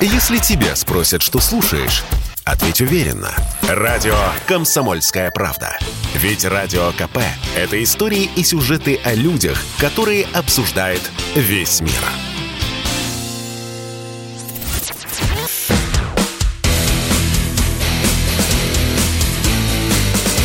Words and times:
Если 0.00 0.36
тебя 0.38 0.76
спросят, 0.76 1.22
что 1.22 1.40
слушаешь, 1.40 2.04
ответь 2.44 2.82
уверенно. 2.82 3.30
Радио 3.62 4.14
«Комсомольская 4.46 5.30
правда». 5.30 5.78
Ведь 6.14 6.44
Радио 6.44 6.92
КП– 6.92 7.18
это 7.56 7.82
истории 7.82 8.28
и 8.36 8.44
сюжеты 8.44 9.00
о 9.04 9.14
людях, 9.14 9.58
которые 9.78 10.26
обсуждает 10.34 11.00
весь 11.34 11.80
мир. 11.80 11.92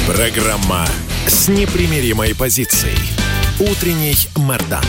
Программа 0.08 0.86
с 1.28 1.50
непримиримой 1.50 2.36
позицией. 2.36 2.98
Утренний 3.60 4.16
Мордан. 4.38 4.84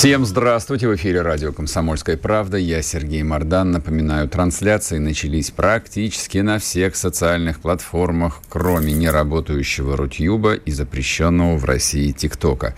Всем 0.00 0.24
здравствуйте! 0.24 0.88
В 0.88 0.96
эфире 0.96 1.20
радио 1.20 1.52
«Комсомольская 1.52 2.16
правда». 2.16 2.56
Я 2.56 2.80
Сергей 2.80 3.22
Мордан. 3.22 3.70
Напоминаю, 3.70 4.30
трансляции 4.30 4.96
начались 4.96 5.50
практически 5.50 6.38
на 6.38 6.58
всех 6.58 6.96
социальных 6.96 7.60
платформах, 7.60 8.40
кроме 8.48 8.94
неработающего 8.94 9.98
Рутюба 9.98 10.54
и 10.54 10.70
запрещенного 10.70 11.58
в 11.58 11.66
России 11.66 12.12
ТикТока. 12.12 12.74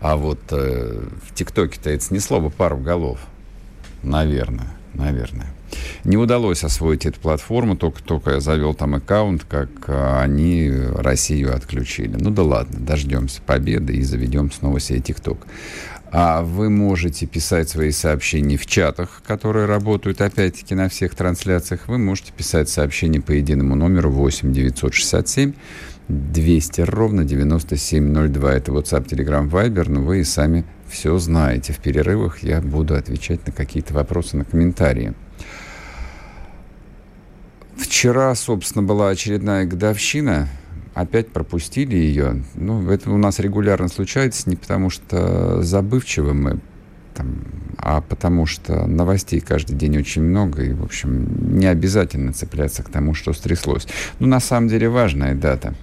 А 0.00 0.16
вот 0.16 0.40
э, 0.50 1.00
в 1.28 1.32
ТикТоке-то 1.32 1.90
это 1.90 2.02
снесло 2.02 2.40
бы 2.40 2.50
пару 2.50 2.78
голов. 2.78 3.20
Наверное, 4.02 4.74
наверное. 4.94 5.54
Не 6.02 6.16
удалось 6.16 6.64
освоить 6.64 7.06
эту 7.06 7.20
платформу, 7.20 7.76
только, 7.76 8.02
только 8.02 8.32
я 8.32 8.40
завел 8.40 8.74
там 8.74 8.96
аккаунт, 8.96 9.44
как 9.44 9.68
э, 9.86 10.18
они 10.20 10.72
Россию 10.96 11.54
отключили. 11.54 12.16
Ну 12.18 12.30
да 12.30 12.42
ладно, 12.42 12.80
дождемся 12.80 13.40
победы 13.42 13.94
и 13.94 14.02
заведем 14.02 14.50
снова 14.50 14.80
себе 14.80 14.98
ТикТок. 14.98 15.46
А 16.16 16.42
вы 16.42 16.70
можете 16.70 17.26
писать 17.26 17.68
свои 17.68 17.90
сообщения 17.90 18.56
в 18.56 18.66
чатах, 18.66 19.20
которые 19.26 19.66
работают 19.66 20.20
опять-таки 20.20 20.76
на 20.76 20.88
всех 20.88 21.16
трансляциях. 21.16 21.88
Вы 21.88 21.98
можете 21.98 22.32
писать 22.32 22.68
сообщения 22.68 23.20
по 23.20 23.32
единому 23.32 23.74
номеру 23.74 24.12
8 24.12 24.52
967 24.52 25.54
200 26.06 26.80
ровно 26.82 27.24
9702. 27.24 28.52
Это 28.52 28.70
WhatsApp, 28.70 29.08
Telegram, 29.08 29.50
Viber, 29.50 29.90
но 29.90 30.02
вы 30.02 30.20
и 30.20 30.24
сами 30.24 30.64
все 30.88 31.18
знаете. 31.18 31.72
В 31.72 31.80
перерывах 31.80 32.44
я 32.44 32.60
буду 32.60 32.94
отвечать 32.94 33.44
на 33.44 33.52
какие-то 33.52 33.92
вопросы, 33.92 34.36
на 34.36 34.44
комментарии. 34.44 35.14
Вчера, 37.76 38.32
собственно, 38.36 38.84
была 38.84 39.08
очередная 39.08 39.64
годовщина 39.64 40.48
опять 40.94 41.28
пропустили 41.28 41.96
ее. 41.96 42.42
Ну, 42.54 42.88
это 42.88 43.10
у 43.10 43.18
нас 43.18 43.40
регулярно 43.40 43.88
случается 43.88 44.48
не 44.48 44.56
потому, 44.56 44.90
что 44.90 45.62
забывчивы 45.62 46.34
мы, 46.34 46.60
там, 47.14 47.42
а 47.78 48.00
потому 48.00 48.46
что 48.46 48.86
новостей 48.86 49.40
каждый 49.40 49.76
день 49.76 49.98
очень 49.98 50.22
много, 50.22 50.62
и, 50.62 50.72
в 50.72 50.84
общем, 50.84 51.58
не 51.58 51.66
обязательно 51.66 52.32
цепляться 52.32 52.82
к 52.82 52.88
тому, 52.88 53.14
что 53.14 53.32
стряслось. 53.32 53.86
Ну, 54.20 54.28
на 54.28 54.40
самом 54.40 54.68
деле, 54.68 54.88
важная 54.88 55.34
дата. 55.34 55.74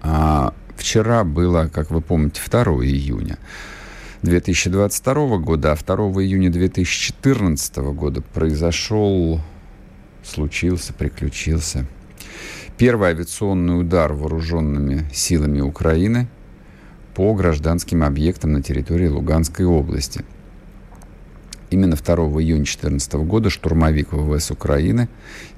А, 0.00 0.54
вчера 0.76 1.24
было, 1.24 1.68
как 1.72 1.90
вы 1.90 2.00
помните, 2.00 2.40
2 2.48 2.62
июня 2.84 3.36
2022 4.22 5.38
года, 5.38 5.72
а 5.72 5.76
2 5.76 6.22
июня 6.22 6.50
2014 6.50 7.76
года 7.76 8.22
произошел, 8.22 9.40
случился, 10.22 10.92
приключился– 10.92 11.84
Первый 12.78 13.08
авиационный 13.08 13.80
удар 13.80 14.12
вооруженными 14.12 15.04
силами 15.12 15.60
Украины 15.60 16.28
по 17.12 17.34
гражданским 17.34 18.04
объектам 18.04 18.52
на 18.52 18.62
территории 18.62 19.08
Луганской 19.08 19.66
области. 19.66 20.24
Именно 21.70 21.96
2 21.96 22.14
июня 22.14 22.62
2014 22.62 23.14
года 23.14 23.50
штурмовик 23.50 24.12
ВВС 24.12 24.52
Украины 24.52 25.08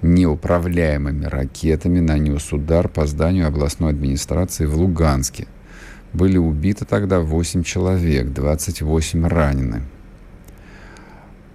неуправляемыми 0.00 1.26
ракетами 1.26 2.00
нанес 2.00 2.54
удар 2.54 2.88
по 2.88 3.06
зданию 3.06 3.46
областной 3.46 3.90
администрации 3.90 4.64
в 4.64 4.74
Луганске. 4.78 5.46
Были 6.14 6.38
убиты 6.38 6.86
тогда 6.86 7.20
8 7.20 7.62
человек, 7.64 8.32
28 8.32 9.26
ранены. 9.26 9.82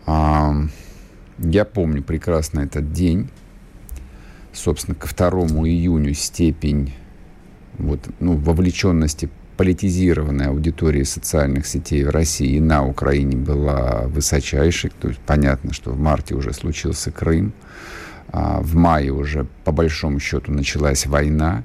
А, 0.06 0.54
я 1.40 1.66
помню 1.66 2.04
прекрасно 2.04 2.60
этот 2.60 2.94
день 2.94 3.32
собственно, 4.56 4.96
ко 4.96 5.08
2 5.08 5.30
июню 5.68 6.14
степень 6.14 6.94
вот, 7.78 8.00
ну, 8.20 8.36
вовлеченности 8.38 9.30
политизированной 9.58 10.48
аудитории 10.48 11.04
социальных 11.04 11.66
сетей 11.66 12.04
в 12.04 12.10
России 12.10 12.56
и 12.56 12.60
на 12.60 12.86
Украине 12.86 13.38
была 13.38 14.04
высочайшей. 14.08 14.92
То 15.00 15.10
есть 15.10 15.20
понятно, 15.26 15.74
что 15.74 15.92
в 15.92 16.00
марте 16.00 16.36
уже 16.36 16.54
случился 16.54 17.12
Крым, 17.12 17.54
а 18.30 18.62
в 18.62 18.76
мае 18.76 19.12
уже 19.12 19.48
по 19.64 19.72
большому 19.72 20.20
счету 20.20 20.52
началась 20.52 21.06
война, 21.06 21.64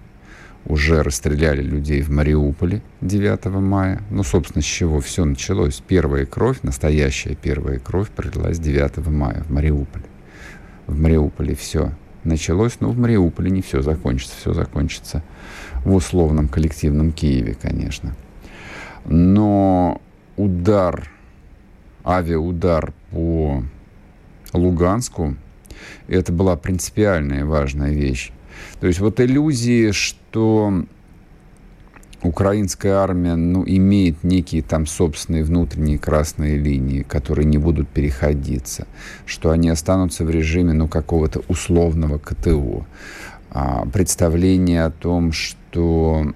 уже 0.67 1.03
расстреляли 1.03 1.63
людей 1.63 2.03
в 2.03 2.11
Мариуполе 2.11 2.83
9 3.01 3.47
мая. 3.61 4.03
Ну, 4.11 4.23
собственно, 4.23 4.63
с 4.63 4.67
чего 4.67 5.01
все 5.01 5.25
началось. 5.25 5.83
Первая 5.87 6.27
кровь, 6.27 6.59
настоящая 6.63 7.35
первая 7.35 7.79
кровь 7.79 8.11
пролилась 8.11 8.59
9 8.59 8.99
мая 9.09 9.43
в 9.43 9.51
Мариуполе. 9.51 10.05
В 10.87 11.01
Мариуполе 11.01 11.55
все 11.55 11.93
началось, 12.25 12.79
но 12.81 12.91
в 12.91 12.99
Мариуполе 12.99 13.51
не 13.51 13.63
все 13.63 13.83
закончится. 13.83 14.37
Все 14.37 14.53
закончится 14.53 15.23
в 15.85 15.95
условном 15.95 16.49
коллективном 16.49 17.13
Киеве, 17.13 17.57
конечно. 17.61 18.15
Но 19.07 20.01
удар, 20.37 21.11
авиаудар 22.05 22.93
по 23.11 23.63
Луганску, 24.53 25.37
это 26.09 26.33
была 26.33 26.57
принципиальная 26.57 27.45
важная 27.45 27.93
вещь. 27.93 28.33
То 28.81 28.87
есть 28.87 29.01
вот 29.01 29.21
иллюзии, 29.21 29.93
что 29.93 30.85
украинская 32.23 32.95
армия 32.95 33.35
ну, 33.35 33.65
имеет 33.67 34.23
некие 34.25 34.63
там 34.63 34.87
собственные 34.87 35.45
внутренние 35.45 35.99
красные 35.99 36.57
линии, 36.57 37.03
которые 37.03 37.47
не 37.47 37.59
будут 37.59 37.89
переходиться, 37.89 38.87
что 39.27 39.51
они 39.51 39.71
останутся 39.71 40.25
в 40.25 40.31
режиме 40.31 40.73
ну, 40.73 40.89
какого-то 40.89 41.43
условного 41.49 42.19
КТО. 42.19 42.85
А, 43.51 43.87
представление 43.87 44.85
о 44.85 44.91
том, 44.91 45.33
что 45.33 46.33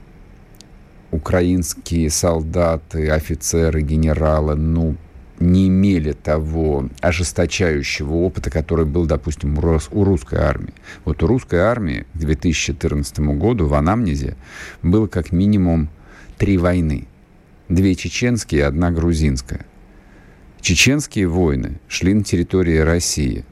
украинские 1.11 2.11
солдаты, 2.11 3.09
офицеры, 3.09 3.83
генералы, 3.83 4.57
ну, 4.57 4.97
не 5.41 5.69
имели 5.69 6.13
того 6.13 6.89
ожесточающего 7.01 8.15
опыта, 8.15 8.51
который 8.51 8.87
был, 8.87 9.07
допустим, 9.07 9.59
у 9.59 10.05
русской 10.05 10.39
армии. 10.39 10.75
Вот 11.05 11.23
у 11.23 11.27
русской 11.27 11.61
армии 11.61 12.07
к 12.15 12.19
2014 12.19 13.19
году 13.21 13.67
в 13.67 13.75
анамнезе 13.75 14.37
было 14.83 15.07
как 15.07 15.33
минимум 15.33 15.89
три 16.39 16.57
войны. 16.59 17.09
Две 17.69 17.95
чеченские 17.95 18.61
и 18.61 18.65
одна 18.65 18.91
грузинская. 18.91 19.67
Чеченские 20.61 21.29
войны 21.29 21.81
шли 21.89 22.15
на 22.15 22.23
территории 22.25 22.79
России. 22.79 23.45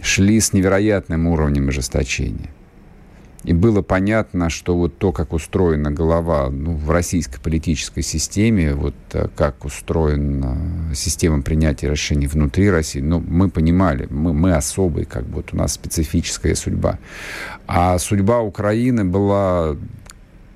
Шли 0.00 0.40
с 0.40 0.52
невероятным 0.52 1.26
уровнем 1.26 1.68
ожесточения. 1.68 2.50
И 3.46 3.52
было 3.52 3.80
понятно, 3.80 4.50
что 4.50 4.76
вот 4.76 4.98
то, 4.98 5.12
как 5.12 5.32
устроена 5.32 5.92
голова 5.92 6.50
ну, 6.50 6.74
в 6.74 6.90
российской 6.90 7.40
политической 7.40 8.02
системе, 8.02 8.74
вот 8.74 8.94
э, 9.12 9.28
как 9.36 9.64
устроена 9.64 10.92
система 10.92 11.42
принятия 11.42 11.88
решений 11.88 12.26
внутри 12.26 12.68
России, 12.68 13.00
ну, 13.00 13.22
мы 13.24 13.48
понимали, 13.48 14.08
мы, 14.10 14.32
мы 14.32 14.54
особые, 14.54 15.06
как 15.06 15.26
бы 15.26 15.36
вот 15.36 15.50
у 15.52 15.56
нас 15.56 15.74
специфическая 15.74 16.56
судьба. 16.56 16.98
А 17.68 17.98
судьба 17.98 18.40
Украины 18.40 19.04
была, 19.04 19.76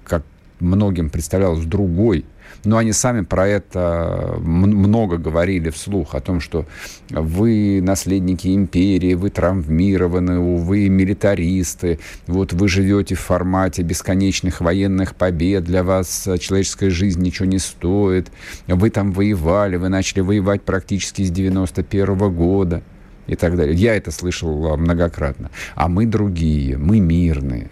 как 0.04 0.24
многим 0.58 1.10
представлялось, 1.10 1.64
другой– 1.64 2.24
но 2.64 2.76
они 2.76 2.92
сами 2.92 3.22
про 3.22 3.46
это 3.48 4.36
много 4.40 5.16
говорили 5.16 5.70
вслух, 5.70 6.14
о 6.14 6.20
том, 6.20 6.40
что 6.40 6.66
вы 7.08 7.80
наследники 7.82 8.54
империи, 8.54 9.14
вы 9.14 9.30
травмированы, 9.30 10.40
вы 10.40 10.88
милитаристы, 10.88 11.98
вот 12.26 12.52
вы 12.52 12.68
живете 12.68 13.14
в 13.14 13.20
формате 13.20 13.82
бесконечных 13.82 14.60
военных 14.60 15.14
побед, 15.14 15.64
для 15.64 15.82
вас 15.82 16.28
человеческая 16.38 16.90
жизнь 16.90 17.22
ничего 17.22 17.46
не 17.46 17.58
стоит, 17.58 18.30
вы 18.66 18.90
там 18.90 19.12
воевали, 19.12 19.76
вы 19.76 19.88
начали 19.88 20.20
воевать 20.20 20.62
практически 20.62 21.22
с 21.22 21.30
91 21.30 22.14
-го 22.14 22.30
года 22.30 22.82
и 23.26 23.36
так 23.36 23.56
далее. 23.56 23.74
Я 23.74 23.94
это 23.94 24.10
слышал 24.10 24.76
многократно. 24.76 25.50
А 25.74 25.88
мы 25.88 26.06
другие, 26.06 26.76
мы 26.76 27.00
мирные. 27.00 27.70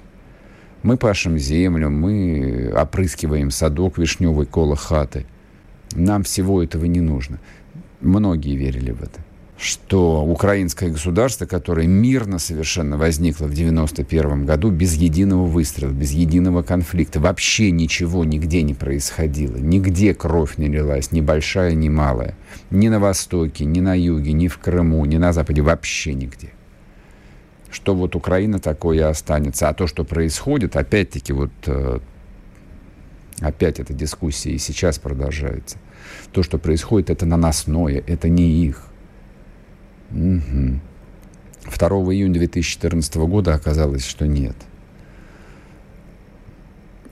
Мы 0.83 0.97
пашем 0.97 1.39
землю, 1.39 1.91
мы 1.91 2.73
опрыскиваем 2.75 3.51
садок 3.51 3.99
вишневый 3.99 4.47
коло 4.47 4.77
хаты. 4.77 5.27
Нам 5.95 6.23
всего 6.23 6.63
этого 6.63 6.85
не 6.85 7.01
нужно. 7.01 7.41
Многие 8.01 8.57
верили 8.57 8.93
в 8.93 9.03
это. 9.03 9.21
что 9.59 10.25
украинское 10.25 10.91
государство, 10.91 11.45
которое 11.45 11.89
мирно 11.89 12.39
совершенно 12.39 12.97
возникло 12.97 13.47
в 13.47 13.55
91 13.55 14.47
году, 14.47 14.71
без 14.71 14.95
единого 14.95 15.47
выстрела, 15.47 15.91
без 15.91 16.13
единого 16.13 16.63
конфликта, 16.63 17.19
вообще 17.19 17.73
ничего 17.73 18.25
нигде 18.25 18.63
не 18.63 18.75
происходило, 18.75 19.57
нигде 19.57 20.15
кровь 20.15 20.59
не 20.59 20.69
лилась, 20.69 21.11
ни 21.11 21.21
большая, 21.21 21.75
ни 21.75 21.89
малая, 21.89 22.37
ни 22.71 22.89
на 22.89 23.01
Востоке, 23.01 23.65
ни 23.65 23.81
на 23.81 23.95
Юге, 23.99 24.33
ни 24.33 24.47
в 24.47 24.59
Крыму, 24.59 25.05
ни 25.07 25.17
на 25.17 25.33
Западе, 25.33 25.61
вообще 25.63 26.15
нигде. 26.15 26.51
Что 27.71 27.95
вот 27.95 28.17
Украина 28.17 28.59
такое 28.59 29.09
останется. 29.09 29.69
А 29.69 29.75
то, 29.75 29.87
что 29.87 30.05
происходит, 30.05 30.77
опять-таки, 30.77 31.33
вот 31.33 31.51
э, 31.67 31.99
опять 33.41 33.79
эта 33.79 33.93
дискуссия 33.93 34.51
и 34.53 34.59
сейчас 34.59 34.99
продолжается. 34.99 35.79
То, 36.33 36.43
что 36.43 36.59
происходит, 36.59 37.11
это 37.11 37.27
наносное, 37.27 38.03
это 38.07 38.29
не 38.29 38.65
их. 38.65 38.85
Угу. 40.11 40.81
2 41.77 41.89
июня 42.15 42.35
2014 42.35 43.17
года 43.17 43.55
оказалось, 43.55 44.05
что 44.07 44.27
нет. 44.27 44.57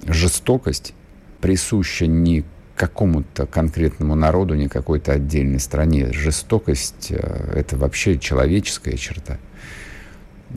Жестокость 0.07 0.95
присуща 1.41 2.07
не 2.07 2.45
какому-то 2.77 3.47
конкретному 3.47 4.15
народу, 4.15 4.55
не 4.55 4.69
какой-то 4.69 5.13
отдельной 5.13 5.61
стране. 5.61 6.13
Жестокость 6.13 7.09
э,— 7.11 7.53
это 7.55 7.77
вообще 7.77 8.19
человеческая 8.19 8.97
черта. 8.97 9.39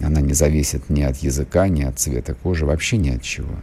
Она 0.01 0.21
не 0.21 0.33
зависит 0.33 0.89
ни 0.89 1.01
от 1.01 1.17
языка, 1.17 1.67
ни 1.67 1.83
от 1.83 1.99
цвета 1.99 2.33
кожи, 2.33 2.65
вообще 2.65 2.97
ни 2.97 3.09
от 3.09 3.21
чего. 3.21 3.55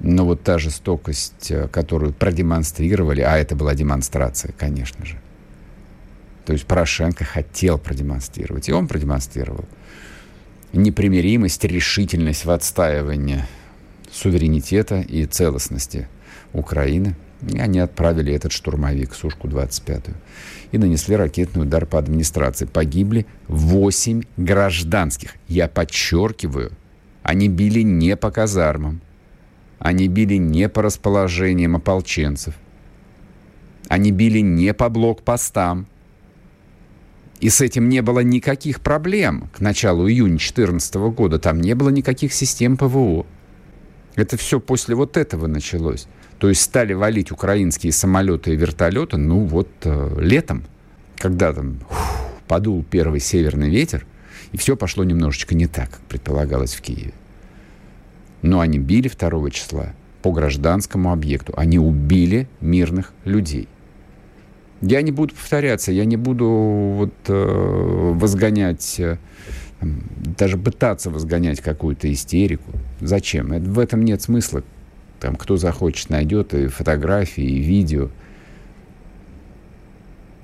Но 0.00 0.24
вот 0.24 0.42
та 0.42 0.58
жестокость, 0.58 1.50
э, 1.50 1.68
которую 1.68 2.12
продемонстрировали, 2.12 3.22
а 3.22 3.36
это 3.36 3.56
была 3.56 3.74
демонстрация, 3.74 4.52
конечно 4.56 5.04
же, 5.04 5.16
то 6.44 6.52
есть 6.52 6.66
Порошенко 6.66 7.24
хотел 7.24 7.78
продемонстрировать, 7.78 8.68
и 8.68 8.72
он 8.72 8.86
продемонстрировал 8.86 9.64
непримиримость, 10.72 11.64
решительность 11.64 12.44
в 12.44 12.50
отстаивании 12.50 13.44
суверенитета 14.12 15.00
и 15.00 15.26
целостности 15.26 16.08
Украины. 16.52 17.16
И 17.42 17.58
они 17.58 17.78
отправили 17.80 18.32
этот 18.32 18.52
штурмовик, 18.52 19.14
Сушку-25, 19.14 20.14
и 20.72 20.78
нанесли 20.78 21.16
ракетный 21.16 21.64
удар 21.64 21.84
по 21.84 21.98
администрации. 21.98 22.64
Погибли 22.64 23.26
8 23.48 24.22
гражданских. 24.38 25.34
Я 25.46 25.68
подчеркиваю, 25.68 26.72
они 27.22 27.48
били 27.48 27.82
не 27.82 28.16
по 28.16 28.30
казармам, 28.30 29.00
они 29.78 30.08
били 30.08 30.36
не 30.36 30.68
по 30.68 30.82
расположениям 30.82 31.76
ополченцев, 31.76 32.54
они 33.88 34.12
били 34.12 34.40
не 34.40 34.72
по 34.72 34.88
блокпостам, 34.88 35.86
и 37.40 37.50
с 37.50 37.60
этим 37.60 37.88
не 37.88 38.00
было 38.00 38.20
никаких 38.20 38.80
проблем 38.80 39.50
к 39.54 39.60
началу 39.60 40.08
июня 40.08 40.38
2014 40.38 40.94
года. 40.94 41.38
Там 41.38 41.60
не 41.60 41.74
было 41.74 41.90
никаких 41.90 42.32
систем 42.32 42.76
ПВО. 42.76 43.26
Это 44.14 44.38
все 44.38 44.58
после 44.58 44.94
вот 44.94 45.18
этого 45.18 45.46
началось. 45.46 46.08
То 46.38 46.48
есть 46.48 46.62
стали 46.62 46.92
валить 46.92 47.30
украинские 47.30 47.92
самолеты 47.92 48.52
и 48.52 48.56
вертолеты, 48.56 49.16
ну 49.16 49.40
вот 49.40 49.68
э, 49.84 50.16
летом, 50.20 50.64
когда 51.16 51.52
там 51.52 51.78
фу, 51.88 52.16
подул 52.46 52.84
первый 52.84 53.20
северный 53.20 53.70
ветер, 53.70 54.06
и 54.52 54.56
все 54.56 54.76
пошло 54.76 55.04
немножечко 55.04 55.54
не 55.54 55.66
так, 55.66 55.90
как 55.90 56.00
предполагалось 56.00 56.74
в 56.74 56.82
Киеве. 56.82 57.12
Но 58.42 58.60
они 58.60 58.78
били 58.78 59.08
2 59.08 59.50
числа 59.50 59.94
по 60.22 60.30
гражданскому 60.32 61.12
объекту. 61.12 61.54
Они 61.56 61.78
убили 61.78 62.48
мирных 62.60 63.12
людей. 63.24 63.68
Я 64.82 65.00
не 65.02 65.10
буду 65.10 65.34
повторяться, 65.34 65.90
я 65.90 66.04
не 66.04 66.16
буду 66.16 66.46
вот, 66.46 67.14
э, 67.28 68.12
возгонять, 68.14 69.00
э, 69.00 69.16
даже 69.80 70.58
пытаться 70.58 71.10
возгонять 71.10 71.60
какую-то 71.60 72.12
истерику. 72.12 72.72
Зачем? 73.00 73.52
Это, 73.52 73.64
в 73.64 73.78
этом 73.78 74.04
нет 74.04 74.20
смысла. 74.20 74.62
Там, 75.26 75.34
кто 75.34 75.56
захочет, 75.56 76.08
найдет 76.08 76.54
и 76.54 76.68
фотографии, 76.68 77.42
и 77.42 77.58
видео. 77.58 78.10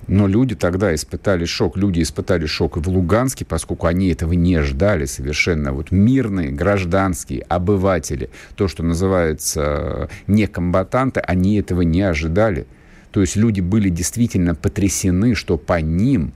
Но 0.08 0.26
люди 0.26 0.56
тогда 0.56 0.92
испытали 0.92 1.44
шок. 1.44 1.76
Люди 1.76 2.02
испытали 2.02 2.46
шок 2.46 2.76
и 2.76 2.80
в 2.80 2.88
Луганске, 2.88 3.44
поскольку 3.44 3.86
они 3.86 4.08
этого 4.08 4.32
не 4.32 4.60
ждали 4.60 5.04
совершенно. 5.04 5.72
Вот 5.72 5.92
мирные, 5.92 6.50
гражданские, 6.50 7.42
обыватели, 7.42 8.28
то, 8.56 8.66
что 8.66 8.82
называется 8.82 9.60
э, 9.62 10.08
некомбатанты, 10.26 11.20
они 11.20 11.60
этого 11.60 11.82
не 11.82 12.02
ожидали. 12.02 12.66
То 13.12 13.20
есть 13.20 13.36
люди 13.36 13.60
были 13.60 13.88
действительно 13.88 14.56
потрясены, 14.56 15.36
что 15.36 15.58
по 15.58 15.80
ним 15.80 16.32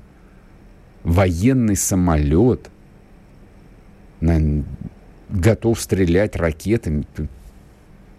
военный 1.03 1.75
самолет 1.75 2.71
готов 5.31 5.81
стрелять 5.81 6.37
ракетами. 6.37 7.07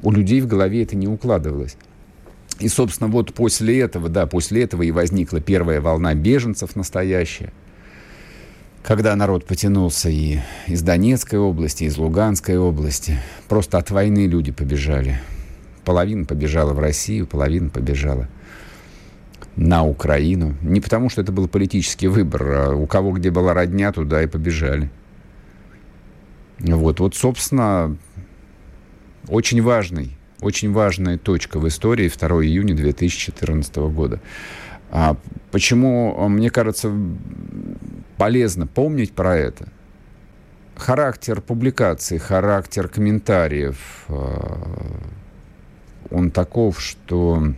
У 0.04 0.12
людей 0.12 0.42
в 0.42 0.48
голове 0.48 0.84
это 0.84 0.96
не 0.96 1.08
укладывалось. 1.08 1.78
И, 2.60 2.70
собственно, 2.70 3.10
вот 3.10 3.34
после 3.34 3.80
этого, 3.80 4.10
да, 4.10 4.26
после 4.26 4.64
этого 4.64 4.84
и 4.84 4.92
возникла 4.92 5.40
первая 5.40 5.80
волна 5.82 6.14
беженцев 6.16 6.76
настоящая, 6.76 7.52
когда 8.84 9.16
народ 9.16 9.46
потянулся 9.46 10.10
и 10.10 10.40
из 10.66 10.82
Донецкой 10.82 11.40
области, 11.40 11.84
из 11.84 11.98
Луганской 11.98 12.58
области. 12.58 13.18
Просто 13.48 13.78
от 13.78 13.92
войны 13.92 14.28
люди 14.28 14.52
побежали. 14.52 15.20
Половина 15.84 16.26
побежала 16.26 16.74
в 16.74 16.80
Россию, 16.80 17.28
половина 17.28 17.70
побежала 17.70 18.28
на 19.56 19.86
Украину. 19.86 20.56
Не 20.62 20.82
потому, 20.82 21.10
что 21.10 21.22
это 21.22 21.32
был 21.32 21.48
политический 21.48 22.08
выбор, 22.08 22.44
а 22.52 22.76
у 22.76 22.88
кого 22.88 23.12
где 23.12 23.30
была 23.30 23.54
родня, 23.54 23.92
туда 23.92 24.24
и 24.24 24.28
побежали. 24.28 24.90
Вот, 26.60 27.00
вот, 27.00 27.16
собственно, 27.16 27.98
очень 29.28 29.62
важный, 29.62 30.18
очень 30.42 30.72
важная 30.72 31.18
точка 31.18 31.60
в 31.60 31.68
истории 31.68 32.10
2 32.10 32.28
июня 32.46 32.76
2014 32.76 33.76
года. 33.76 34.20
А 34.90 35.18
почему, 35.52 36.28
мне 36.30 36.50
кажется, 36.50 36.92
полезно 38.18 38.68
помнить 38.68 39.14
про 39.14 39.36
это? 39.36 39.68
Характер 40.76 41.42
публикаций, 41.42 42.20
характер 42.20 42.88
комментариев, 42.88 44.06
а, 44.08 45.02
он 46.12 46.32
таков, 46.32 46.80
что 46.80 47.54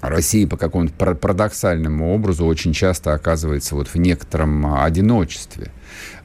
Россия 0.00 0.46
по 0.46 0.56
какому-то 0.56 0.92
парадоксальному 1.14 2.14
образу 2.14 2.44
очень 2.44 2.72
часто 2.72 3.14
оказывается 3.14 3.74
вот 3.74 3.88
в 3.88 3.96
некотором 3.96 4.66
а, 4.66 4.84
одиночестве. 4.84 5.72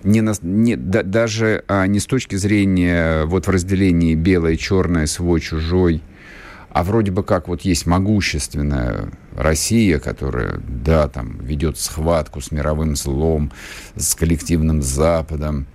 Не 0.04 0.22
на, 0.22 0.34
не, 0.42 0.76
да, 0.76 1.04
даже 1.04 1.64
а, 1.68 1.88
не 1.88 2.00
с 2.00 2.06
точки 2.06 2.36
зрения 2.36 3.26
вот 3.26 3.48
в 3.48 3.50
разделении 3.50 4.16
белое, 4.16 4.58
черное, 4.58 5.06
свой, 5.06 5.40
чужой, 5.40 6.02
а 6.70 6.84
вроде 6.84 7.12
бы 7.12 7.24
как 7.24 7.48
вот 7.48 7.62
есть 7.62 7.86
могущественная 7.86 9.10
Россия, 9.36 10.00
которая, 10.00 10.62
да, 10.68 11.08
там 11.08 11.38
ведет 11.40 11.78
схватку 11.78 12.42
с 12.42 12.52
мировым 12.52 12.96
злом, 12.96 13.52
с 13.96 14.16
коллективным 14.16 14.82
Западом, 14.82 15.66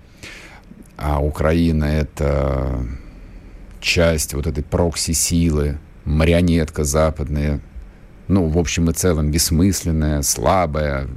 а 0.97 1.23
Украина 1.23 1.85
это 1.85 2.85
часть 3.79 4.33
вот 4.33 4.47
этой 4.47 4.63
прокси-силы, 4.63 5.77
марионетка 6.05 6.83
западная, 6.83 7.61
ну, 8.27 8.47
в 8.47 8.57
общем 8.57 8.89
и 8.89 8.93
целом, 8.93 9.31
бессмысленная, 9.31 10.21
слабая, 10.21 11.07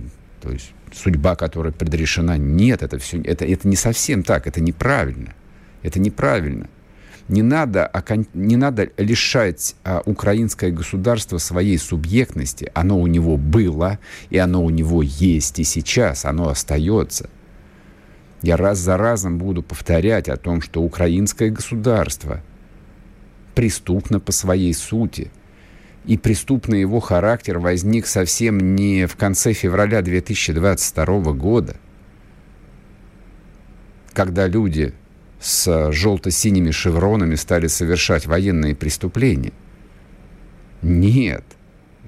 то 0.41 0.51
есть 0.51 0.73
судьба, 0.93 1.37
которая 1.37 1.73
предрешена. 1.73 2.37
Нет, 2.37 2.83
это 2.83 2.99
все, 2.99 3.21
это, 3.23 3.45
это 3.45 3.69
не 3.69 3.77
совсем 3.77 4.23
так, 4.23 4.47
это 4.47 4.61
неправильно. 4.61 5.35
Это 5.83 5.99
неправильно. 5.99 6.69
Не 7.29 7.43
надо, 7.43 7.91
не 8.35 8.57
надо 8.57 8.91
лишать 8.97 9.77
а, 9.85 10.03
украинское 10.05 10.73
государство 10.73 11.39
своей 11.39 11.79
субъектности. 11.79 12.71
Оно 12.75 13.01
у 13.01 13.07
него 13.07 13.37
было, 13.37 13.99
и 14.31 14.39
оно 14.39 14.65
у 14.65 14.71
него 14.71 15.03
есть 15.03 15.59
и 15.61 15.65
сейчас, 15.65 16.25
оно 16.25 16.49
остается. 16.49 17.31
Я 18.43 18.57
раз 18.57 18.79
за 18.79 18.97
разом 18.97 19.39
буду 19.39 19.63
повторять 19.63 20.29
о 20.29 20.37
том, 20.37 20.61
что 20.61 20.83
украинское 20.83 21.51
государство 21.51 22.43
преступно 23.55 24.19
по 24.19 24.33
своей 24.33 24.75
сути– 24.75 25.31
и 26.07 26.17
преступный 26.17 26.81
его 26.81 27.01
характер 27.01 27.59
возник 27.59 28.07
совсем 28.07 28.75
не 28.75 29.07
в 29.07 29.17
конце 29.17 29.53
февраля 29.53 30.03
2022 30.03 31.33
года, 31.33 31.77
когда 34.13 34.47
люди 34.47 34.95
с 35.41 35.93
желто-синими 35.93 36.71
шевронами 36.71 37.35
стали 37.35 37.67
совершать 37.67 38.27
военные 38.27 38.75
преступления. 38.75 39.53
Нет, 40.83 41.45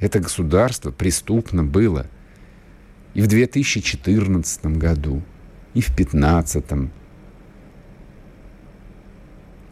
это 0.00 0.20
государство 0.20 0.90
преступно 0.90 1.62
было 1.62 2.06
и 3.14 3.20
в 3.20 3.26
2014 3.26 4.66
году, 4.78 5.22
и 5.74 5.82
в 5.82 5.94
2015. 5.94 6.64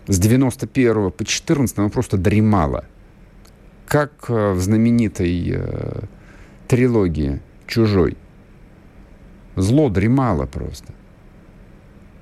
С 0.07 0.19
91 0.19 1.11
по 1.11 1.25
14 1.25 1.79
оно 1.79 1.89
просто 1.89 2.19
дремало– 2.19 2.85
как 3.91 4.13
э, 4.29 4.53
в 4.53 4.61
знаменитой 4.61 5.53
э, 5.53 6.01
трилогии 6.69 7.41
чужой. 7.67 8.17
Зло 9.57 9.89
дремало 9.89 10.47
просто. 10.47 10.95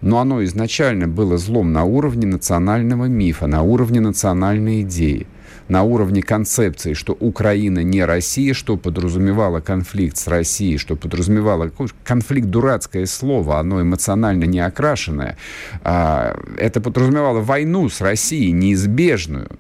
Но 0.01 0.19
оно 0.19 0.43
изначально 0.45 1.09
было 1.09 1.37
злом 1.37 1.75
на 1.75 1.85
уровне 1.85 2.27
национального 2.27 3.05
мифа, 3.05 3.47
на 3.47 3.61
уровне 3.61 4.01
национальной 4.01 4.81
идеи, 4.81 5.27
на 5.69 5.83
уровне 5.83 6.23
концепции, 6.23 6.95
что 6.95 7.13
Украина 7.13 7.81
не 7.81 8.03
Россия, 8.03 8.55
что 8.55 8.79
подразумевало 8.79 9.61
конфликт 9.61 10.17
с 10.17 10.27
Россией, 10.27 10.79
что 10.79 10.97
подразумевало 10.97 11.71
конфликт 12.03 12.49
дурацкое 12.49 13.05
слово, 13.05 13.59
оно 13.59 13.83
эмоционально 13.83 14.45
не 14.45 14.61
окрашенное. 14.61 15.37
А, 15.83 16.35
это 16.57 16.81
подразумевало 16.81 17.41
войну 17.41 17.91
с 17.91 18.01
Россией 18.01 18.53
неизбежную. 18.53 19.51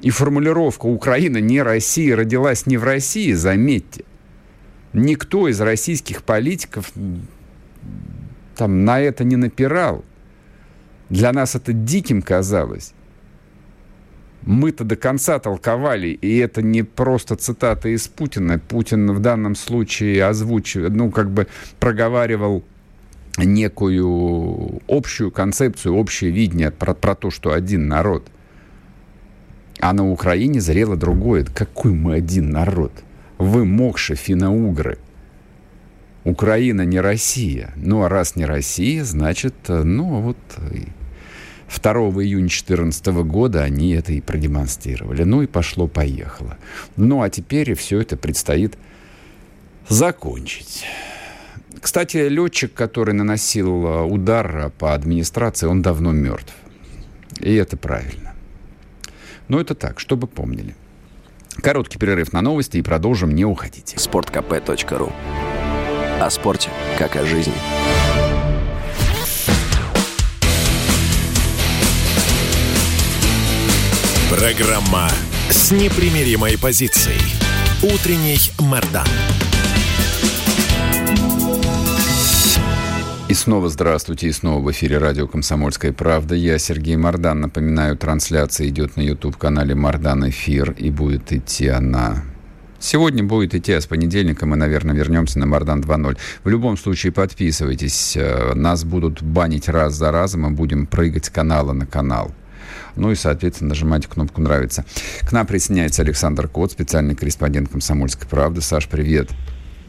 И 0.00 0.10
формулировка 0.10 0.86
«Украина 0.86 1.38
не 1.38 1.62
Россия» 1.62 2.14
родилась 2.14 2.66
не 2.66 2.76
в 2.76 2.84
России, 2.84 3.32
заметьте. 3.32 4.04
Никто 4.92 5.48
из 5.48 5.60
российских 5.60 6.22
политиков 6.22 6.92
там 8.56 8.84
на 8.84 9.00
это 9.00 9.24
не 9.24 9.36
напирал. 9.36 10.04
Для 11.10 11.32
нас 11.32 11.54
это 11.54 11.72
диким 11.72 12.22
казалось. 12.22 12.92
Мы-то 14.42 14.84
до 14.84 14.96
конца 14.96 15.38
толковали, 15.38 16.08
и 16.08 16.38
это 16.38 16.62
не 16.62 16.82
просто 16.82 17.36
цитата 17.36 17.88
из 17.88 18.06
Путина. 18.08 18.58
Путин 18.58 19.10
в 19.12 19.20
данном 19.20 19.56
случае 19.56 20.24
озвучивал, 20.24 20.90
ну, 20.90 21.10
как 21.10 21.30
бы 21.30 21.48
проговаривал 21.80 22.64
некую 23.36 24.80
общую 24.88 25.30
концепцию, 25.30 25.96
общее 25.96 26.30
видение 26.30 26.70
про, 26.70 26.94
про 26.94 27.14
то, 27.14 27.30
что 27.30 27.52
один 27.52 27.88
народ. 27.88 28.28
А 29.80 29.92
на 29.92 30.10
Украине 30.10 30.60
зрело 30.60 30.96
другое. 30.96 31.44
Какой 31.44 31.92
мы 31.92 32.14
один 32.14 32.50
народ? 32.50 32.92
Вы 33.38 33.64
мокши, 33.64 34.14
финно-угры. 34.14 34.98
Украина 36.24 36.82
не 36.82 37.00
Россия. 37.00 37.72
Ну, 37.76 38.02
а 38.02 38.08
раз 38.08 38.36
не 38.36 38.44
Россия, 38.44 39.04
значит, 39.04 39.54
э, 39.68 39.82
ну, 39.82 40.20
вот 40.20 40.36
2 41.68 41.92
июня 42.22 42.48
2014 42.48 43.06
года 43.24 43.62
они 43.62 43.92
это 43.92 44.12
и 44.12 44.20
продемонстрировали. 44.20 45.22
Ну 45.22 45.42
и 45.42 45.46
пошло-поехало. 45.46 46.58
Ну, 46.96 47.22
а 47.22 47.30
теперь 47.30 47.74
все 47.74 48.00
это 48.00 48.16
предстоит 48.16 48.76
закончить. 49.88 50.84
Кстати, 51.80 52.28
летчик, 52.28 52.74
который 52.74 53.14
наносил 53.14 53.86
э, 53.86 54.02
удар 54.02 54.70
по 54.78 54.94
администрации, 54.94 55.66
он 55.66 55.82
давно 55.82 56.12
мертв. 56.12 56.52
И 57.38 57.54
это 57.54 57.76
правильно. 57.76 58.27
Но 59.48 59.60
это 59.60 59.74
так, 59.74 60.00
чтобы 60.00 60.26
помнили. 60.26 60.74
Короткий 61.62 61.98
перерыв 61.98 62.32
на 62.32 62.40
новости 62.42 62.76
и 62.76 62.82
продолжим. 62.82 63.34
Не 63.34 63.44
уходите. 63.44 63.96
sportkp.ru 63.96 65.12
о 66.20 66.30
спорте, 66.30 66.70
как 66.98 67.14
о 67.16 67.24
жизни. 67.24 67.54
Программа 74.30 75.08
с 75.48 75.70
непримиримой 75.70 76.58
позицией. 76.58 77.20
Утренний 77.82 78.38
Мордан. 78.58 79.06
И 83.28 83.34
снова 83.34 83.68
здравствуйте, 83.68 84.28
и 84.28 84.32
снова 84.32 84.64
в 84.64 84.70
эфире 84.70 84.96
радио 84.96 85.26
«Комсомольская 85.26 85.92
правда». 85.92 86.34
Я 86.34 86.58
Сергей 86.58 86.96
Мордан. 86.96 87.42
Напоминаю, 87.42 87.94
трансляция 87.94 88.68
идет 88.68 88.96
на 88.96 89.02
YouTube-канале 89.02 89.74
«Мордан 89.74 90.30
Эфир» 90.30 90.70
и 90.70 90.90
будет 90.90 91.30
идти 91.30 91.68
она 91.68 92.24
Сегодня 92.80 93.24
будет 93.24 93.54
идти, 93.54 93.72
а 93.72 93.80
с 93.82 93.86
понедельника 93.86 94.46
мы, 94.46 94.56
наверное, 94.56 94.94
вернемся 94.94 95.38
на 95.40 95.46
Мардан 95.46 95.80
2.0. 95.80 96.16
В 96.42 96.48
любом 96.48 96.78
случае 96.78 97.12
подписывайтесь. 97.12 98.16
Э, 98.16 98.54
нас 98.54 98.84
будут 98.84 99.22
банить 99.22 99.68
раз 99.68 99.94
за 99.94 100.10
разом, 100.10 100.42
мы 100.42 100.50
будем 100.52 100.86
прыгать 100.86 101.26
с 101.26 101.30
канала 101.30 101.72
на 101.72 101.84
канал. 101.84 102.30
Ну 102.96 103.10
и, 103.10 103.14
соответственно, 103.14 103.70
нажимайте 103.70 104.08
кнопку 104.08 104.40
«Нравится». 104.40 104.86
К 105.20 105.32
нам 105.32 105.46
присоединяется 105.46 106.00
Александр 106.00 106.48
Коц, 106.48 106.72
специальный 106.72 107.14
корреспондент 107.14 107.68
«Комсомольской 107.68 108.26
правды». 108.26 108.62
Саш, 108.62 108.88
привет. 108.88 109.28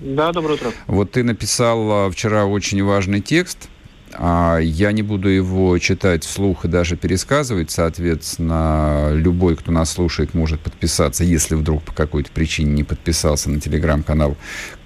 Да, 0.02 0.32
доброе 0.32 0.54
утро. 0.54 0.72
Вот 0.88 1.12
ты 1.12 1.24
написал 1.24 2.08
э, 2.08 2.12
вчера 2.12 2.46
очень 2.46 2.84
важный 2.84 3.22
текст– 3.22 3.70
а 4.14 4.58
я 4.58 4.92
не 4.92 5.04
буду 5.04 5.30
его 5.30 5.78
читать 5.78 6.24
вслух 6.24 6.66
и 6.66 6.68
даже 6.68 6.96
пересказывать. 6.96 7.72
Соответственно, 7.72 9.12
любой, 9.14 9.56
кто 9.56 9.72
нас 9.72 9.92
слушает, 9.92 10.34
может 10.34 10.60
подписаться, 10.62 11.24
если 11.24 11.56
вдруг 11.56 11.84
по 11.84 11.94
какой-то 11.94 12.32
причине 12.32 12.74
не 12.74 12.84
подписался 12.84 13.50
на 13.50 13.60
телеграм-канал 13.60 14.36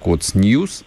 Коц 0.00 0.34
News. 0.34 0.84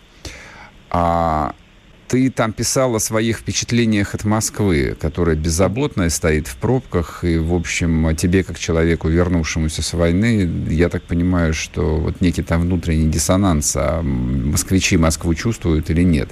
Ты 2.08 2.30
там 2.30 2.54
писал 2.54 2.96
о 2.96 3.02
своих 3.02 3.40
впечатлениях 3.40 4.16
от 4.16 4.24
Москвы, 4.24 4.96
которая 4.98 5.36
беззаботная, 5.36 6.10
стоит 6.10 6.48
в 6.48 6.56
пробках, 6.56 7.26
и, 7.26 7.38
в 7.38 7.54
общем, 7.54 8.16
тебе, 8.16 8.46
как 8.46 8.58
человеку, 8.58 9.10
вернувшемуся 9.10 9.82
с 9.82 9.94
войны, 9.94 10.50
я 10.70 10.88
так 10.88 11.04
понимаю, 11.04 11.54
что 11.54 11.98
вот 11.98 12.22
некий 12.22 12.44
там 12.44 12.62
внутренний 12.62 13.12
диссонанс, 13.12 13.76
а 13.76 14.02
москвичи 14.02 14.96
Москву 14.96 15.34
чувствуют 15.34 15.90
или 15.90 16.04
нет. 16.04 16.30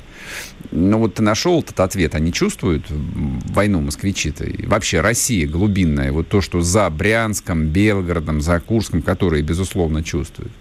Ну 0.71 0.99
вот 0.99 1.15
ты 1.15 1.23
нашел 1.23 1.59
этот 1.59 1.81
ответ, 1.81 2.15
они 2.15 2.31
чувствуют 2.31 2.85
войну 2.89 3.81
москвичи-то? 3.81 4.45
И 4.45 4.65
вообще 4.65 5.01
Россия 5.01 5.45
глубинная, 5.45 6.13
вот 6.13 6.29
то, 6.29 6.39
что 6.39 6.61
за 6.61 6.89
Брянском, 6.89 7.67
Белгородом, 7.67 8.39
за 8.39 8.61
Курском, 8.61 9.01
которые, 9.01 9.43
безусловно, 9.43 10.03
чувствуют. 10.03 10.53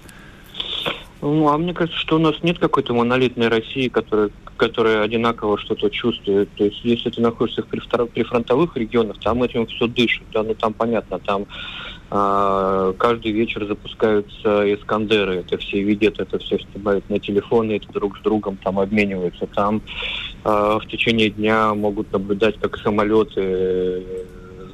Ну, 1.20 1.48
а 1.48 1.56
мне 1.56 1.72
кажется, 1.72 1.98
что 1.98 2.16
у 2.16 2.18
нас 2.18 2.34
нет 2.42 2.58
какой-то 2.58 2.92
монолитной 2.92 3.48
России, 3.48 3.88
которая, 3.88 4.30
которая 4.56 5.02
одинаково 5.02 5.58
что-то 5.58 5.90
чувствует. 5.90 6.48
То 6.56 6.64
есть, 6.64 6.84
если 6.84 7.10
ты 7.10 7.20
находишься 7.20 7.62
в 7.62 7.66
прифронтовых 7.66 8.76
регионах, 8.76 9.18
там 9.20 9.42
этим 9.42 9.66
все 9.66 9.86
дышит, 9.86 10.24
да, 10.32 10.42
ну 10.42 10.54
там 10.54 10.72
понятно, 10.72 11.18
там 11.18 11.46
а, 12.10 12.92
каждый 12.92 13.32
вечер 13.32 13.66
запускаются 13.66 14.74
Искандеры, 14.74 15.36
это 15.36 15.58
все 15.58 15.82
видят, 15.82 16.20
это 16.20 16.38
все 16.38 16.58
снимают 16.58 17.08
на 17.10 17.18
телефоны, 17.18 17.76
это 17.76 17.92
друг 17.92 18.18
с 18.18 18.20
другом 18.20 18.56
там 18.62 18.78
обмениваются. 18.78 19.46
Там 19.46 19.82
а, 20.44 20.78
в 20.78 20.86
течение 20.86 21.30
дня 21.30 21.74
могут 21.74 22.12
наблюдать, 22.12 22.58
как 22.60 22.76
самолеты 22.78 24.04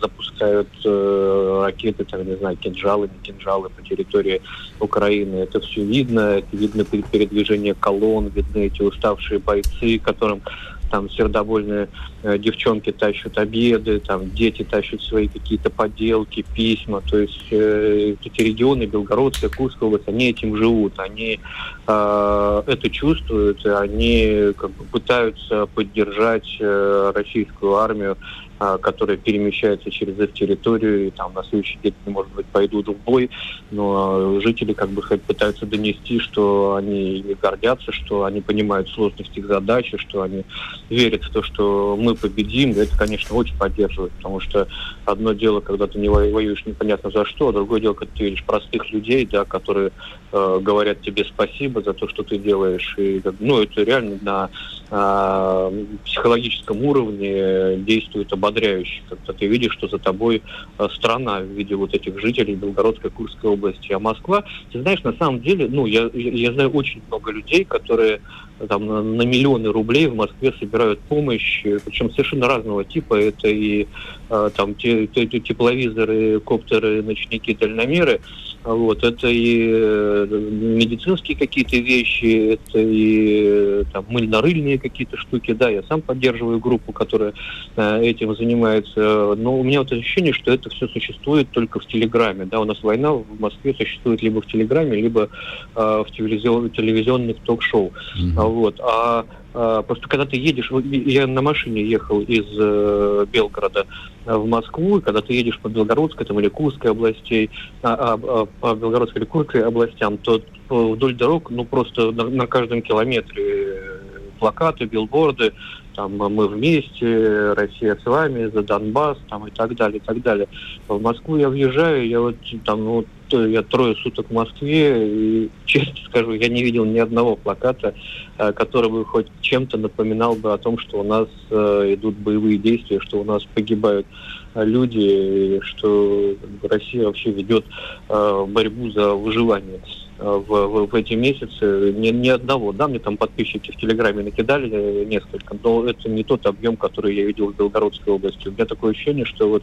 запускают 0.01 0.69
э, 0.85 1.63
ракеты, 1.65 2.05
там, 2.05 2.27
не 2.27 2.37
знаю, 2.37 2.57
кинжалы, 2.57 3.09
не 3.09 3.33
кинжалы 3.33 3.69
по 3.71 3.83
территории 3.83 4.43
Украины. 4.79 5.37
Это 5.37 5.61
все 5.61 5.85
видно, 5.85 6.39
это 6.39 6.57
видно 6.57 6.85
передвижение 6.85 7.75
колонн, 7.75 8.29
видны 8.29 8.67
эти 8.67 8.83
уставшие 8.83 9.39
бойцы, 9.39 9.99
которым 9.99 10.43
там 10.91 11.09
сердобольные 11.11 11.89
девчонки 12.23 12.93
тащат 12.93 13.39
обеды, 13.39 14.01
там 14.01 14.31
дети 14.31 14.63
тащат 14.63 15.01
свои 15.03 15.29
какие-то 15.29 15.71
поделки, 15.71 16.45
письма. 16.55 17.03
То 17.09 17.19
есть 17.19 17.47
э, 17.51 18.15
эти 18.23 18.43
регионы, 18.43 18.85
Белгородская, 18.85 19.51
Курская 19.51 19.89
область, 19.89 20.09
они 20.09 20.31
этим 20.31 20.57
живут, 20.57 20.99
они 20.99 21.41
э, 21.87 22.63
это 22.67 22.91
чувствуют, 22.91 23.65
они 23.65 24.53
как 24.57 24.71
бы 24.71 24.85
пытаются 24.85 25.67
поддержать 25.67 26.57
э, 26.61 27.13
российскую 27.15 27.77
армию 27.77 28.17
а, 28.63 28.77
которые 28.77 29.17
перемещаются 29.17 29.91
через 29.91 30.21
их 30.21 30.35
территорию, 30.35 31.07
и 31.07 31.11
там 31.11 31.33
на 31.33 31.43
следующий 31.45 31.79
день, 31.83 31.95
может 32.05 32.31
быть, 32.33 32.45
пойдут 32.45 32.89
в 32.89 32.93
бой, 32.93 33.31
но 33.71 34.39
жители 34.41 34.75
как 34.75 34.91
бы 34.91 35.01
пытаются 35.01 35.65
донести, 35.65 36.19
что 36.19 36.75
они 36.75 37.25
гордятся, 37.41 37.91
что 37.91 38.25
они 38.25 38.43
понимают 38.43 38.91
сложность 38.91 39.35
их 39.35 39.47
задачи, 39.47 39.97
что 39.97 40.21
они 40.21 40.45
верят 40.91 41.25
в 41.25 41.31
то, 41.31 41.43
что 41.43 41.97
мы 41.99 42.10
победим, 42.15 42.71
и 42.73 42.79
это, 42.79 42.97
конечно, 42.97 43.35
очень 43.37 43.57
поддерживает, 43.57 44.13
потому 44.13 44.41
что 44.41 44.67
одно 45.05 45.33
дело, 45.33 45.61
когда 45.61 45.87
ты 45.87 45.99
не 45.99 46.09
воюешь 46.09 46.65
непонятно 46.67 47.11
за 47.11 47.25
что, 47.25 47.49
а 47.49 47.53
другое 47.53 47.81
дело, 47.81 47.95
когда 47.95 48.15
ты 48.17 48.25
видишь 48.25 48.45
простых 48.45 48.91
людей, 48.91 49.27
да, 49.27 49.45
которые 49.45 49.93
э, 50.33 50.59
говорят 50.63 51.01
тебе 51.01 51.25
спасибо 51.25 51.83
за 51.83 51.93
то, 51.93 52.09
что 52.09 52.23
ты 52.23 52.39
делаешь, 52.39 52.95
и, 52.99 53.23
ну, 53.39 53.63
это 53.63 53.83
реально 53.83 54.19
на 54.23 54.51
э, 54.91 55.85
психологическом 56.05 56.85
уровне 56.85 57.77
действует 57.79 58.33
ободряюще 58.33 59.03
когда 59.11 59.33
ты 59.33 59.47
видишь, 59.47 59.73
что 59.73 59.89
за 59.89 59.99
тобой 59.99 60.43
э, 60.79 60.89
страна 60.95 61.41
в 61.41 61.47
виде 61.47 61.75
вот 61.75 61.95
этих 61.95 62.19
жителей 62.21 62.55
Белгородской, 62.55 63.11
Курской 63.11 63.51
области. 63.51 63.93
А 63.93 63.99
Москва, 63.99 64.45
ты 64.73 64.81
знаешь, 64.81 65.03
на 65.03 65.13
самом 65.15 65.41
деле, 65.41 65.69
ну, 65.69 65.87
я, 65.87 66.11
я 66.13 66.53
знаю 66.53 66.71
очень 66.71 67.03
много 67.09 67.33
людей, 67.33 67.65
которые 67.65 68.21
там 68.69 68.87
на, 68.87 69.03
на 69.03 69.23
миллионы 69.23 69.71
рублей 69.71 70.07
в 70.07 70.15
Москве 70.15 70.53
собирают 70.59 71.01
помощь, 71.01 71.63
э, 71.65 71.79
причем 72.01 72.11
совершенно 72.13 72.49
разного 72.49 72.85
типа. 72.85 73.15
Это 73.15 73.49
и 73.49 73.87
там 74.29 74.75
те, 74.77 75.07
те, 75.09 75.27
те, 75.27 75.41
тепловизоры, 75.41 76.41
коптеры, 76.41 77.03
ночники, 77.03 77.57
дальномеры. 77.59 78.21
Вот, 78.63 79.03
это 79.05 79.27
и 79.29 79.71
э, 79.73 80.27
медицинские 80.29 81.35
какие-то 81.35 81.79
вещи, 81.79 82.53
это 82.53 82.79
и 82.79 83.43
э, 83.47 83.85
там, 83.91 84.05
мыльно-рыльные 84.11 84.79
какие-то 84.79 85.17
штуки. 85.17 85.53
Да, 85.55 85.71
я 85.71 85.83
сам 85.85 86.03
поддерживаю 86.03 86.61
группу, 86.61 86.93
которая 86.93 87.33
э, 87.77 88.03
этим 88.03 88.37
занимается. 88.37 89.35
Но 89.39 89.59
у 89.59 89.65
меня 89.65 89.79
вот 89.81 89.91
ощущение, 89.93 90.35
что 90.35 90.53
это 90.53 90.69
все 90.69 90.89
существует 90.89 91.49
только 91.51 91.81
в 91.81 91.87
Телеграме. 91.87 92.45
Да, 92.45 92.61
у 92.61 92.65
нас 92.65 92.83
война 92.83 93.13
в 93.13 93.41
Москве 93.41 93.75
существует 93.75 94.21
либо 94.21 94.43
в 94.43 94.47
Телеграме, 94.47 95.01
либо 95.01 95.31
э, 95.75 96.05
в 96.07 96.11
телевизион, 96.15 96.69
телевизионных 96.69 97.39
ток-шоу. 97.39 97.93
Mm-hmm. 98.21 98.47
Вот. 98.47 98.79
А, 98.81 99.25
просто 99.53 100.09
когда 100.09 100.27
ты 100.27 100.37
едешь, 100.37 100.71
я 100.71 101.27
на 101.27 101.43
машине 101.43 101.85
ехал 101.85 102.21
из 102.21 102.47
э, 102.59 103.27
Белгорода 103.33 103.87
в 104.25 104.47
Москву, 104.47 104.99
и 104.99 105.03
когда 105.03 105.21
ты 105.21 105.33
едешь 105.35 105.59
по 105.61 105.69
Белгородской 105.69 106.27
там, 106.27 106.39
или 106.41 106.49
Курской 106.49 106.91
областей, 106.91 107.51
а, 107.83 107.95
а, 107.95 108.15
а, 108.15 108.47
по 108.47 108.75
Белгородской 108.75 109.23
или 109.23 109.29
Курской 109.29 109.65
областям, 109.65 110.19
то 110.19 110.41
вдоль 110.69 111.15
дорог, 111.15 111.51
ну 111.51 111.65
просто 111.65 112.13
на, 112.13 112.25
на 112.25 112.47
каждом 112.47 112.83
километре 112.83 114.01
плакаты, 114.39 114.87
билборды, 114.87 115.53
там 116.01 116.17
мы 116.17 116.49
вместе, 116.49 117.53
Россия 117.53 117.95
с 118.03 118.07
вами, 118.07 118.51
за 118.51 118.63
Донбасс, 118.63 119.19
там 119.29 119.47
и 119.47 119.51
так 119.51 119.77
далее, 119.77 119.99
и 119.99 120.01
так 120.01 120.23
далее. 120.23 120.49
В 120.89 120.99
Москву 120.99 121.37
я 121.37 121.51
въезжаю, 121.51 122.09
я 122.09 122.21
вот 122.21 122.37
там, 122.65 122.85
ну, 122.85 123.05
я 123.31 123.63
трое 123.63 123.95
суток 123.97 124.29
в 124.31 124.33
Москве, 124.33 125.07
и 125.07 125.51
честно 125.67 125.95
скажу, 126.07 126.33
я 126.33 126.49
не 126.49 126.63
видел 126.63 126.87
ни 126.87 126.99
одного 126.99 127.37
плаката, 127.37 127.95
э, 128.39 128.53
который 128.53 128.91
бы 128.91 129.05
хоть 129.05 129.27
чем-то 129.43 129.77
напоминал 129.77 130.37
бы 130.37 130.55
о 130.55 130.59
том, 130.59 130.79
что 130.79 131.01
у 131.01 131.03
нас 131.03 131.29
э, 131.51 131.95
идут 131.95 132.15
боевые 132.17 132.57
действия, 132.57 132.99
что 133.01 133.21
у 133.21 133.25
нас 133.25 133.45
погибают 133.55 134.07
э, 134.55 134.65
люди, 134.65 135.61
что 135.65 136.35
Россия 136.63 137.05
вообще 137.05 137.31
ведет 137.31 137.67
борьбу 138.09 138.91
за 138.91 139.13
выживание 139.15 139.81
в, 140.21 140.47
в, 140.47 140.87
в 140.87 140.95
эти 140.95 141.15
месяцы 141.15 141.95
ни, 141.97 142.09
ни 142.09 142.29
одного. 142.29 142.73
Да, 142.73 142.89
мне 142.89 142.99
там 142.99 143.17
подписчики 143.17 143.73
в 143.73 143.77
Телеграме 143.77 144.23
накидали 144.23 145.05
несколько, 145.05 145.57
но 145.63 145.87
это 145.87 146.09
не 146.09 146.25
тот 146.25 146.47
объем, 146.47 146.77
который 146.77 147.15
я 147.15 147.25
видел 147.25 147.53
в 147.53 147.57
Белгородской 147.57 148.13
области. 148.13 148.49
У 148.49 148.53
меня 148.53 148.67
такое 148.67 148.93
ощущение, 148.93 149.25
что 149.25 149.49
вот 149.49 149.63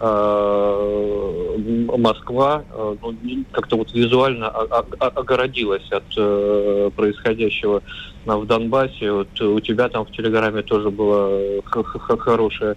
э, 0.00 1.96
Москва 1.98 2.64
э, 2.72 2.96
ну, 3.02 3.44
как-то 3.52 3.76
вот 3.76 3.92
визуально 3.92 4.48
огородилась 4.48 5.90
от 5.92 6.04
э, 6.16 6.90
происходящего 6.96 7.82
в 8.24 8.46
Донбассе. 8.46 9.12
Вот 9.12 9.40
у 9.40 9.60
тебя 9.60 9.88
там 9.88 10.06
в 10.06 10.12
Телеграме 10.12 10.62
тоже 10.62 10.90
было 10.90 11.62
хорошее 11.64 12.76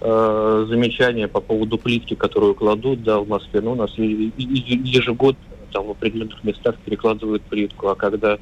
э, 0.00 0.66
замечание 0.68 1.28
по 1.28 1.40
поводу 1.40 1.78
плитки, 1.78 2.14
которую 2.14 2.54
кладут 2.54 3.02
да, 3.02 3.20
в 3.20 3.28
Москве. 3.28 3.62
Ну, 3.62 3.72
у 3.72 3.76
нас 3.76 3.92
ежегодно 3.96 5.38
там 5.72 5.86
в 5.86 5.90
определенных 5.90 6.42
местах 6.44 6.76
перекладывают 6.84 7.42
плитку, 7.44 7.88
а 7.88 7.94
когда 7.94 8.38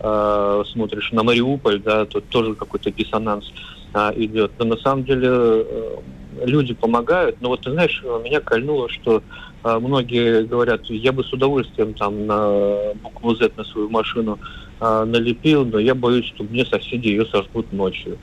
э, 0.00 0.62
смотришь 0.72 1.12
на 1.12 1.22
Мариуполь, 1.22 1.80
да, 1.80 2.06
то 2.06 2.20
тоже 2.20 2.54
какой-то 2.54 2.90
диссонанс 2.90 3.52
э, 3.94 4.12
идет. 4.16 4.52
Но 4.58 4.64
на 4.66 4.76
самом 4.76 5.04
деле 5.04 5.28
э, 5.30 5.96
люди 6.44 6.74
помогают. 6.74 7.40
Но 7.40 7.50
вот 7.50 7.62
ты 7.62 7.70
знаешь, 7.70 8.02
меня 8.02 8.40
кольнуло, 8.40 8.88
что 8.88 9.22
э, 9.64 9.78
многие 9.78 10.44
говорят, 10.44 10.84
я 10.86 11.12
бы 11.12 11.24
с 11.24 11.32
удовольствием 11.32 11.94
там 11.94 12.26
на 12.26 12.94
букву 13.02 13.34
Z 13.34 13.52
на 13.56 13.64
свою 13.64 13.88
машину 13.88 14.38
э, 14.80 15.04
налепил, 15.04 15.64
но 15.64 15.78
я 15.78 15.94
боюсь, 15.94 16.26
что 16.26 16.44
мне 16.44 16.64
соседи 16.64 17.08
ее 17.08 17.26
сожгут 17.26 17.72
ночью. 17.72 18.18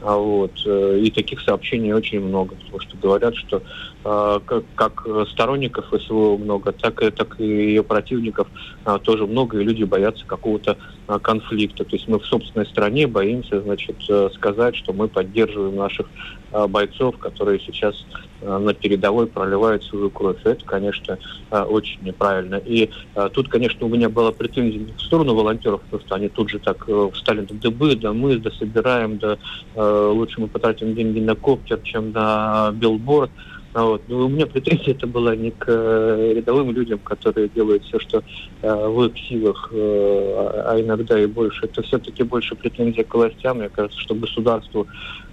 А 0.00 0.16
вот. 0.16 0.52
Э, 0.64 0.98
и 1.02 1.10
таких 1.10 1.40
сообщений 1.40 1.92
очень 1.92 2.20
много, 2.20 2.54
потому 2.56 2.80
что 2.80 2.96
говорят, 2.96 3.36
что 3.36 3.62
как, 4.02 4.64
как 4.74 5.06
сторонников 5.28 5.86
СВО 6.06 6.36
много, 6.36 6.72
так 6.72 7.02
и, 7.02 7.10
так 7.10 7.38
и 7.38 7.44
ее 7.44 7.82
противников 7.82 8.48
э, 8.84 8.98
тоже 9.02 9.26
много, 9.26 9.58
и 9.58 9.64
люди 9.64 9.84
боятся 9.84 10.24
какого-то 10.26 10.76
э, 11.08 11.18
конфликта. 11.20 11.84
То 11.84 11.96
есть 11.96 12.08
мы 12.08 12.18
в 12.18 12.26
собственной 12.26 12.66
стране 12.66 13.06
боимся, 13.06 13.60
значит, 13.60 13.96
э, 14.08 14.30
сказать, 14.34 14.76
что 14.76 14.92
мы 14.92 15.08
поддерживаем 15.08 15.76
наших 15.76 16.06
э, 16.52 16.66
бойцов, 16.66 17.18
которые 17.18 17.60
сейчас 17.60 18.06
э, 18.40 18.58
на 18.58 18.72
передовой 18.72 19.26
проливают 19.26 19.84
свою 19.84 20.10
кровь. 20.10 20.38
Это, 20.44 20.64
конечно, 20.64 21.18
э, 21.50 21.62
очень 21.62 22.02
неправильно. 22.02 22.56
И 22.56 22.90
э, 23.14 23.28
тут, 23.32 23.48
конечно, 23.48 23.86
у 23.86 23.90
меня 23.90 24.08
была 24.08 24.32
претензия 24.32 24.86
в 24.96 25.00
сторону 25.00 25.34
волонтеров, 25.34 25.82
потому 25.82 26.02
что 26.02 26.14
они 26.14 26.28
тут 26.28 26.50
же 26.50 26.58
так 26.58 26.84
э, 26.88 27.10
встали 27.12 27.40
на 27.40 27.58
дыбы, 27.58 27.96
да 27.96 28.12
мы, 28.12 28.36
да 28.36 28.50
собираем, 28.52 29.18
да 29.18 29.36
э, 29.74 30.10
лучше 30.14 30.40
мы 30.40 30.48
потратим 30.48 30.94
деньги 30.94 31.20
на 31.20 31.34
коптер, 31.34 31.80
чем 31.82 32.12
на 32.12 32.70
билборд. 32.72 33.30
А 33.30 33.49
вот. 33.72 34.02
Но 34.08 34.26
у 34.26 34.28
меня 34.28 34.46
претензия 34.46 34.94
это 34.94 35.06
была 35.06 35.36
не 35.36 35.52
к 35.52 35.66
э, 35.68 36.32
рядовым 36.34 36.72
людям, 36.72 36.98
которые 36.98 37.48
делают 37.48 37.84
все, 37.84 38.00
что 38.00 38.22
э, 38.62 38.88
в 38.88 39.04
их 39.04 39.16
силах, 39.28 39.70
э, 39.72 40.62
а 40.66 40.80
иногда 40.80 41.20
и 41.20 41.26
больше. 41.26 41.66
Это 41.66 41.82
все-таки 41.82 42.24
больше 42.24 42.56
претензия 42.56 43.04
к 43.04 43.14
властям. 43.14 43.58
Мне 43.58 43.68
кажется, 43.68 44.00
что 44.00 44.16
государству, 44.16 44.88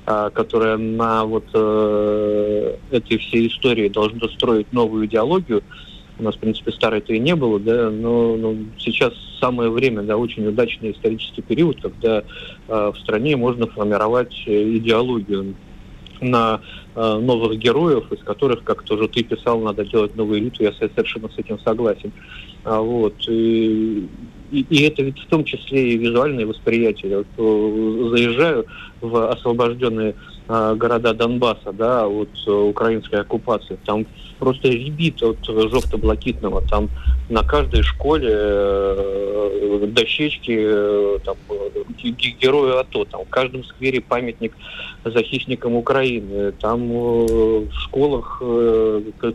э, 0.05 0.29
которое 0.33 0.77
на 0.77 1.25
вот 1.25 1.45
э, 1.53 2.75
этой 2.91 3.17
всей 3.17 3.47
истории 3.47 3.89
должно 3.89 4.27
строить 4.29 4.71
новую 4.71 5.07
идеологию, 5.07 5.63
у 6.19 6.23
нас, 6.23 6.35
в 6.35 6.39
принципе, 6.39 6.71
старой-то 6.71 7.13
и 7.13 7.19
не 7.19 7.35
было, 7.35 7.59
да, 7.59 7.89
но, 7.91 8.35
но 8.37 8.55
сейчас 8.79 9.13
самое 9.39 9.69
время, 9.69 10.01
да, 10.01 10.17
очень 10.17 10.47
удачный 10.47 10.91
исторический 10.91 11.41
период, 11.41 11.79
когда 11.81 12.23
э, 12.67 12.91
в 12.93 12.97
стране 12.99 13.35
можно 13.35 13.67
формировать 13.67 14.33
э, 14.47 14.77
идеологию 14.77 15.55
на 16.21 16.61
э, 16.95 17.19
новых 17.19 17.57
героев, 17.57 18.11
из 18.11 18.23
которых, 18.23 18.63
как 18.63 18.83
тоже 18.83 19.07
ты 19.07 19.23
писал, 19.23 19.59
надо 19.59 19.85
делать 19.85 20.15
новую 20.15 20.39
элиту, 20.39 20.63
я 20.63 20.73
совершенно 20.73 21.29
с 21.29 21.37
этим 21.37 21.59
согласен. 21.59 22.11
А, 22.63 22.81
вот, 22.81 23.15
и, 23.27 24.07
и, 24.51 24.61
и 24.69 24.83
это 24.83 25.03
ведь 25.03 25.19
в 25.19 25.27
том 25.27 25.43
числе 25.43 25.93
и 25.93 25.97
визуальное 25.97 26.45
восприятие. 26.45 27.11
Я 27.11 27.17
вот, 27.19 27.27
э, 27.37 28.09
заезжаю 28.17 28.65
в 29.01 29.29
освобожденные 29.31 30.15
э, 30.47 30.75
города 30.75 31.13
Донбасса, 31.13 31.71
да, 31.71 32.07
от 32.07 32.29
э, 32.45 32.51
украинской 32.51 33.21
оккупации, 33.21 33.77
там 33.85 34.05
просто 34.39 34.69
ребит 34.69 35.21
от 35.23 35.37
жовто-блакитного. 35.45 36.61
Там 36.69 36.89
на 37.29 37.43
каждой 37.43 37.83
школе 37.83 38.29
э, 38.31 39.87
дощечки 39.87 40.55
э, 40.57 41.19
там, 41.25 41.35
герою 42.41 42.79
АТО. 42.79 43.05
Там 43.05 43.25
в 43.25 43.29
каждом 43.29 43.63
сквере 43.65 44.01
памятник 44.01 44.53
захисникам 45.03 45.75
Украины. 45.75 46.53
Там 46.53 46.91
э, 46.91 47.65
в 47.65 47.73
школах 47.83 48.41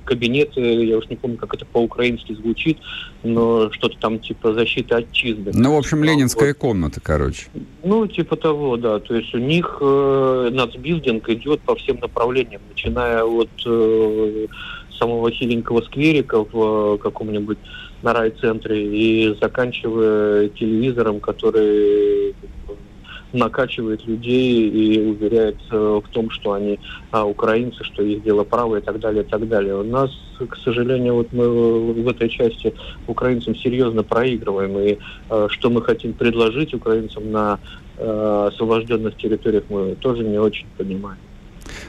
кабинеты, 0.04 0.60
я 0.60 0.96
уж 0.96 1.08
не 1.08 1.16
помню, 1.16 1.36
как 1.36 1.54
это 1.54 1.66
по-украински 1.66 2.32
звучит, 2.34 2.78
но 3.22 3.70
что-то 3.72 3.98
там 3.98 4.18
типа 4.18 4.54
защиты 4.54 4.94
отчизны. 4.94 5.52
Ну, 5.54 5.74
в 5.74 5.78
общем, 5.78 6.02
ленинская 6.02 6.48
вот. 6.48 6.58
комната, 6.58 7.00
короче. 7.00 7.46
Ну, 7.82 8.06
типа 8.06 8.36
того, 8.36 8.76
да. 8.76 9.00
То 9.00 9.14
есть 9.14 9.34
у 9.34 9.38
них 9.38 9.78
э, 9.80 10.50
нацбилдинг 10.52 11.28
идет 11.28 11.60
по 11.60 11.74
всем 11.76 11.98
направлениям, 12.00 12.62
начиная 12.70 13.22
от 13.24 13.50
э, 13.66 14.46
самого 14.98 15.30
хиленького 15.30 15.82
скверика 15.82 16.44
в 16.44 16.94
э, 16.94 16.98
каком-нибудь 16.98 17.58
на 18.02 18.12
райцентре 18.12 18.86
и 18.86 19.36
заканчивая 19.40 20.48
телевизором, 20.48 21.20
который 21.20 22.34
накачивает 23.32 24.04
людей 24.06 24.68
и 24.68 25.00
уверяет 25.00 25.56
э, 25.70 26.00
в 26.04 26.08
том, 26.10 26.30
что 26.30 26.52
они 26.52 26.78
а, 27.10 27.24
украинцы, 27.24 27.82
что 27.84 28.02
их 28.02 28.22
дело 28.22 28.44
правое 28.44 28.80
и 28.80 28.84
так 28.84 29.00
далее, 29.00 29.24
и 29.24 29.26
так 29.26 29.48
далее. 29.48 29.76
У 29.76 29.84
нас, 29.84 30.10
к 30.38 30.56
сожалению, 30.56 31.14
вот 31.14 31.32
мы 31.32 31.48
в 31.48 32.08
этой 32.08 32.28
части 32.28 32.74
украинцам 33.06 33.56
серьезно 33.56 34.02
проигрываем. 34.02 34.78
И 34.78 34.98
а, 35.28 35.48
что 35.48 35.70
мы 35.70 35.82
хотим 35.82 36.12
предложить 36.12 36.74
украинцам 36.74 37.30
на 37.30 37.58
а, 37.98 38.48
освобожденных 38.48 39.16
территориях, 39.16 39.64
мы 39.68 39.94
тоже 39.94 40.24
не 40.24 40.38
очень 40.38 40.66
понимаем. 40.76 41.18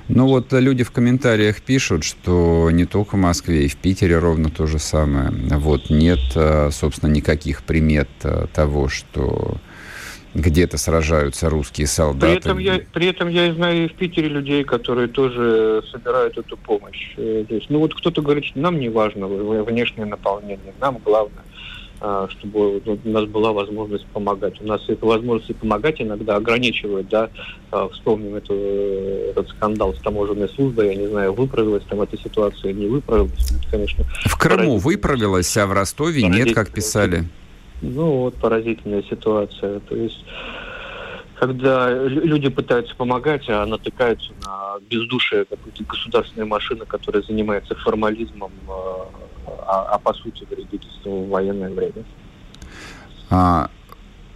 Ну 0.09 0.27
вот 0.27 0.51
люди 0.51 0.83
в 0.83 0.91
комментариях 0.91 1.61
пишут, 1.61 2.03
что 2.03 2.69
не 2.71 2.85
только 2.85 3.15
в 3.15 3.19
Москве, 3.19 3.65
и 3.65 3.67
в 3.67 3.77
Питере 3.77 4.17
ровно 4.17 4.49
то 4.49 4.67
же 4.67 4.79
самое. 4.79 5.31
Вот 5.31 5.89
нет, 5.89 6.19
э, 6.35 6.69
собственно, 6.71 7.09
никаких 7.09 7.63
примет 7.63 8.09
э, 8.23 8.47
того, 8.53 8.89
что 8.89 9.57
где-то 10.33 10.77
сражаются 10.77 11.49
русские 11.49 11.87
солдаты. 11.87 12.25
При 12.27 12.37
этом, 12.37 12.57
я, 12.57 12.81
при 12.91 13.07
этом 13.07 13.29
я 13.29 13.53
знаю 13.53 13.85
и 13.85 13.87
в 13.87 13.93
Питере 13.93 14.27
людей, 14.27 14.63
которые 14.63 15.07
тоже 15.07 15.83
собирают 15.91 16.37
эту 16.37 16.57
помощь. 16.57 17.13
Э, 17.17 17.45
то 17.47 17.59
ну 17.69 17.79
вот 17.79 17.93
кто-то 17.93 18.21
говорит, 18.21 18.45
что 18.45 18.59
нам 18.59 18.79
не 18.79 18.89
важно 18.89 19.27
внешнее 19.27 20.05
наполнение, 20.05 20.73
нам 20.81 20.97
главное 21.03 21.43
а, 22.05 22.27
чтобы 22.27 22.79
у 22.79 22.97
нас 23.05 23.23
была 23.25 23.53
возможность 23.53 24.05
помогать. 24.07 24.59
У 24.59 24.67
нас 24.67 24.81
эта 24.89 25.05
возможность 25.05 25.55
помогать 25.55 26.01
иногда 26.01 26.35
ограничивает, 26.35 27.07
да, 27.07 27.29
а, 27.71 27.87
вспомним 27.87 28.35
эту, 28.35 28.53
этот 28.53 29.47
скандал 29.47 29.93
с 29.93 29.99
таможенной 29.99 30.49
службой, 30.49 30.87
я 30.89 30.95
не 30.95 31.07
знаю, 31.07 31.31
выправилась 31.31 31.83
там 31.85 32.01
эта 32.01 32.17
ситуация, 32.17 32.73
не 32.73 32.87
выправилась, 32.87 33.51
это, 33.51 33.71
конечно. 33.71 34.03
В 34.25 34.37
Крыму 34.37 34.79
выправилась, 34.79 35.55
а 35.55 35.65
в 35.65 35.71
Ростове 35.71 36.23
нет, 36.23 36.53
как 36.53 36.71
писали. 36.71 37.23
Ну 37.81 38.23
вот 38.23 38.35
поразительная 38.35 39.03
ситуация, 39.03 39.79
то 39.79 39.95
есть 39.95 40.25
когда 41.35 41.89
люди 41.89 42.49
пытаются 42.49 42.95
помогать, 42.97 43.49
а 43.49 43.65
натыкаются 43.65 44.31
на 44.45 44.77
бездушие 44.89 45.45
какой-то 45.45 45.83
государственной 45.85 46.45
машины, 46.45 46.85
которая 46.85 47.23
занимается 47.23 47.75
формализмом, 47.75 48.51
а, 49.45 49.51
а, 49.67 49.95
а 49.95 49.99
по 49.99 50.13
сути 50.13 50.45
вредительство 50.49 51.10
в 51.10 51.29
военное 51.29 51.69
время. 51.69 52.03
А, 53.29 53.69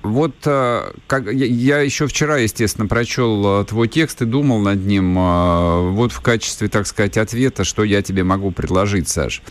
вот 0.08 0.36
э, 0.46 0.92
как, 1.08 1.32
я, 1.32 1.80
еще 1.82 2.08
вчера, 2.08 2.38
естественно, 2.38 2.88
прочел 2.88 3.62
э, 3.62 3.66
твой 3.66 3.88
текст 3.88 4.22
и 4.22 4.26
думал 4.26 4.60
над 4.60 4.86
ним. 4.86 5.18
Э, 5.18 5.90
вот 5.92 6.12
в 6.12 6.22
качестве, 6.22 6.70
так 6.70 6.88
сказать, 6.88 7.18
ответа, 7.18 7.64
что 7.64 7.84
я 7.84 8.02
тебе 8.02 8.24
могу 8.24 8.52
предложить, 8.52 9.10
Саш. 9.10 9.42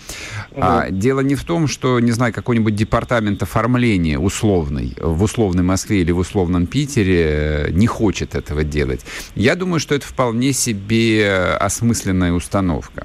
Угу. 0.53 0.61
А, 0.63 0.91
дело 0.91 1.21
не 1.21 1.35
в 1.35 1.45
том, 1.45 1.69
что, 1.69 2.01
не 2.01 2.13
знаю, 2.13 2.33
какой-нибудь 2.33 2.75
департамент 2.75 3.43
оформления 3.43 4.19
условный 4.19 4.97
в 4.99 5.23
условной 5.23 5.63
Москве 5.63 6.01
или 6.01 6.13
в 6.13 6.19
условном 6.19 6.67
Питере 6.67 7.69
не 7.73 7.87
хочет 7.87 8.35
этого 8.35 8.65
делать. 8.65 9.05
Я 9.35 9.57
думаю, 9.57 9.79
что 9.79 9.95
это 9.95 10.07
вполне 10.07 10.53
себе 10.53 11.57
осмысленная 11.61 12.33
установка. 12.33 13.05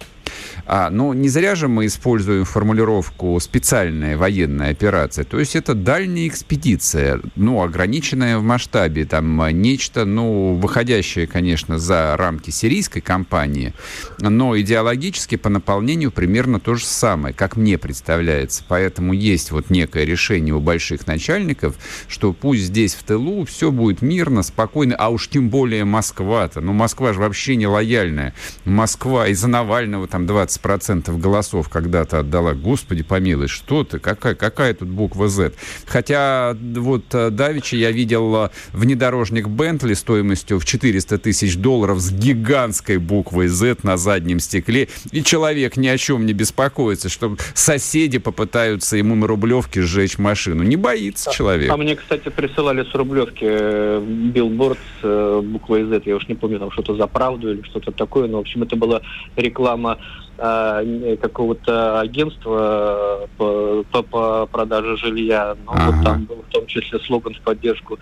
А, 0.65 0.89
но 0.89 1.13
не 1.13 1.29
зря 1.29 1.55
же 1.55 1.67
мы 1.67 1.85
используем 1.85 2.45
формулировку 2.45 3.39
«специальная 3.39 4.17
военная 4.17 4.71
операция». 4.71 5.25
То 5.25 5.39
есть 5.39 5.55
это 5.55 5.73
дальняя 5.73 6.27
экспедиция, 6.27 7.21
ну, 7.35 7.61
ограниченная 7.61 8.37
в 8.37 8.43
масштабе, 8.43 9.05
там 9.05 9.41
нечто, 9.61 10.05
ну, 10.05 10.55
выходящее, 10.55 11.27
конечно, 11.27 11.79
за 11.79 12.15
рамки 12.17 12.49
сирийской 12.49 13.01
кампании, 13.01 13.73
но 14.19 14.59
идеологически 14.59 15.35
по 15.35 15.49
наполнению 15.49 16.11
примерно 16.11 16.59
то 16.59 16.75
же 16.75 16.85
самое, 16.85 17.33
как 17.33 17.55
мне 17.55 17.77
представляется. 17.77 18.63
Поэтому 18.67 19.13
есть 19.13 19.51
вот 19.51 19.69
некое 19.69 20.05
решение 20.05 20.53
у 20.53 20.59
больших 20.59 21.07
начальников, 21.07 21.75
что 22.07 22.33
пусть 22.33 22.63
здесь 22.63 22.93
в 22.93 23.03
тылу 23.03 23.45
все 23.45 23.71
будет 23.71 24.01
мирно, 24.01 24.43
спокойно, 24.43 24.95
а 24.97 25.09
уж 25.09 25.29
тем 25.29 25.49
более 25.49 25.85
Москва-то. 25.85 26.61
Ну, 26.61 26.73
Москва 26.73 27.13
же 27.13 27.19
вообще 27.19 27.55
не 27.55 27.67
лояльная. 27.67 28.33
Москва 28.65 29.27
из-за 29.27 29.47
Навального 29.47 30.07
там 30.07 30.25
20 30.25 30.50
процентов 30.57 31.19
голосов 31.19 31.69
когда-то 31.69 32.19
отдала. 32.19 32.53
Господи 32.53 33.03
помилуй, 33.03 33.47
что 33.47 33.83
ты, 33.83 33.99
какая, 33.99 34.35
какая 34.35 34.73
тут 34.73 34.89
буква 34.89 35.27
Z? 35.27 35.53
Хотя 35.85 36.55
вот 36.59 37.05
э, 37.13 37.29
давеча 37.29 37.75
я 37.75 37.91
видел 37.91 38.45
э, 38.45 38.49
внедорожник 38.73 39.47
Бентли 39.47 39.93
стоимостью 39.93 40.59
в 40.59 40.65
400 40.65 41.17
тысяч 41.17 41.57
долларов 41.57 41.99
с 41.99 42.11
гигантской 42.11 42.97
буквой 42.97 43.47
Z 43.47 43.77
на 43.83 43.97
заднем 43.97 44.39
стекле, 44.39 44.89
и 45.11 45.23
человек 45.23 45.77
ни 45.77 45.87
о 45.87 45.97
чем 45.97 46.25
не 46.25 46.33
беспокоится, 46.33 47.09
что 47.09 47.35
соседи 47.53 48.17
попытаются 48.17 48.97
ему 48.97 49.15
на 49.15 49.27
Рублевке 49.27 49.81
сжечь 49.81 50.17
машину. 50.17 50.63
Не 50.63 50.75
боится 50.75 51.31
человек. 51.31 51.71
А 51.71 51.77
мне, 51.77 51.95
кстати, 51.95 52.29
присылали 52.29 52.83
с 52.83 52.93
Рублевки 52.93 53.45
э, 53.45 54.03
билборд 54.05 54.79
с 55.01 55.41
буквой 55.41 55.85
Z, 55.85 56.01
я 56.05 56.15
уж 56.15 56.27
не 56.27 56.35
помню, 56.35 56.59
там 56.59 56.71
что-то 56.71 56.95
за 56.95 57.07
правду 57.07 57.51
или 57.51 57.61
что-то 57.63 57.91
такое, 57.91 58.27
но, 58.27 58.37
в 58.37 58.41
общем, 58.41 58.63
это 58.63 58.75
была 58.75 59.01
реклама 59.35 59.99
э, 60.41 61.17
какого-то 61.21 61.99
агентства 61.99 63.29
по, 63.37 63.83
по, 63.91 64.03
по 64.03 64.45
продаже 64.47 64.97
жилья. 64.97 65.55
Ну, 65.65 65.71
ага. 65.71 65.91
вот 65.91 66.03
там 66.03 66.25
был 66.25 66.43
в 66.47 66.51
том 66.51 66.65
числе 66.65 66.99
слоган 66.99 67.33
в 67.33 67.41
поддержку 67.41 67.99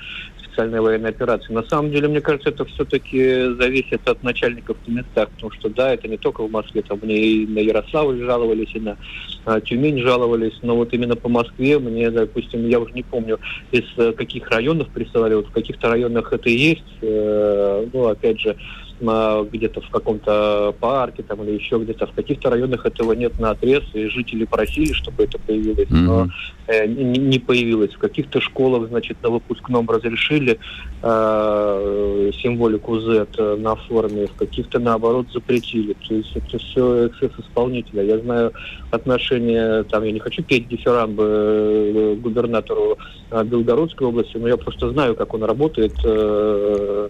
специальной 0.59 0.81
военной 0.81 1.09
операции. 1.09 1.53
На 1.53 1.63
самом 1.63 1.91
деле, 1.91 2.07
мне 2.07 2.21
кажется, 2.21 2.49
это 2.49 2.65
все-таки 2.65 3.53
зависит 3.59 4.07
от 4.07 4.23
начальников 4.23 4.77
в 4.85 4.91
местах, 4.91 5.29
потому 5.29 5.51
что, 5.53 5.69
да, 5.69 5.93
это 5.93 6.07
не 6.07 6.17
только 6.17 6.43
в 6.43 6.51
Москве, 6.51 6.81
там 6.81 6.99
мне 7.01 7.17
и 7.17 7.47
на 7.47 7.59
Ярославль 7.59 8.23
жаловались, 8.23 8.71
и 8.73 8.79
на 8.79 8.97
а, 9.45 9.61
Тюмень 9.61 9.99
жаловались, 9.99 10.57
но 10.61 10.75
вот 10.75 10.93
именно 10.93 11.15
по 11.15 11.29
Москве 11.29 11.79
мне, 11.79 12.09
допустим, 12.09 12.67
я 12.67 12.79
уже 12.79 12.93
не 12.93 13.03
помню, 13.03 13.39
из 13.71 13.85
э, 13.97 14.11
каких 14.13 14.49
районов 14.49 14.89
присылали, 14.89 15.35
вот 15.35 15.47
в 15.47 15.51
каких-то 15.51 15.89
районах 15.89 16.33
это 16.33 16.49
есть, 16.49 16.83
э, 17.01 17.87
ну, 17.93 18.07
опять 18.07 18.39
же, 18.39 18.57
где-то 18.99 19.81
в 19.81 19.89
каком-то 19.89 20.75
парке 20.79 21.23
там 21.23 21.43
или 21.43 21.51
еще 21.51 21.77
где-то. 21.79 22.07
В 22.07 22.13
каких-то 22.13 22.49
районах 22.49 22.85
этого 22.85 23.13
нет 23.13 23.39
на 23.39 23.51
отрез, 23.51 23.83
и 23.93 24.07
жители 24.07 24.45
просили, 24.45 24.93
чтобы 24.93 25.23
это 25.23 25.39
появилось, 25.39 25.87
mm-hmm. 25.87 26.01
но 26.01 26.27
э, 26.67 26.85
не, 26.85 27.19
не 27.19 27.39
появилось. 27.39 27.93
В 27.93 27.99
каких-то 27.99 28.41
школах, 28.41 28.89
значит, 28.89 29.17
на 29.23 29.29
выпускном 29.29 29.89
разрешили 29.89 30.59
э, 31.01 32.31
символику 32.41 32.99
Z 32.99 33.27
на 33.57 33.75
форме, 33.75 34.27
в 34.27 34.35
каких-то, 34.35 34.79
наоборот, 34.79 35.27
запретили. 35.33 35.95
То 36.07 36.15
есть 36.15 36.35
это 36.35 36.57
все 36.57 37.07
эксцесс 37.07 37.31
исполнителя. 37.39 38.03
Я 38.03 38.19
знаю 38.19 38.53
отношения, 38.91 39.83
там, 39.83 40.03
я 40.03 40.11
не 40.11 40.19
хочу 40.19 40.43
петь 40.43 40.67
дифирамбы 40.67 41.23
э, 41.23 42.15
губернатору 42.15 42.97
э, 43.31 43.43
Белгородской 43.43 44.07
области, 44.07 44.37
но 44.37 44.47
я 44.47 44.57
просто 44.57 44.89
знаю, 44.91 45.15
как 45.15 45.33
он 45.33 45.43
работает 45.43 45.93
э, 46.03 47.09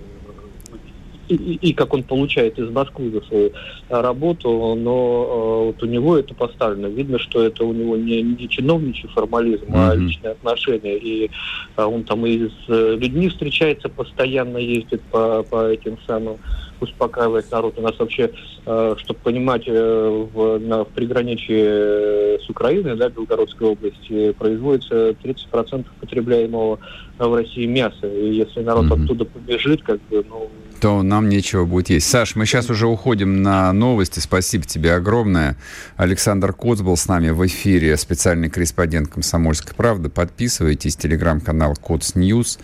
и, 1.36 1.56
и, 1.56 1.74
как 1.74 1.94
он 1.94 2.04
получает 2.04 2.58
из 2.58 2.70
Москвы 2.70 3.12
за 3.12 3.22
свою 3.22 3.52
работу, 3.90 4.76
но 4.76 5.64
э, 5.64 5.66
вот 5.68 5.84
у 5.84 5.86
него 5.86 6.18
это 6.18 6.34
поставлено. 6.34 6.88
Видно, 6.88 7.20
что 7.20 7.44
это 7.44 7.64
у 7.64 7.74
него 7.74 7.96
не, 7.96 8.22
не 8.22 8.50
чиновничий 8.50 9.08
формализм, 9.10 9.66
mm-hmm. 9.66 9.90
а 9.90 9.96
личные 9.96 10.32
отношения. 10.32 10.98
И 10.98 11.30
э, 11.78 11.84
он 11.84 12.04
там 12.04 12.26
и 12.26 12.48
с 12.48 12.52
э, 12.68 12.96
людьми 13.00 13.30
встречается 13.30 13.90
постоянно, 13.90 14.58
ездит 14.58 15.02
по, 15.12 15.44
по 15.44 15.70
этим 15.70 15.98
самым 16.08 16.38
успокаивает 16.82 17.52
народ. 17.52 17.78
У 17.78 17.82
нас 17.82 17.98
вообще, 18.00 18.32
э, 18.66 18.96
чтобы 18.98 19.20
понимать, 19.20 19.64
э, 19.68 20.28
в, 20.34 20.60
на, 20.60 20.84
в 20.84 20.90
приграничье 20.90 22.40
с 22.40 22.50
Украиной, 22.50 22.96
да, 22.96 23.10
Белгородской 23.10 23.68
области, 23.68 24.32
производится 24.34 25.10
30% 25.12 25.86
потребляемого 26.00 26.80
в 27.18 27.36
России 27.36 27.66
мяса. 27.66 28.08
И 28.08 28.34
если 28.34 28.62
народ 28.62 28.86
mm-hmm. 28.86 29.04
оттуда 29.04 29.26
побежит, 29.26 29.84
как 29.84 30.00
бы, 30.10 30.26
ну, 30.30 30.50
то 30.80 31.04
нам 31.04 31.30
нечего 31.30 31.66
будет 31.66 31.90
есть. 31.90 32.10
Саш, 32.10 32.36
мы 32.36 32.46
сейчас 32.46 32.70
уже 32.70 32.88
уходим 32.88 33.42
на 33.42 33.72
новости. 33.74 34.20
Спасибо 34.20 34.66
тебе 34.66 34.94
огромное. 34.96 35.58
Александр 35.98 36.54
Коц 36.54 36.82
был 36.82 36.98
с 36.98 37.08
нами 37.08 37.30
в 37.30 37.46
эфире, 37.48 37.98
специальный 37.98 38.50
корреспондент 38.50 39.10
«Комсомольской 39.10 39.74
правды». 39.76 40.10
Подписывайтесь, 40.10 40.96
телеграм-канал 40.96 41.76
Коц 41.76 42.16
News. 42.16 42.60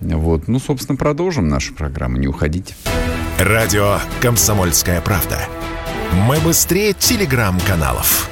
Вот. 0.00 0.48
Ну, 0.48 0.58
собственно, 0.58 0.96
продолжим 0.96 1.48
нашу 1.48 1.74
программу. 1.74 2.16
Не 2.18 2.28
уходите. 2.28 2.74
Радио 3.38 3.98
«Комсомольская 4.20 5.00
правда». 5.00 5.40
Мы 6.26 6.38
быстрее 6.40 6.94
телеграм-каналов. 6.94 8.30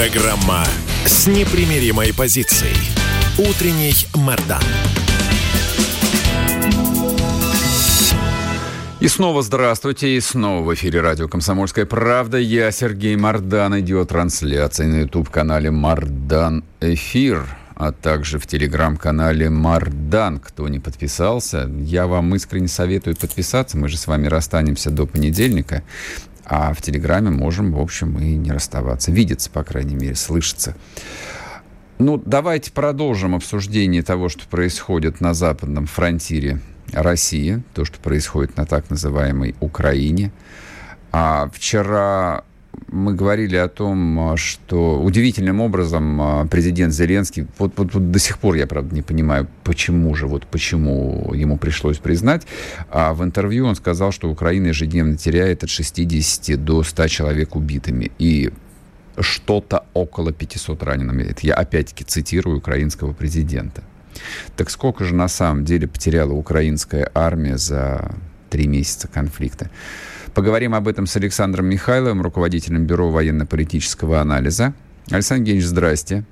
Программа 0.00 0.64
с 1.04 1.26
непримиримой 1.26 2.14
позицией. 2.14 2.74
Утренний 3.36 3.92
Мордан. 4.14 4.62
И 9.00 9.08
снова 9.08 9.42
здравствуйте, 9.42 10.16
и 10.16 10.20
снова 10.20 10.62
в 10.64 10.72
эфире 10.72 11.02
радио 11.02 11.28
«Комсомольская 11.28 11.84
правда». 11.84 12.38
Я 12.38 12.70
Сергей 12.70 13.14
Мордан, 13.16 13.78
идет 13.80 14.08
трансляция 14.08 14.86
на 14.86 15.00
YouTube-канале 15.00 15.70
«Мордан 15.70 16.64
Эфир», 16.80 17.44
а 17.74 17.92
также 17.92 18.38
в 18.38 18.46
телеграм-канале 18.46 19.50
«Мардан». 19.50 20.38
Кто 20.38 20.66
не 20.68 20.78
подписался, 20.78 21.70
я 21.78 22.06
вам 22.06 22.34
искренне 22.34 22.68
советую 22.68 23.16
подписаться. 23.16 23.76
Мы 23.76 23.88
же 23.88 23.98
с 23.98 24.06
вами 24.06 24.28
расстанемся 24.28 24.90
до 24.90 25.04
понедельника. 25.04 25.82
А 26.50 26.74
в 26.74 26.82
Телеграме 26.82 27.30
можем, 27.30 27.72
в 27.72 27.80
общем, 27.80 28.18
и 28.18 28.34
не 28.34 28.50
расставаться. 28.50 29.12
Видеться, 29.12 29.48
по 29.50 29.62
крайней 29.62 29.94
мере, 29.94 30.16
слышаться. 30.16 30.74
Ну, 31.98 32.20
давайте 32.26 32.72
продолжим 32.72 33.36
обсуждение 33.36 34.02
того, 34.02 34.28
что 34.28 34.48
происходит 34.48 35.20
на 35.20 35.32
западном 35.32 35.86
фронтире 35.86 36.60
России, 36.92 37.62
то, 37.72 37.84
что 37.84 38.00
происходит 38.00 38.56
на 38.56 38.66
так 38.66 38.90
называемой 38.90 39.54
Украине. 39.60 40.32
А 41.12 41.48
вчера 41.54 42.42
мы 42.88 43.14
говорили 43.14 43.56
о 43.56 43.68
том, 43.68 44.36
что 44.36 45.00
удивительным 45.00 45.60
образом 45.60 46.20
а, 46.20 46.46
президент 46.46 46.92
Зеленский, 46.92 47.46
вот, 47.58 47.72
вот, 47.76 47.94
вот 47.94 48.10
до 48.10 48.18
сих 48.18 48.38
пор 48.38 48.56
я, 48.56 48.66
правда, 48.66 48.94
не 48.94 49.02
понимаю, 49.02 49.48
почему 49.64 50.14
же, 50.14 50.26
вот 50.26 50.46
почему 50.46 51.32
ему 51.34 51.56
пришлось 51.56 51.98
признать, 51.98 52.46
а 52.90 53.12
в 53.14 53.22
интервью 53.22 53.66
он 53.66 53.74
сказал, 53.74 54.12
что 54.12 54.30
Украина 54.30 54.68
ежедневно 54.68 55.16
теряет 55.16 55.64
от 55.64 55.70
60 55.70 56.62
до 56.62 56.82
100 56.82 57.08
человек 57.08 57.56
убитыми. 57.56 58.10
И 58.18 58.50
что-то 59.18 59.84
около 59.92 60.32
500 60.32 60.82
ранеными. 60.82 61.24
Это 61.24 61.46
я 61.46 61.54
опять-таки 61.54 62.04
цитирую 62.04 62.58
украинского 62.58 63.12
президента. 63.12 63.82
Так 64.56 64.70
сколько 64.70 65.04
же 65.04 65.14
на 65.14 65.28
самом 65.28 65.64
деле 65.64 65.86
потеряла 65.86 66.32
украинская 66.32 67.10
армия 67.14 67.56
за 67.56 68.14
три 68.48 68.66
месяца 68.66 69.08
конфликта? 69.08 69.70
Поговорим 70.34 70.74
об 70.74 70.86
этом 70.86 71.06
с 71.06 71.16
Александром 71.16 71.66
Михайловым, 71.66 72.22
руководителем 72.22 72.86
Бюро 72.86 73.10
военно-политического 73.10 74.20
анализа. 74.20 74.74
Александр 75.10 75.40
Евгеньевич, 75.40 75.66
здрасте. 75.66 76.24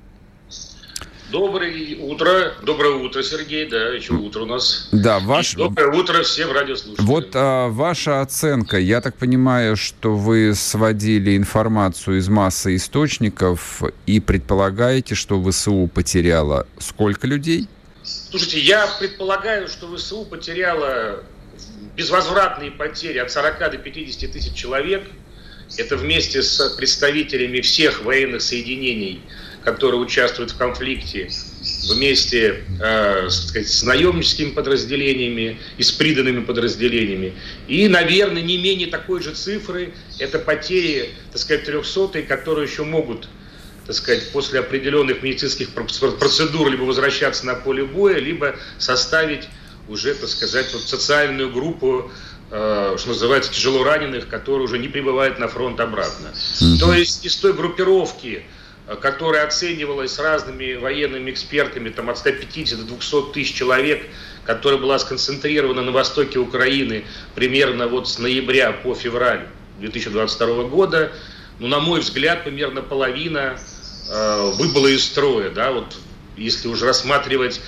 Доброе 1.31 1.95
утро. 1.97 2.53
Доброе 2.63 2.95
утро, 2.95 3.21
Сергей. 3.21 3.69
Да, 3.69 3.89
еще 3.89 4.13
утро 4.13 4.41
у 4.41 4.45
нас. 4.45 4.89
Да, 4.91 5.19
ваш... 5.19 5.53
доброе 5.53 5.91
утро 5.95 6.23
всем 6.23 6.51
радиослушателям. 6.51 7.05
Вот 7.05 7.29
а, 7.35 7.67
ваша 7.67 8.21
оценка. 8.21 8.79
Я 8.79 8.99
так 9.01 9.15
понимаю, 9.15 9.75
что 9.75 10.15
вы 10.15 10.55
сводили 10.55 11.37
информацию 11.37 12.17
из 12.17 12.29
массы 12.29 12.75
источников 12.75 13.83
и 14.07 14.19
предполагаете, 14.19 15.13
что 15.13 15.43
ВСУ 15.43 15.89
потеряла 15.93 16.65
сколько 16.79 17.27
людей? 17.27 17.67
Слушайте, 18.03 18.59
я 18.61 18.87
предполагаю, 18.99 19.67
что 19.67 19.95
ВСУ 19.95 20.25
потеряла 20.25 21.23
безвозвратные 21.99 22.71
потери 22.71 23.17
от 23.17 23.29
40 23.29 23.59
до 23.71 23.77
50 23.77 24.31
тысяч 24.31 24.53
человек. 24.53 25.03
Это 25.77 25.97
вместе 25.97 26.41
с 26.41 26.69
представителями 26.77 27.59
всех 27.59 28.03
военных 28.03 28.41
соединений, 28.41 29.21
которые 29.65 29.99
участвуют 29.99 30.51
в 30.51 30.57
конфликте, 30.57 31.29
вместе 31.89 32.63
э, 32.81 33.29
сказать, 33.29 33.67
с 33.67 33.83
наемническими 33.83 34.51
подразделениями 34.51 35.59
и 35.77 35.83
с 35.83 35.91
приданными 35.91 36.39
подразделениями. 36.39 37.33
И, 37.67 37.87
наверное, 37.89 38.41
не 38.41 38.57
менее 38.57 38.87
такой 38.87 39.21
же 39.21 39.35
цифры– 39.35 39.93
это 40.19 40.39
потери, 40.39 41.09
так 41.31 41.41
сказать, 41.41 41.65
трехсотые, 41.65 42.23
которые 42.23 42.67
еще 42.67 42.85
могут 42.85 43.27
так 43.85 43.95
сказать, 43.95 44.31
после 44.31 44.59
определенных 44.59 45.23
медицинских 45.23 45.69
процедур 45.71 46.69
либо 46.69 46.83
возвращаться 46.83 47.43
на 47.47 47.55
поле 47.55 47.83
боя, 47.83 48.19
либо 48.19 48.55
составить 48.77 49.49
уже, 49.89 50.13
так 50.13 50.29
сказать, 50.29 50.71
вот 50.73 50.83
социальную 50.83 51.51
группу, 51.51 52.09
э, 52.51 52.95
что 52.97 53.09
называется, 53.09 53.51
тяжело 53.51 53.83
раненых, 53.83 54.29
которые 54.29 54.63
уже 54.63 54.77
не 54.77 54.87
прибывают 54.87 55.39
на 55.39 55.47
фронт 55.47 55.79
обратно. 55.79 56.27
Mm-hmm. 56.27 56.79
То 56.79 56.93
есть 56.93 57.25
из 57.25 57.35
той 57.35 57.53
группировки, 57.53 58.43
э, 58.87 58.95
которая 58.95 59.45
оценивалась 59.45 60.19
разными 60.19 60.75
военными 60.75 61.31
экспертами, 61.31 61.89
там 61.89 62.09
от 62.09 62.19
150 62.19 62.79
до 62.79 62.85
200 62.85 63.33
тысяч 63.33 63.55
человек, 63.55 64.05
которая 64.45 64.79
была 64.79 64.99
сконцентрирована 64.99 65.81
на 65.81 65.91
востоке 65.91 66.39
Украины 66.39 67.03
примерно 67.35 67.87
вот 67.87 68.07
с 68.07 68.19
ноября 68.19 68.71
по 68.71 68.93
февраль 68.93 69.47
2022 69.79 70.63
года, 70.65 71.11
ну, 71.57 71.67
на 71.67 71.79
мой 71.79 71.99
взгляд, 71.99 72.43
примерно 72.43 72.81
половина 72.81 73.57
э, 74.09 74.51
выбыла 74.55 74.87
из 74.87 75.03
строя, 75.03 75.49
да, 75.49 75.71
вот 75.71 75.97
если 76.37 76.67
уже 76.67 76.85
рассматривать 76.85 77.61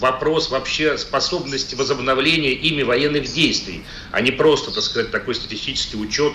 вопрос 0.00 0.50
вообще 0.50 0.98
способности 0.98 1.74
возобновления 1.74 2.52
ими 2.52 2.82
военных 2.82 3.32
действий, 3.32 3.84
а 4.10 4.20
не 4.20 4.30
просто, 4.30 4.70
так 4.70 4.82
сказать, 4.82 5.10
такой 5.10 5.34
статистический 5.34 5.96
учет 5.96 6.34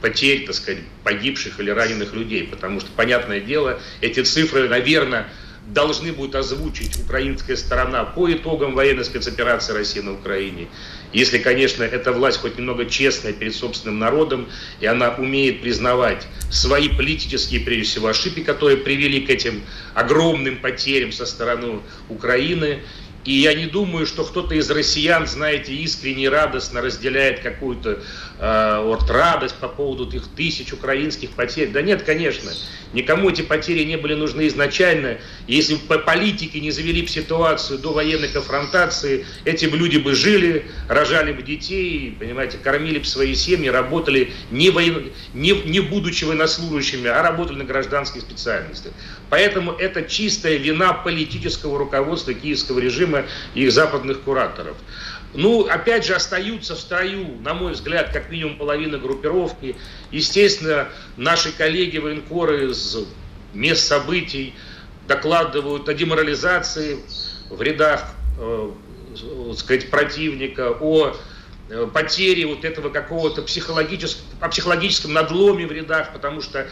потерь, 0.00 0.46
так 0.46 0.54
сказать, 0.54 0.82
погибших 1.02 1.60
или 1.60 1.70
раненых 1.70 2.12
людей. 2.14 2.44
Потому 2.44 2.80
что, 2.80 2.90
понятное 2.94 3.40
дело, 3.40 3.80
эти 4.00 4.22
цифры, 4.22 4.68
наверное, 4.68 5.28
должны 5.66 6.12
будут 6.12 6.34
озвучить 6.34 6.98
украинская 6.98 7.56
сторона 7.56 8.04
по 8.04 8.30
итогам 8.30 8.74
военной 8.74 9.04
спецоперации 9.04 9.72
России 9.72 10.00
на 10.00 10.12
Украине. 10.12 10.68
Если, 11.12 11.38
конечно, 11.38 11.84
эта 11.84 12.12
власть 12.12 12.38
хоть 12.38 12.58
немного 12.58 12.86
честная 12.86 13.32
перед 13.32 13.54
собственным 13.54 13.98
народом, 13.98 14.48
и 14.80 14.86
она 14.86 15.10
умеет 15.10 15.62
признавать 15.62 16.26
свои 16.50 16.88
политические, 16.88 17.60
прежде 17.60 17.84
всего, 17.84 18.08
ошибки, 18.08 18.42
которые 18.42 18.76
привели 18.76 19.20
к 19.20 19.30
этим 19.30 19.62
огромным 19.94 20.56
потерям 20.56 21.12
со 21.12 21.24
стороны 21.24 21.80
Украины, 22.08 22.80
и 23.24 23.32
я 23.32 23.54
не 23.54 23.66
думаю, 23.66 24.06
что 24.06 24.24
кто-то 24.24 24.54
из 24.54 24.70
россиян, 24.70 25.26
знаете, 25.26 25.74
искренне 25.74 26.24
и 26.24 26.28
радостно 26.28 26.82
разделяет 26.82 27.40
какую-то 27.40 28.02
э, 28.38 28.82
вот, 28.84 29.10
радость 29.10 29.54
по 29.56 29.68
поводу 29.68 30.14
их 30.14 30.28
тысяч 30.36 30.72
украинских 30.72 31.30
потерь. 31.30 31.70
Да 31.70 31.80
нет, 31.80 32.02
конечно. 32.02 32.50
Никому 32.92 33.30
эти 33.30 33.40
потери 33.40 33.84
не 33.84 33.96
были 33.96 34.14
нужны 34.14 34.46
изначально. 34.48 35.18
Если 35.46 35.76
бы 35.76 35.98
политики 35.98 36.58
не 36.58 36.70
завели 36.70 37.02
бы 37.02 37.08
ситуацию 37.08 37.78
до 37.78 37.92
военной 37.92 38.28
конфронтации, 38.28 39.26
эти 39.44 39.66
бы 39.66 39.78
люди 39.78 39.96
бы 39.96 40.14
жили, 40.14 40.66
рожали 40.88 41.32
бы 41.32 41.42
детей, 41.42 42.14
понимаете, 42.18 42.58
кормили 42.62 42.98
бы 42.98 43.06
свои 43.06 43.34
семьи, 43.34 43.68
работали 43.68 44.32
не, 44.50 44.68
воен... 44.68 45.12
не, 45.32 45.52
не 45.52 45.80
будучи 45.80 46.24
военнослужащими, 46.24 47.08
а 47.08 47.22
работали 47.22 47.58
на 47.58 47.64
гражданских 47.64 48.20
специальностях. 48.20 48.92
Поэтому 49.30 49.72
это 49.72 50.02
чистая 50.02 50.56
вина 50.56 50.92
политического 50.92 51.78
руководства 51.78 52.34
киевского 52.34 52.78
режима 52.78 53.13
и 53.54 53.64
их 53.64 53.72
западных 53.72 54.22
кураторов. 54.22 54.76
Ну, 55.34 55.66
опять 55.66 56.06
же, 56.06 56.14
остаются 56.14 56.76
в 56.76 56.78
строю, 56.78 57.40
на 57.40 57.54
мой 57.54 57.72
взгляд, 57.72 58.12
как 58.12 58.30
минимум 58.30 58.56
половина 58.56 58.98
группировки. 58.98 59.76
Естественно, 60.12 60.88
наши 61.16 61.50
коллеги 61.50 61.98
военкоры 61.98 62.70
из 62.70 62.98
мест 63.52 63.86
событий 63.86 64.54
докладывают 65.08 65.88
о 65.88 65.94
деморализации 65.94 66.98
в 67.50 67.60
рядах, 67.60 68.14
э, 68.38 68.70
сказать, 69.56 69.90
противника, 69.90 70.70
о 70.80 71.16
э, 71.68 71.86
потере 71.92 72.46
вот 72.46 72.64
этого 72.64 72.90
какого-то 72.90 73.42
психологического, 73.42 74.24
о 74.40 74.48
психологическом 74.48 75.12
надломе 75.12 75.66
в 75.66 75.72
рядах, 75.72 76.12
потому 76.12 76.42
что 76.42 76.68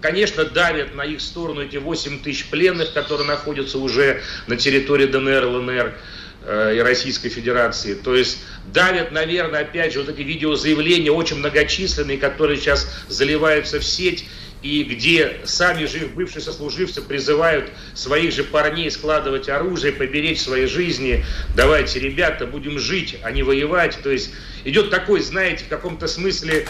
конечно, 0.00 0.44
давят 0.44 0.94
на 0.94 1.02
их 1.02 1.20
сторону 1.20 1.62
эти 1.62 1.76
8 1.76 2.22
тысяч 2.22 2.46
пленных, 2.50 2.92
которые 2.92 3.26
находятся 3.26 3.78
уже 3.78 4.22
на 4.46 4.56
территории 4.56 5.06
ДНР, 5.06 5.44
ЛНР. 5.46 5.94
Э, 6.42 6.74
и 6.74 6.80
Российской 6.80 7.28
Федерации. 7.28 7.92
То 7.92 8.14
есть 8.14 8.38
давят, 8.72 9.12
наверное, 9.12 9.60
опять 9.60 9.92
же, 9.92 10.00
вот 10.00 10.08
эти 10.08 10.22
видеозаявления 10.22 11.12
очень 11.12 11.36
многочисленные, 11.36 12.16
которые 12.16 12.56
сейчас 12.56 12.90
заливаются 13.08 13.78
в 13.78 13.84
сеть, 13.84 14.24
и 14.62 14.82
где 14.84 15.40
сами 15.44 15.84
же 15.84 16.06
бывшие 16.06 16.40
сослуживцы 16.40 17.02
призывают 17.02 17.70
своих 17.94 18.32
же 18.32 18.42
парней 18.44 18.90
складывать 18.90 19.50
оружие, 19.50 19.92
поберечь 19.92 20.40
свои 20.40 20.64
жизни. 20.64 21.24
Давайте, 21.54 22.00
ребята, 22.00 22.46
будем 22.46 22.78
жить, 22.78 23.18
а 23.22 23.30
не 23.30 23.42
воевать. 23.42 23.98
То 24.02 24.10
есть 24.10 24.30
идет 24.64 24.88
такой, 24.90 25.20
знаете, 25.20 25.64
в 25.64 25.68
каком-то 25.68 26.06
смысле 26.06 26.66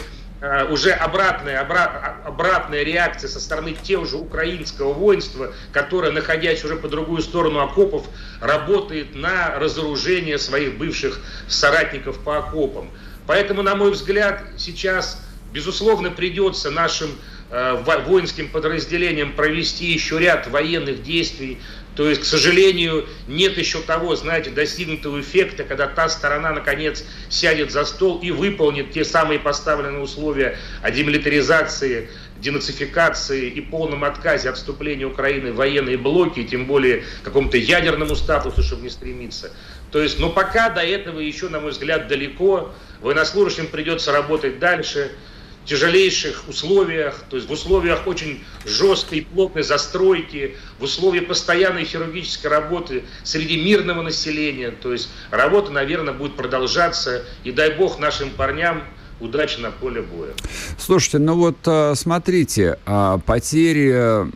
уже 0.71 0.93
обратная, 0.93 1.61
обра, 1.61 2.17
обратная 2.25 2.83
реакция 2.83 3.29
со 3.29 3.41
стороны 3.41 3.75
тех 3.75 4.09
же 4.09 4.17
украинского 4.17 4.95
воинства, 4.95 5.53
которое, 5.73 6.13
находясь 6.13 6.65
уже 6.65 6.77
по 6.77 6.89
другую 6.89 7.21
сторону 7.21 7.61
окопов, 7.61 8.07
работает 8.41 9.15
на 9.15 9.59
разоружение 9.59 10.39
своих 10.39 10.79
бывших 10.79 11.21
соратников 11.47 12.19
по 12.21 12.39
окопам. 12.39 12.91
Поэтому, 13.27 13.63
на 13.63 13.75
мой 13.75 13.93
взгляд, 13.93 14.43
сейчас, 14.57 15.23
безусловно, 15.53 16.11
придется 16.11 16.71
нашим 16.71 17.11
э, 17.51 17.85
воинским 18.07 18.49
подразделениям 18.49 19.35
провести 19.35 19.93
еще 19.93 20.19
ряд 20.19 20.49
военных 20.49 21.03
действий, 21.03 21.61
то 22.01 22.09
есть, 22.09 22.23
к 22.23 22.25
сожалению, 22.25 23.07
нет 23.29 23.59
еще 23.59 23.83
того, 23.83 24.17
знаете, 24.17 24.49
достигнутого 24.49 25.21
эффекта, 25.21 25.65
когда 25.65 25.87
та 25.87 26.09
сторона, 26.09 26.51
наконец, 26.51 27.05
сядет 27.29 27.71
за 27.71 27.85
стол 27.85 28.21
и 28.21 28.31
выполнит 28.31 28.93
те 28.93 29.05
самые 29.05 29.39
поставленные 29.39 30.01
условия 30.01 30.57
о 30.81 30.91
демилитаризации, 30.91 32.09
денацификации 32.39 33.51
и 33.51 33.61
полном 33.61 34.05
отказе 34.05 34.49
от 34.49 34.57
вступления 34.57 35.05
Украины 35.05 35.53
в 35.53 35.57
военные 35.57 35.99
блоки, 35.99 36.43
тем 36.43 36.65
более 36.65 37.05
какому-то 37.23 37.59
ядерному 37.59 38.17
статусу, 38.17 38.63
чтобы 38.63 38.85
не 38.85 38.89
стремиться. 38.89 39.53
То 39.93 40.03
есть, 40.03 40.19
но 40.19 40.31
пока 40.31 40.71
до 40.71 40.81
этого 40.81 41.21
еще, 41.21 41.51
на 41.51 41.61
мой 41.61 41.73
взгляд, 41.73 42.09
далеко. 42.09 42.73
Военнослужащим 43.03 43.67
придется 43.67 44.11
работать 44.11 44.59
дальше– 44.59 45.13
тяжелейших 45.65 46.49
условиях, 46.49 47.23
то 47.29 47.37
есть 47.37 47.49
в 47.49 47.53
условиях 47.53 48.07
очень 48.07 48.43
жесткой 48.65 49.19
и 49.19 49.21
плотной 49.23 49.63
застройки, 49.63 50.57
в 50.79 50.85
условиях 50.85 51.27
постоянной 51.27 51.85
хирургической 51.85 52.51
работы 52.51 53.05
среди 53.23 53.63
мирного 53.63 54.03
населения. 54.03 54.71
То 54.71 54.93
есть 54.93 55.11
работа, 55.31 55.71
наверное, 55.71 56.15
будет 56.15 56.35
продолжаться. 56.35 57.25
И 57.45 57.53
дай 57.53 57.75
бог 57.77 57.99
нашим 57.99 58.31
парням 58.31 58.83
удачи 59.21 59.61
на 59.61 59.71
поле 59.71 60.03
боя. 60.03 60.31
Слушайте, 60.79 61.19
ну 61.19 61.37
вот 61.37 61.59
а, 61.67 61.95
смотрите, 61.95 62.79
а, 62.87 63.19
потери 63.19 64.31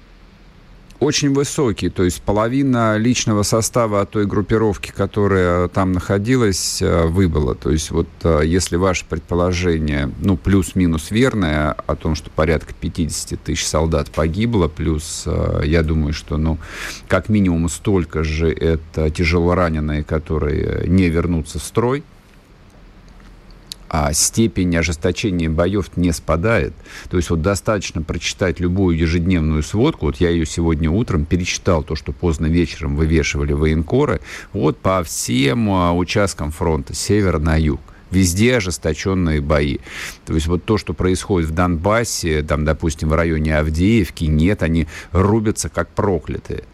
очень 1.04 1.34
высокий, 1.34 1.90
то 1.90 2.02
есть 2.02 2.22
половина 2.22 2.96
личного 2.96 3.42
состава 3.42 4.06
той 4.06 4.26
группировки, 4.26 4.90
которая 4.90 5.68
там 5.68 5.92
находилась, 5.92 6.80
э, 6.80 7.06
выбыла. 7.06 7.54
То 7.54 7.70
есть 7.70 7.90
вот 7.90 8.08
э, 8.22 8.40
если 8.44 8.76
ваше 8.76 9.04
предположение, 9.04 10.10
ну, 10.20 10.36
плюс-минус 10.36 11.10
верное, 11.10 11.72
о 11.72 11.94
том, 11.94 12.14
что 12.14 12.30
порядка 12.30 12.72
50 12.80 13.38
тысяч 13.40 13.66
солдат 13.66 14.10
погибло, 14.10 14.68
плюс, 14.68 15.24
э, 15.26 15.62
я 15.64 15.82
думаю, 15.82 16.14
что, 16.14 16.38
ну, 16.38 16.58
как 17.06 17.28
минимум 17.28 17.68
столько 17.68 18.24
же 18.24 18.50
это 18.50 19.10
тяжелораненые, 19.10 20.04
которые 20.04 20.88
не 20.88 21.10
вернутся 21.10 21.58
в 21.58 21.62
строй, 21.62 22.02
а 23.96 24.12
степень 24.12 24.76
ожесточения 24.76 25.48
боев 25.48 25.96
не 25.96 26.10
спадает. 26.10 26.72
То 27.10 27.16
есть 27.16 27.30
вот 27.30 27.42
достаточно 27.42 28.02
прочитать 28.02 28.58
любую 28.58 28.98
ежедневную 28.98 29.62
сводку, 29.62 30.06
вот 30.06 30.16
я 30.16 30.30
ее 30.30 30.46
сегодня 30.46 30.90
утром 30.90 31.24
перечитал, 31.24 31.84
то, 31.84 31.94
что 31.94 32.10
поздно 32.10 32.46
вечером 32.46 32.96
вывешивали 32.96 33.52
военкоры, 33.52 34.20
вот 34.52 34.78
по 34.78 35.04
всем 35.04 35.70
а, 35.70 35.92
участкам 35.92 36.50
фронта, 36.50 36.92
с 36.92 36.98
севера 36.98 37.38
на 37.38 37.54
юг 37.56 37.80
везде 38.10 38.56
ожесточенные 38.56 39.40
бои. 39.40 39.78
То 40.26 40.34
есть 40.34 40.48
вот 40.48 40.64
то, 40.64 40.76
что 40.76 40.92
происходит 40.92 41.50
в 41.50 41.54
Донбассе, 41.54 42.42
там, 42.42 42.64
допустим, 42.64 43.10
в 43.10 43.14
районе 43.14 43.56
Авдеевки, 43.56 44.24
нет, 44.24 44.64
они 44.64 44.88
рубятся 45.12 45.68
как 45.68 45.88
проклятые. 45.90 46.64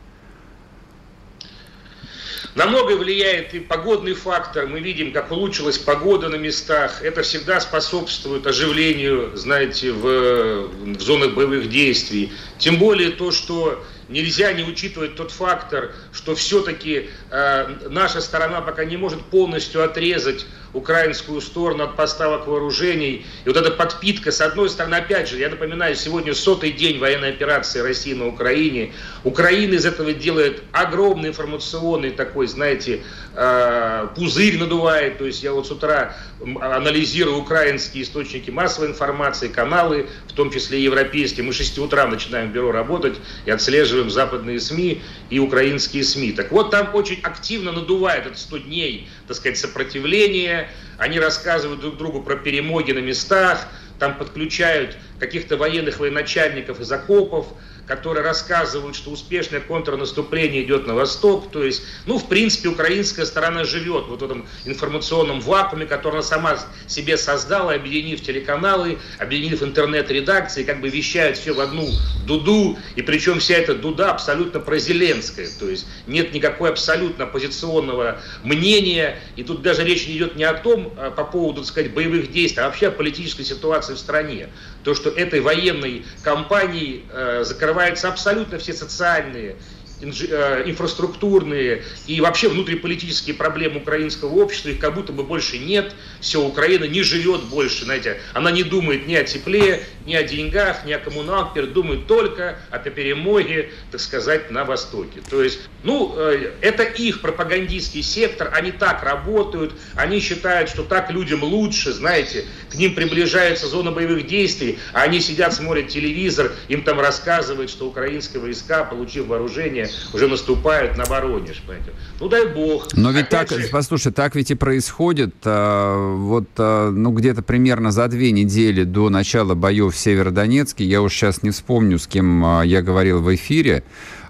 На 2.57 2.67
многое 2.67 2.97
влияет 2.97 3.55
и 3.55 3.61
погодный 3.61 4.15
фактор. 4.15 4.67
Мы 4.67 4.81
видим, 4.81 5.13
как 5.13 5.31
улучшилась 5.31 5.79
погода 5.79 6.29
на 6.29 6.35
местах. 6.35 7.01
Это 7.03 7.23
всегда 7.23 7.61
способствует 7.61 8.45
оживлению, 8.47 9.37
знаете, 9.37 9.93
в, 9.93 10.67
в 10.97 11.01
зонах 11.01 11.35
боевых 11.35 11.69
действий. 11.69 12.33
Тем 12.59 12.79
более 12.79 13.11
то, 13.11 13.31
что 13.31 13.85
нельзя 14.09 14.53
не 14.53 14.65
учитывать 14.65 15.15
тот 15.15 15.31
фактор, 15.31 15.93
что 16.13 16.35
все-таки 16.35 17.11
э, 17.31 17.67
наша 17.89 18.21
сторона 18.21 18.61
пока 18.61 18.85
не 18.85 18.97
может 18.97 19.21
полностью 19.27 19.85
отрезать 19.85 20.45
украинскую 20.73 21.41
сторону 21.41 21.85
от 21.85 21.97
поставок 21.97 22.47
вооружений. 22.47 23.27
И 23.45 23.49
вот 23.49 23.57
эта 23.57 23.71
подпитка, 23.71 24.31
с 24.31 24.41
одной 24.41 24.71
стороны, 24.71 24.97
опять 24.97 25.29
же, 25.29 25.39
я 25.39 25.49
напоминаю, 25.49 25.97
сегодня 25.97 26.35
сотый 26.35 26.73
день 26.73 26.99
военной 26.99 27.31
операции 27.31 27.81
России 27.81 28.15
на 28.15 28.29
Украине. 28.29 28.93
Украина 29.25 29.75
из 29.75 29.85
этого 29.85 30.13
делает 30.13 30.63
огромный 30.73 31.31
информационный 31.31 32.11
такой, 32.11 32.47
знаете, 32.47 33.03
э, 33.35 34.09
пузырь 34.15 34.59
надувает. 34.59 35.19
То 35.19 35.27
есть 35.27 35.43
я 35.43 35.53
вот 35.53 35.67
с 35.67 35.71
утра 35.71 36.17
анализирую 36.61 37.39
украинские 37.39 38.05
источники 38.05 38.51
массовой 38.51 38.89
информации, 38.89 39.49
каналы, 39.49 40.07
в 40.29 40.33
том 40.33 40.51
числе 40.51 40.83
европейские. 40.83 41.45
Мы 41.45 41.53
с 41.53 41.57
6 41.57 41.79
утра 41.79 42.07
начинаем 42.07 42.51
в 42.51 42.53
бюро 42.53 42.73
работать 42.73 43.17
и 43.45 43.51
отслеживаем 43.51 44.11
западные 44.11 44.61
СМИ 44.61 45.03
и 45.31 45.39
украинские 45.39 46.05
СМИ. 46.05 46.33
Так 46.33 46.53
вот, 46.53 46.71
там 46.71 46.95
очень 46.95 47.21
активно 47.23 47.73
надувает 47.73 48.27
это 48.27 48.39
100 48.39 48.59
дней, 48.59 49.09
так 49.27 49.37
сказать, 49.37 49.59
сопротивления. 49.59 50.60
Они 50.97 51.19
рассказывают 51.19 51.81
друг 51.81 51.97
другу 51.97 52.23
про 52.23 52.37
перемоги 52.37 52.93
на 52.93 52.99
местах, 52.99 53.67
там 53.99 54.17
подключают 54.17 54.97
каких-то 55.21 55.57
военных 55.57 56.01
военачальников 56.01 56.81
из 56.81 56.91
окопов, 56.91 57.47
которые 57.87 58.25
рассказывают, 58.25 58.95
что 58.95 59.11
успешное 59.11 59.61
контрнаступление 59.61 60.63
идет 60.63 60.87
на 60.87 60.95
восток. 60.95 61.51
То 61.51 61.65
есть, 61.65 61.83
ну, 62.07 62.19
в 62.19 62.29
принципе, 62.29 62.69
украинская 62.69 63.27
сторона 63.27 63.65
живет 63.65 64.07
вот 64.07 64.23
в 64.23 64.25
этом 64.25 64.47
информационном 64.65 65.41
вакууме, 65.41 65.87
который 65.87 66.15
она 66.15 66.23
сама 66.23 66.59
себе 66.87 67.17
создала, 67.17 67.75
объединив 67.75 68.23
телеканалы, 68.23 68.99
объединив 69.19 69.63
интернет-редакции, 69.63 70.63
как 70.63 70.81
бы 70.81 70.89
вещают 70.89 71.37
все 71.37 71.53
в 71.53 71.61
одну 71.61 71.89
дуду, 72.27 72.79
и 72.95 73.03
причем 73.03 73.41
вся 73.41 73.57
эта 73.57 73.75
дуда 73.75 74.13
абсолютно 74.13 74.61
прозеленская, 74.61 75.49
то 75.59 75.69
есть 75.69 75.87
нет 76.07 76.33
никакой 76.33 76.71
абсолютно 76.71 77.25
оппозиционного 77.25 78.21
мнения, 78.45 79.19
и 79.35 79.43
тут 79.43 79.63
даже 79.63 79.85
речь 79.85 80.07
не 80.07 80.17
идет 80.17 80.37
не 80.37 80.45
о 80.45 80.55
том, 80.55 80.95
а 80.97 81.11
по 81.11 81.25
поводу, 81.25 81.63
так 81.63 81.69
сказать, 81.69 81.93
боевых 81.93 82.31
действий, 82.31 82.63
а 82.63 82.67
вообще 82.67 82.89
о 82.89 82.91
политической 82.93 83.43
ситуации 83.43 83.95
в 83.95 83.99
стране. 83.99 84.49
То, 84.83 84.95
что 84.95 85.11
этой 85.11 85.41
военной 85.41 86.05
кампанией 86.23 87.05
э, 87.11 87.45
закрывают 87.45 87.81
закрываются 87.81 88.09
абсолютно 88.09 88.59
все 88.59 88.73
социальные 88.73 89.57
инфраструктурные 90.03 91.83
и 92.07 92.21
вообще 92.21 92.49
внутриполитические 92.49 93.35
проблемы 93.35 93.81
украинского 93.81 94.43
общества, 94.43 94.71
их 94.71 94.79
как 94.79 94.95
будто 94.95 95.13
бы 95.13 95.23
больше 95.23 95.59
нет. 95.59 95.93
Все, 96.21 96.41
Украина 96.43 96.85
не 96.85 97.03
живет 97.03 97.43
больше, 97.45 97.85
знаете, 97.85 98.21
она 98.33 98.51
не 98.51 98.63
думает 98.63 99.07
ни 99.07 99.15
о 99.15 99.25
тепле, 99.25 99.85
ни 100.07 100.15
о 100.15 100.23
деньгах, 100.23 100.85
ни 100.85 100.93
о 100.93 100.99
коммуналке, 100.99 101.63
думает 101.63 102.07
только 102.07 102.59
о 102.71 102.79
перемоге, 102.79 103.71
так 103.91 104.01
сказать, 104.01 104.51
на 104.51 104.65
Востоке. 104.65 105.21
То 105.29 105.43
есть, 105.43 105.61
ну, 105.83 106.15
э, 106.17 106.53
это 106.61 106.83
их 106.83 107.21
пропагандистский 107.21 108.03
сектор, 108.03 108.51
они 108.55 108.73
так 108.73 109.03
работают, 109.03 109.73
они 109.95 110.21
считают, 110.21 110.71
что 110.71 110.83
так 110.83 111.11
людям 111.11 111.43
лучше, 111.43 111.93
знаете, 111.93 112.45
к 112.71 112.75
ним 112.75 112.95
приближается 112.95 113.67
зона 113.67 113.91
боевых 113.91 114.27
действий, 114.27 114.79
а 114.93 115.03
они 115.03 115.21
сидят, 115.21 115.55
смотрят 115.55 115.89
телевизор, 115.89 116.53
им 116.69 116.83
там 116.83 117.01
рассказывают, 117.01 117.71
что 117.71 117.87
украинские 117.87 118.41
войска, 118.41 118.85
получив 118.85 119.27
вооружение, 119.27 119.90
уже 120.13 120.29
наступают 120.29 120.97
на 120.97 121.05
Воронеж, 121.05 121.63
понимаете. 121.67 121.93
Ну 122.21 122.29
дай 122.29 122.47
бог. 122.47 122.89
Но 122.95 123.11
ведь 123.11 123.27
Опять 123.27 123.49
так, 123.49 123.59
же... 123.61 123.69
послушай, 123.69 124.13
так 124.13 124.35
ведь 124.35 124.51
и 124.51 124.55
происходит. 124.55 125.35
А, 125.45 126.15
вот, 126.17 126.49
а, 126.59 126.91
ну 126.91 127.13
где-то 127.13 127.43
примерно 127.43 127.91
за 127.93 128.09
две 128.09 128.31
недели 128.33 128.85
до 128.85 129.09
начала 129.09 129.55
боев 129.55 129.95
в 129.95 129.99
Северодонецке, 129.99 130.85
я 130.85 131.03
уж 131.03 131.13
сейчас 131.13 131.43
не 131.43 131.51
вспомню, 131.51 131.99
с 131.99 132.07
кем 132.07 132.45
а, 132.45 132.63
я 132.63 132.83
говорил 132.83 133.21
в 133.21 133.35
эфире, 133.35 133.85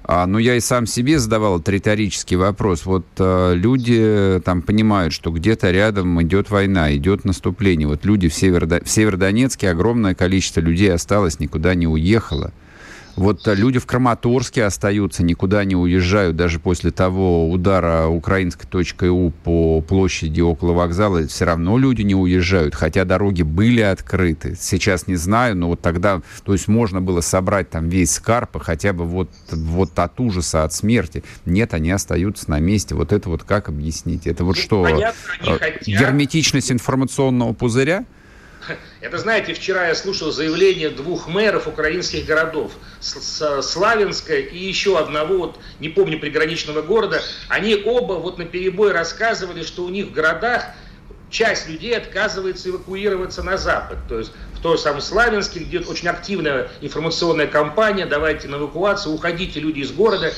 а, 0.05 0.27
но 0.27 0.39
я 0.39 0.57
и 0.57 0.61
сам 0.61 0.87
себе 0.87 1.19
задавал 1.19 1.57
этот 1.57 1.69
риторический 1.69 2.37
вопрос. 2.37 2.85
Вот 2.85 3.07
а, 3.19 3.55
люди 3.55 4.41
там 4.45 4.63
понимают, 4.63 5.13
что 5.13 5.31
где-то 5.31 5.71
рядом 5.71 6.21
идет 6.23 6.51
война, 6.51 6.95
идет 6.95 7.25
наступление. 7.25 7.87
Вот 7.87 8.05
люди 8.05 8.29
в, 8.29 8.35
Северо... 8.35 8.67
в 8.67 8.91
Северодонецке, 8.91 9.71
огромное 9.71 10.15
количество 10.15 10.61
людей 10.61 10.93
осталось, 10.93 11.39
никуда 11.39 11.75
не 11.75 11.87
уехало. 11.87 12.53
Вот 13.17 13.47
э, 13.47 13.55
люди 13.55 13.79
в 13.79 13.87
Краматорске 13.87 14.65
остаются, 14.65 15.23
никуда 15.23 15.65
не 15.65 15.77
уезжают, 15.77 16.37
даже 16.37 16.59
после 16.59 16.91
того 16.91 17.51
удара 17.51 18.07
украинской 18.07 18.67
точкой 18.67 19.11
У 19.11 19.31
по 19.31 19.81
площади 19.81 20.41
около 20.41 20.73
вокзала, 20.73 21.27
все 21.27 21.45
равно 21.45 21.79
люди 21.79 22.03
не 22.03 22.15
уезжают, 22.15 22.75
хотя 22.75 23.05
дороги 23.05 23.43
были 23.43 23.81
открыты. 23.81 24.57
Сейчас 24.59 25.07
не 25.07 25.17
знаю, 25.17 25.57
но 25.57 25.69
вот 25.69 25.81
тогда, 25.81 26.23
то 26.45 26.53
есть 26.53 26.69
можно 26.69 27.01
было 27.01 27.21
собрать 27.21 27.71
там 27.71 27.89
весь 27.89 28.13
скарп, 28.13 28.61
хотя 28.63 28.93
бы 28.93 29.05
вот, 29.05 29.31
вот 29.51 29.99
от 29.99 30.21
ужаса, 30.21 30.65
от 30.65 30.73
смерти. 30.73 31.23
Нет, 31.45 31.75
они 31.75 31.91
остаются 31.91 32.51
на 32.51 32.61
месте. 32.61 32.95
Вот 32.95 33.13
это 33.13 33.29
вот 33.29 33.45
как 33.45 33.69
объяснить? 33.69 34.27
Это 34.27 34.45
вот 34.45 34.57
ну, 34.57 34.63
что, 34.63 34.83
Понятно, 34.83 35.19
э, 35.47 35.79
герметичность 35.87 36.73
информационного 36.73 37.53
пузыря? 37.53 38.05
Это, 39.01 39.19
знаете, 39.19 39.55
вчера 39.55 39.89
я 39.89 39.95
слушал 39.95 40.31
заявление 40.33 40.91
двух 40.91 41.29
мэров 41.29 41.67
украинских 41.67 42.27
городов, 42.27 42.73
Славянска 43.01 44.37
и 44.37 44.59
еще 44.59 44.99
одного, 44.99 45.37
вот, 45.39 45.59
не 45.79 45.89
помню, 45.89 46.19
приграничного 46.19 46.83
города. 46.83 47.23
Они 47.49 47.75
оба 47.85 48.15
вот 48.15 48.39
на 48.39 48.45
перебой 48.45 48.93
рассказывали, 48.93 49.63
что 49.63 49.85
у 49.85 49.89
них 49.89 50.07
в 50.07 50.13
городах 50.13 50.67
часть 51.31 51.69
людей 51.69 51.97
отказывается 51.97 52.69
эвакуироваться 52.71 53.43
на 53.43 53.57
Запад. 53.57 53.99
То 54.09 54.19
есть 54.19 54.33
в 54.55 54.61
том 54.61 54.77
самом 54.77 55.01
Славянске, 55.01 55.61
где 55.61 55.79
очень 55.79 56.09
активная 56.09 56.71
информационная 56.81 57.47
кампания, 57.47 58.07
давайте 58.07 58.49
на 58.49 58.57
эвакуацию, 58.57 59.15
уходите 59.15 59.61
люди 59.61 59.81
из 59.81 59.93
города. 59.93 60.33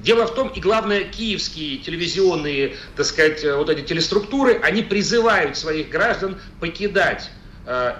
Дело 0.00 0.26
в 0.26 0.34
том, 0.34 0.48
и 0.48 0.60
главное, 0.60 1.04
киевские 1.04 1.76
телевизионные, 1.76 2.76
так 2.96 3.04
сказать, 3.04 3.44
вот 3.44 3.68
эти 3.68 3.82
телеструктуры, 3.82 4.58
они 4.62 4.82
призывают 4.82 5.58
своих 5.58 5.90
граждан 5.90 6.40
покидать 6.58 7.30
Э, 7.30 7.39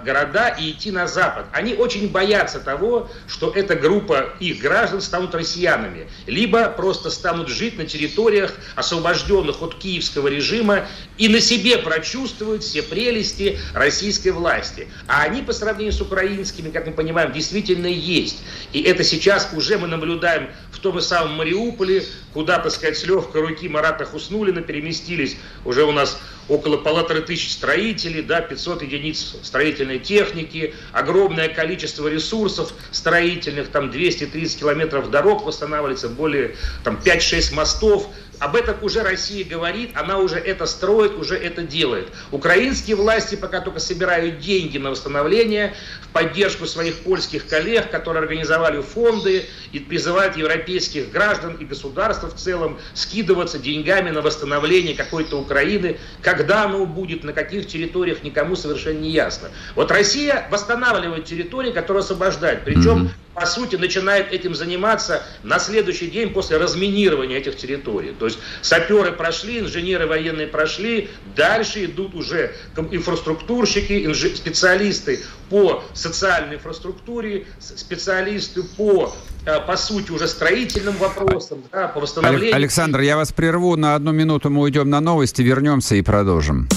города 0.04 0.48
и 0.48 0.70
идти 0.70 0.90
на 0.90 1.06
запад. 1.06 1.46
Они 1.52 1.74
очень 1.74 2.08
боятся 2.08 2.58
того, 2.58 3.08
что 3.28 3.52
эта 3.52 3.76
группа 3.76 4.30
их 4.40 4.58
граждан 4.58 5.00
станут 5.00 5.34
россиянами, 5.34 6.08
либо 6.26 6.68
просто 6.70 7.10
станут 7.10 7.48
жить 7.48 7.78
на 7.78 7.86
территориях, 7.86 8.52
освобожденных 8.74 9.62
от 9.62 9.76
киевского 9.76 10.26
режима, 10.26 10.86
и 11.18 11.28
на 11.28 11.40
себе 11.40 11.78
прочувствуют 11.78 12.64
все 12.64 12.82
прелести 12.82 13.58
российской 13.72 14.30
власти. 14.30 14.88
А 15.06 15.22
они 15.22 15.42
по 15.42 15.52
сравнению 15.52 15.92
с 15.92 16.00
украинскими, 16.00 16.70
как 16.70 16.86
мы 16.86 16.92
понимаем, 16.92 17.32
действительно 17.32 17.86
есть. 17.86 18.42
И 18.72 18.82
это 18.82 19.04
сейчас 19.04 19.50
уже 19.54 19.78
мы 19.78 19.86
наблюдаем 19.86 20.48
в 20.72 20.78
том 20.80 20.94
же 20.94 21.02
самом 21.02 21.34
Мариуполе, 21.34 22.04
куда, 22.32 22.58
так 22.58 22.72
сказать, 22.72 22.98
с 22.98 23.04
легкой 23.04 23.42
руки 23.42 23.68
Марата 23.68 24.04
Хуснулина 24.04 24.62
переместились 24.62 25.36
уже 25.64 25.84
у 25.84 25.92
нас 25.92 26.18
около 26.48 26.76
полутора 26.76 27.20
тысяч 27.20 27.52
строителей, 27.52 28.22
да, 28.22 28.40
500 28.40 28.82
единиц 28.82 29.36
строительной 29.60 29.98
техники, 29.98 30.74
огромное 30.92 31.50
количество 31.50 32.08
ресурсов 32.08 32.72
строительных, 32.92 33.68
там 33.68 33.90
230 33.90 34.58
километров 34.58 35.10
дорог 35.10 35.44
восстанавливается, 35.44 36.08
более 36.08 36.56
там 36.82 36.98
5-6 37.04 37.54
мостов, 37.54 38.08
об 38.40 38.56
этом 38.56 38.82
уже 38.82 39.02
Россия 39.02 39.44
говорит, 39.44 39.90
она 39.94 40.18
уже 40.18 40.36
это 40.36 40.64
строит, 40.64 41.12
уже 41.12 41.36
это 41.36 41.62
делает. 41.62 42.08
Украинские 42.32 42.96
власти 42.96 43.34
пока 43.34 43.60
только 43.60 43.80
собирают 43.80 44.40
деньги 44.40 44.78
на 44.78 44.90
восстановление 44.90 45.74
в 46.02 46.08
поддержку 46.08 46.64
своих 46.64 47.00
польских 47.00 47.46
коллег, 47.46 47.90
которые 47.90 48.22
организовали 48.22 48.80
фонды 48.80 49.44
и 49.72 49.78
призывают 49.78 50.38
европейских 50.38 51.12
граждан 51.12 51.56
и 51.56 51.66
государства 51.66 52.28
в 52.28 52.34
целом 52.34 52.78
скидываться 52.94 53.58
деньгами 53.58 54.08
на 54.08 54.22
восстановление 54.22 54.94
какой-то 54.94 55.38
Украины. 55.38 55.98
Когда 56.22 56.64
оно 56.64 56.86
будет, 56.86 57.24
на 57.24 57.34
каких 57.34 57.66
территориях, 57.66 58.22
никому 58.24 58.56
совершенно 58.56 59.00
не 59.00 59.10
ясно. 59.10 59.50
Вот 59.76 59.90
Россия 59.90 60.48
восстанавливает 60.50 61.26
территории, 61.26 61.72
которые 61.72 62.00
освобождает. 62.00 62.64
Причем 62.64 63.10
по 63.34 63.46
сути, 63.46 63.76
начинает 63.76 64.32
этим 64.32 64.54
заниматься 64.54 65.22
на 65.42 65.58
следующий 65.58 66.08
день 66.08 66.30
после 66.32 66.56
разминирования 66.56 67.38
этих 67.38 67.56
территорий. 67.56 68.12
То 68.18 68.26
есть 68.26 68.38
саперы 68.60 69.12
прошли, 69.12 69.60
инженеры 69.60 70.06
военные 70.06 70.46
прошли, 70.46 71.10
дальше 71.36 71.84
идут 71.84 72.14
уже 72.14 72.54
инфраструктурщики, 72.90 74.12
специалисты 74.34 75.20
по 75.48 75.82
социальной 75.94 76.56
инфраструктуре, 76.56 77.46
специалисты 77.58 78.62
по, 78.62 79.14
э, 79.46 79.60
по 79.60 79.76
сути, 79.76 80.10
уже 80.10 80.28
строительным 80.28 80.96
вопросам, 80.96 81.62
да, 81.72 81.88
по 81.88 82.00
восстановлению. 82.00 82.54
Александр, 82.54 83.00
я 83.00 83.16
вас 83.16 83.32
прерву 83.32 83.76
на 83.76 83.94
одну 83.94 84.12
минуту, 84.12 84.50
мы 84.50 84.62
уйдем 84.62 84.90
на 84.90 85.00
новости, 85.00 85.42
вернемся 85.42 85.96
и 85.96 86.02
продолжим. 86.02 86.68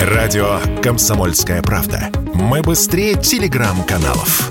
Радио 0.00 0.60
«Комсомольская 0.82 1.62
правда». 1.62 2.10
Мы 2.34 2.62
быстрее 2.62 3.14
телеграм-каналов. 3.14 4.50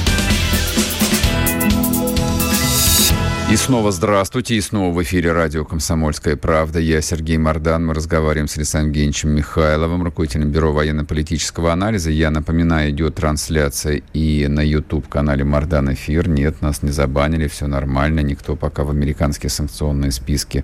И 3.51 3.57
снова 3.57 3.91
здравствуйте, 3.91 4.55
и 4.55 4.61
снова 4.61 4.95
в 4.95 5.03
эфире 5.03 5.33
радио 5.33 5.65
«Комсомольская 5.65 6.37
правда». 6.37 6.79
Я 6.79 7.01
Сергей 7.01 7.37
Мордан. 7.37 7.85
Мы 7.85 7.93
разговариваем 7.93 8.47
с 8.47 8.55
Александром 8.55 8.91
Евгеньевичем 8.91 9.31
Михайловым, 9.31 10.03
руководителем 10.03 10.51
Бюро 10.51 10.71
военно-политического 10.71 11.73
анализа. 11.73 12.11
Я 12.11 12.31
напоминаю, 12.31 12.91
идет 12.91 13.15
трансляция 13.15 14.03
и 14.13 14.47
на 14.47 14.61
YouTube-канале 14.61 15.43
«Мордан 15.43 15.93
Эфир». 15.93 16.29
Нет, 16.29 16.61
нас 16.61 16.81
не 16.81 16.91
забанили, 16.91 17.49
все 17.49 17.67
нормально. 17.67 18.21
Никто 18.21 18.55
пока 18.55 18.85
в 18.85 18.89
американские 18.89 19.49
санкционные 19.49 20.13
списки 20.13 20.63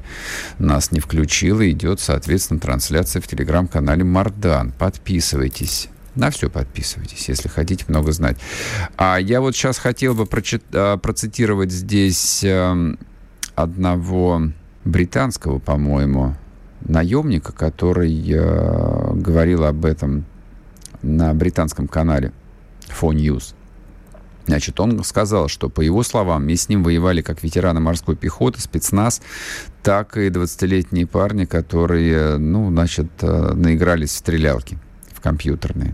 нас 0.57 0.93
не 0.93 1.01
включил. 1.01 1.59
И 1.59 1.71
идет, 1.71 1.99
соответственно, 1.99 2.61
трансляция 2.61 3.21
в 3.21 3.27
телеграм-канале 3.27 4.05
«Мордан». 4.05 4.71
Подписывайтесь. 4.71 5.89
На 6.17 6.31
все 6.31 6.49
подписывайтесь, 6.49 7.29
если 7.29 7.47
хотите 7.47 7.85
много 7.87 8.11
знать. 8.11 8.37
А 8.97 9.17
я 9.17 9.39
вот 9.39 9.55
сейчас 9.55 9.77
хотел 9.77 10.15
бы 10.15 10.27
а, 10.73 10.97
процитировать 10.97 11.71
здесь 11.71 12.43
эм, 12.43 12.97
одного 13.53 14.41
британского, 14.83 15.59
по-моему, 15.59 16.35
наемника, 16.81 17.51
который 17.51 18.11
э, 18.31 19.13
говорил 19.13 19.63
об 19.65 19.85
этом 19.85 20.25
на 21.03 21.33
британском 21.35 21.87
канале 21.87 22.31
Fo 22.87 23.11
News. 23.11 23.53
Значит, 24.47 24.79
он 24.79 25.03
сказал, 25.03 25.49
что, 25.49 25.69
по 25.69 25.81
его 25.81 26.01
словам, 26.01 26.49
с 26.49 26.67
ним 26.67 26.83
воевали 26.83 27.21
как 27.21 27.43
ветераны 27.43 27.79
морской 27.79 28.15
пехоты, 28.15 28.59
спецназ, 28.59 29.21
так 29.83 30.17
и 30.17 30.29
20-летние 30.29 31.05
парни, 31.05 31.45
которые, 31.45 32.37
ну, 32.37 32.69
значит, 32.69 33.11
э, 33.21 33.53
наигрались 33.53 34.11
в 34.11 34.15
стрелялки, 34.15 34.79
в 35.13 35.21
компьютерные. 35.21 35.93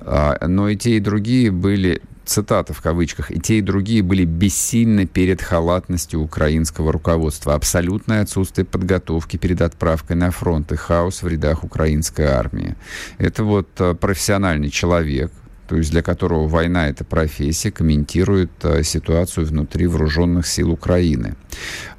А, 0.00 0.36
но 0.46 0.68
и 0.68 0.76
те, 0.76 0.96
и 0.96 1.00
другие 1.00 1.50
были 1.50 2.02
цитата 2.24 2.72
в 2.72 2.80
кавычках, 2.80 3.30
и 3.30 3.40
те, 3.40 3.58
и 3.58 3.60
другие 3.60 4.02
были 4.02 4.24
бессильны 4.24 5.06
перед 5.06 5.42
халатностью 5.42 6.20
украинского 6.20 6.92
руководства. 6.92 7.54
Абсолютное 7.54 8.22
отсутствие 8.22 8.64
подготовки 8.64 9.36
перед 9.36 9.60
отправкой 9.60 10.16
на 10.16 10.30
фронт 10.30 10.72
и 10.72 10.76
хаос 10.76 11.22
в 11.22 11.28
рядах 11.28 11.64
украинской 11.64 12.26
армии. 12.26 12.76
Это 13.18 13.44
вот 13.44 13.68
а, 13.78 13.94
профессиональный 13.94 14.70
человек, 14.70 15.30
то 15.68 15.76
есть 15.76 15.90
для 15.90 16.02
которого 16.02 16.46
война– 16.46 16.88
это 16.90 17.04
профессия, 17.04 17.70
комментирует 17.70 18.50
а, 18.62 18.82
ситуацию 18.82 19.46
внутри 19.46 19.86
вооруженных 19.86 20.46
сил 20.46 20.70
Украины. 20.70 21.34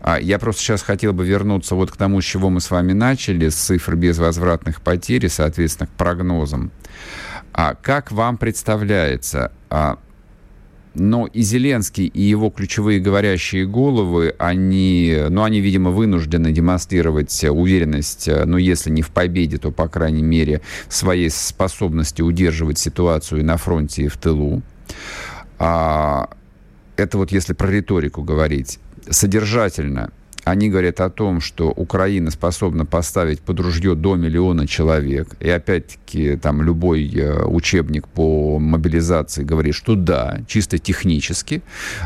А 0.02 0.20
я 0.20 0.40
просто 0.40 0.62
сейчас 0.62 0.82
хотел 0.82 1.14
бы 1.14 1.26
вернуться 1.26 1.76
вот 1.76 1.92
к 1.92 1.98
тому, 1.98 2.22
с 2.22 2.26
чего 2.26 2.50
мы 2.50 2.62
с 2.62 2.70
вами 2.70 2.94
начали, 2.94 3.50
с 3.50 3.56
цифр 3.56 3.96
безвозвратных 3.96 4.82
потерь 4.82 5.26
и, 5.26 5.30
соответственно, 5.30 5.88
к 5.88 5.92
прогнозам. 5.92 6.72
А 7.58 7.74
как 7.74 8.12
вам 8.12 8.38
представляется, 8.38 9.54
а, 9.70 9.98
но 10.94 11.26
и 11.26 11.42
Зеленский, 11.42 12.06
и 12.06 12.22
его 12.22 12.50
ключевые 12.50 13.00
говорящие 13.00 13.66
головы, 13.66 14.36
они, 14.38 15.18
ну, 15.30 15.42
они, 15.42 15.62
видимо, 15.62 15.92
вынуждены 15.92 16.52
демонстрировать 16.52 17.46
уверенность, 17.46 18.28
ну, 18.28 18.58
если 18.58 18.90
не 18.90 19.02
в 19.02 19.10
победе, 19.10 19.58
то, 19.58 19.72
по 19.72 19.88
крайней 19.88 20.22
мере, 20.22 20.60
своей 20.90 21.30
способности 21.30 22.22
удерживать 22.22 22.78
ситуацию 22.78 23.46
на 23.46 23.56
фронте 23.56 24.04
и 24.04 24.08
в 24.10 24.18
тылу. 24.18 24.62
А, 25.58 26.30
это 26.98 27.18
вот 27.18 27.32
если 27.32 27.54
про 27.54 27.68
риторику 27.72 28.22
говорить. 28.22 28.80
Содержательно– 29.10 30.12
они 30.46 30.70
говорят 30.70 31.02
о 31.02 31.10
том, 31.10 31.42
что 31.42 31.72
Украина 31.72 32.30
способна 32.30 32.86
поставить 32.86 33.42
под 33.42 33.60
ружье 33.60 33.96
до 33.96 34.16
миллиона 34.16 34.68
человек. 34.68 35.36
И 35.40 35.50
опять-таки 35.50 36.38
там 36.38 36.62
любой 36.62 37.12
э, 37.14 37.44
учебник 37.46 38.08
по 38.08 38.60
мобилизации 38.60 39.44
говорит, 39.44 39.74
что 39.74 39.96
да, 39.96 40.40
чисто 40.48 40.78
технически, 40.78 41.64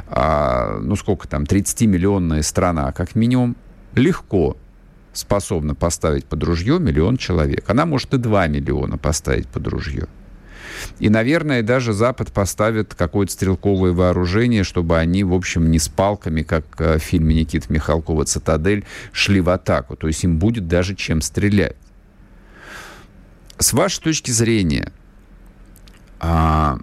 а, 0.07 0.79
ну 0.81 0.95
сколько 0.95 1.27
там, 1.27 1.43
30-миллионная 1.43 2.41
страна 2.41 2.93
как 2.93 3.13
минимум, 3.13 3.57
легко 3.93 4.55
способна 5.11 5.75
поставить 5.75 6.23
под 6.23 6.41
ружье 6.43 6.79
миллион 6.79 7.17
человек. 7.17 7.69
Она 7.69 7.85
может 7.85 8.13
и 8.13 8.17
2 8.17 8.47
миллиона 8.47 8.97
поставить 8.97 9.49
под 9.49 9.67
ружье. 9.67 10.07
И, 10.99 11.09
наверное, 11.09 11.63
даже 11.63 11.93
Запад 11.93 12.32
поставит 12.32 12.93
какое-то 12.95 13.32
стрелковое 13.32 13.91
вооружение, 13.91 14.63
чтобы 14.63 14.97
они, 14.97 15.23
в 15.23 15.34
общем, 15.34 15.69
не 15.71 15.80
с 15.80 15.88
палками, 15.88 16.43
как 16.43 16.65
э, 16.80 16.97
в 16.97 17.01
фильме 17.01 17.36
Никиты 17.36 17.71
Михалкова 17.71 18.25
«Цитадель», 18.25 18.86
шли 19.11 19.41
в 19.41 19.49
атаку. 19.49 19.95
То 19.95 20.07
есть 20.07 20.23
им 20.23 20.38
будет 20.39 20.67
даже 20.67 20.95
чем 20.95 21.21
стрелять. 21.21 21.75
С 23.57 23.73
вашей 23.73 24.01
точки 24.01 24.32
зрения, 24.32 24.93
а, 26.19 26.80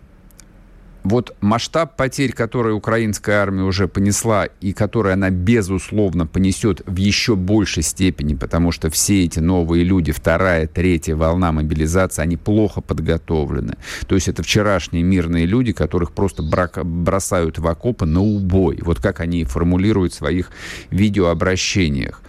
вот 1.09 1.37
масштаб 1.41 1.97
потерь, 1.97 2.33
которые 2.33 2.75
украинская 2.75 3.41
армия 3.43 3.63
уже 3.63 3.89
понесла 3.89 4.47
и 4.61 4.73
которые 4.73 5.15
она, 5.15 5.31
безусловно, 5.31 6.27
понесет 6.27 6.83
в 6.87 6.97
еще 6.97 7.37
большей 7.37 7.83
степени, 7.83 8.35
потому 8.35 8.73
что 8.73 8.91
все 8.91 9.25
эти 9.25 9.39
новые 9.39 9.85
люди, 9.85 10.13
вторая, 10.13 10.67
третья 10.67 11.15
волна 11.15 11.53
мобилизации, 11.53 12.23
они 12.23 12.37
плохо 12.37 12.81
подготовлены. 12.81 13.77
То 14.07 14.15
есть 14.15 14.29
это 14.29 14.43
вчерашние 14.43 15.03
мирные 15.03 15.47
люди, 15.47 15.73
которых 15.73 16.13
просто 16.13 16.43
бросают 16.43 17.59
в 17.59 17.67
окопы 17.67 18.07
на 18.07 18.21
убой. 18.21 18.79
Вот 18.83 19.01
как 19.01 19.21
они 19.21 19.45
формулируют 19.45 20.13
в 20.13 20.17
своих 20.17 20.51
видеообращениях. 20.91 22.23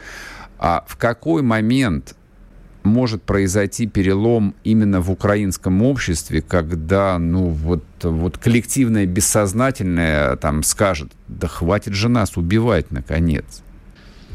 А 0.60 0.84
в 0.88 0.98
какой 0.98 1.42
момент 1.42 2.16
может 2.88 3.22
произойти 3.24 3.86
перелом 3.86 4.56
именно 4.64 5.02
в 5.02 5.12
украинском 5.12 5.84
обществе, 5.84 6.42
когда, 6.42 7.20
ну, 7.20 7.50
вот, 7.50 7.84
вот 8.02 8.38
коллективное 8.38 9.06
бессознательное 9.06 10.36
там 10.38 10.64
скажет, 10.64 11.12
да 11.28 11.48
хватит 11.48 11.94
же 11.94 12.10
нас 12.10 12.38
убивать, 12.38 12.92
наконец. 12.92 13.62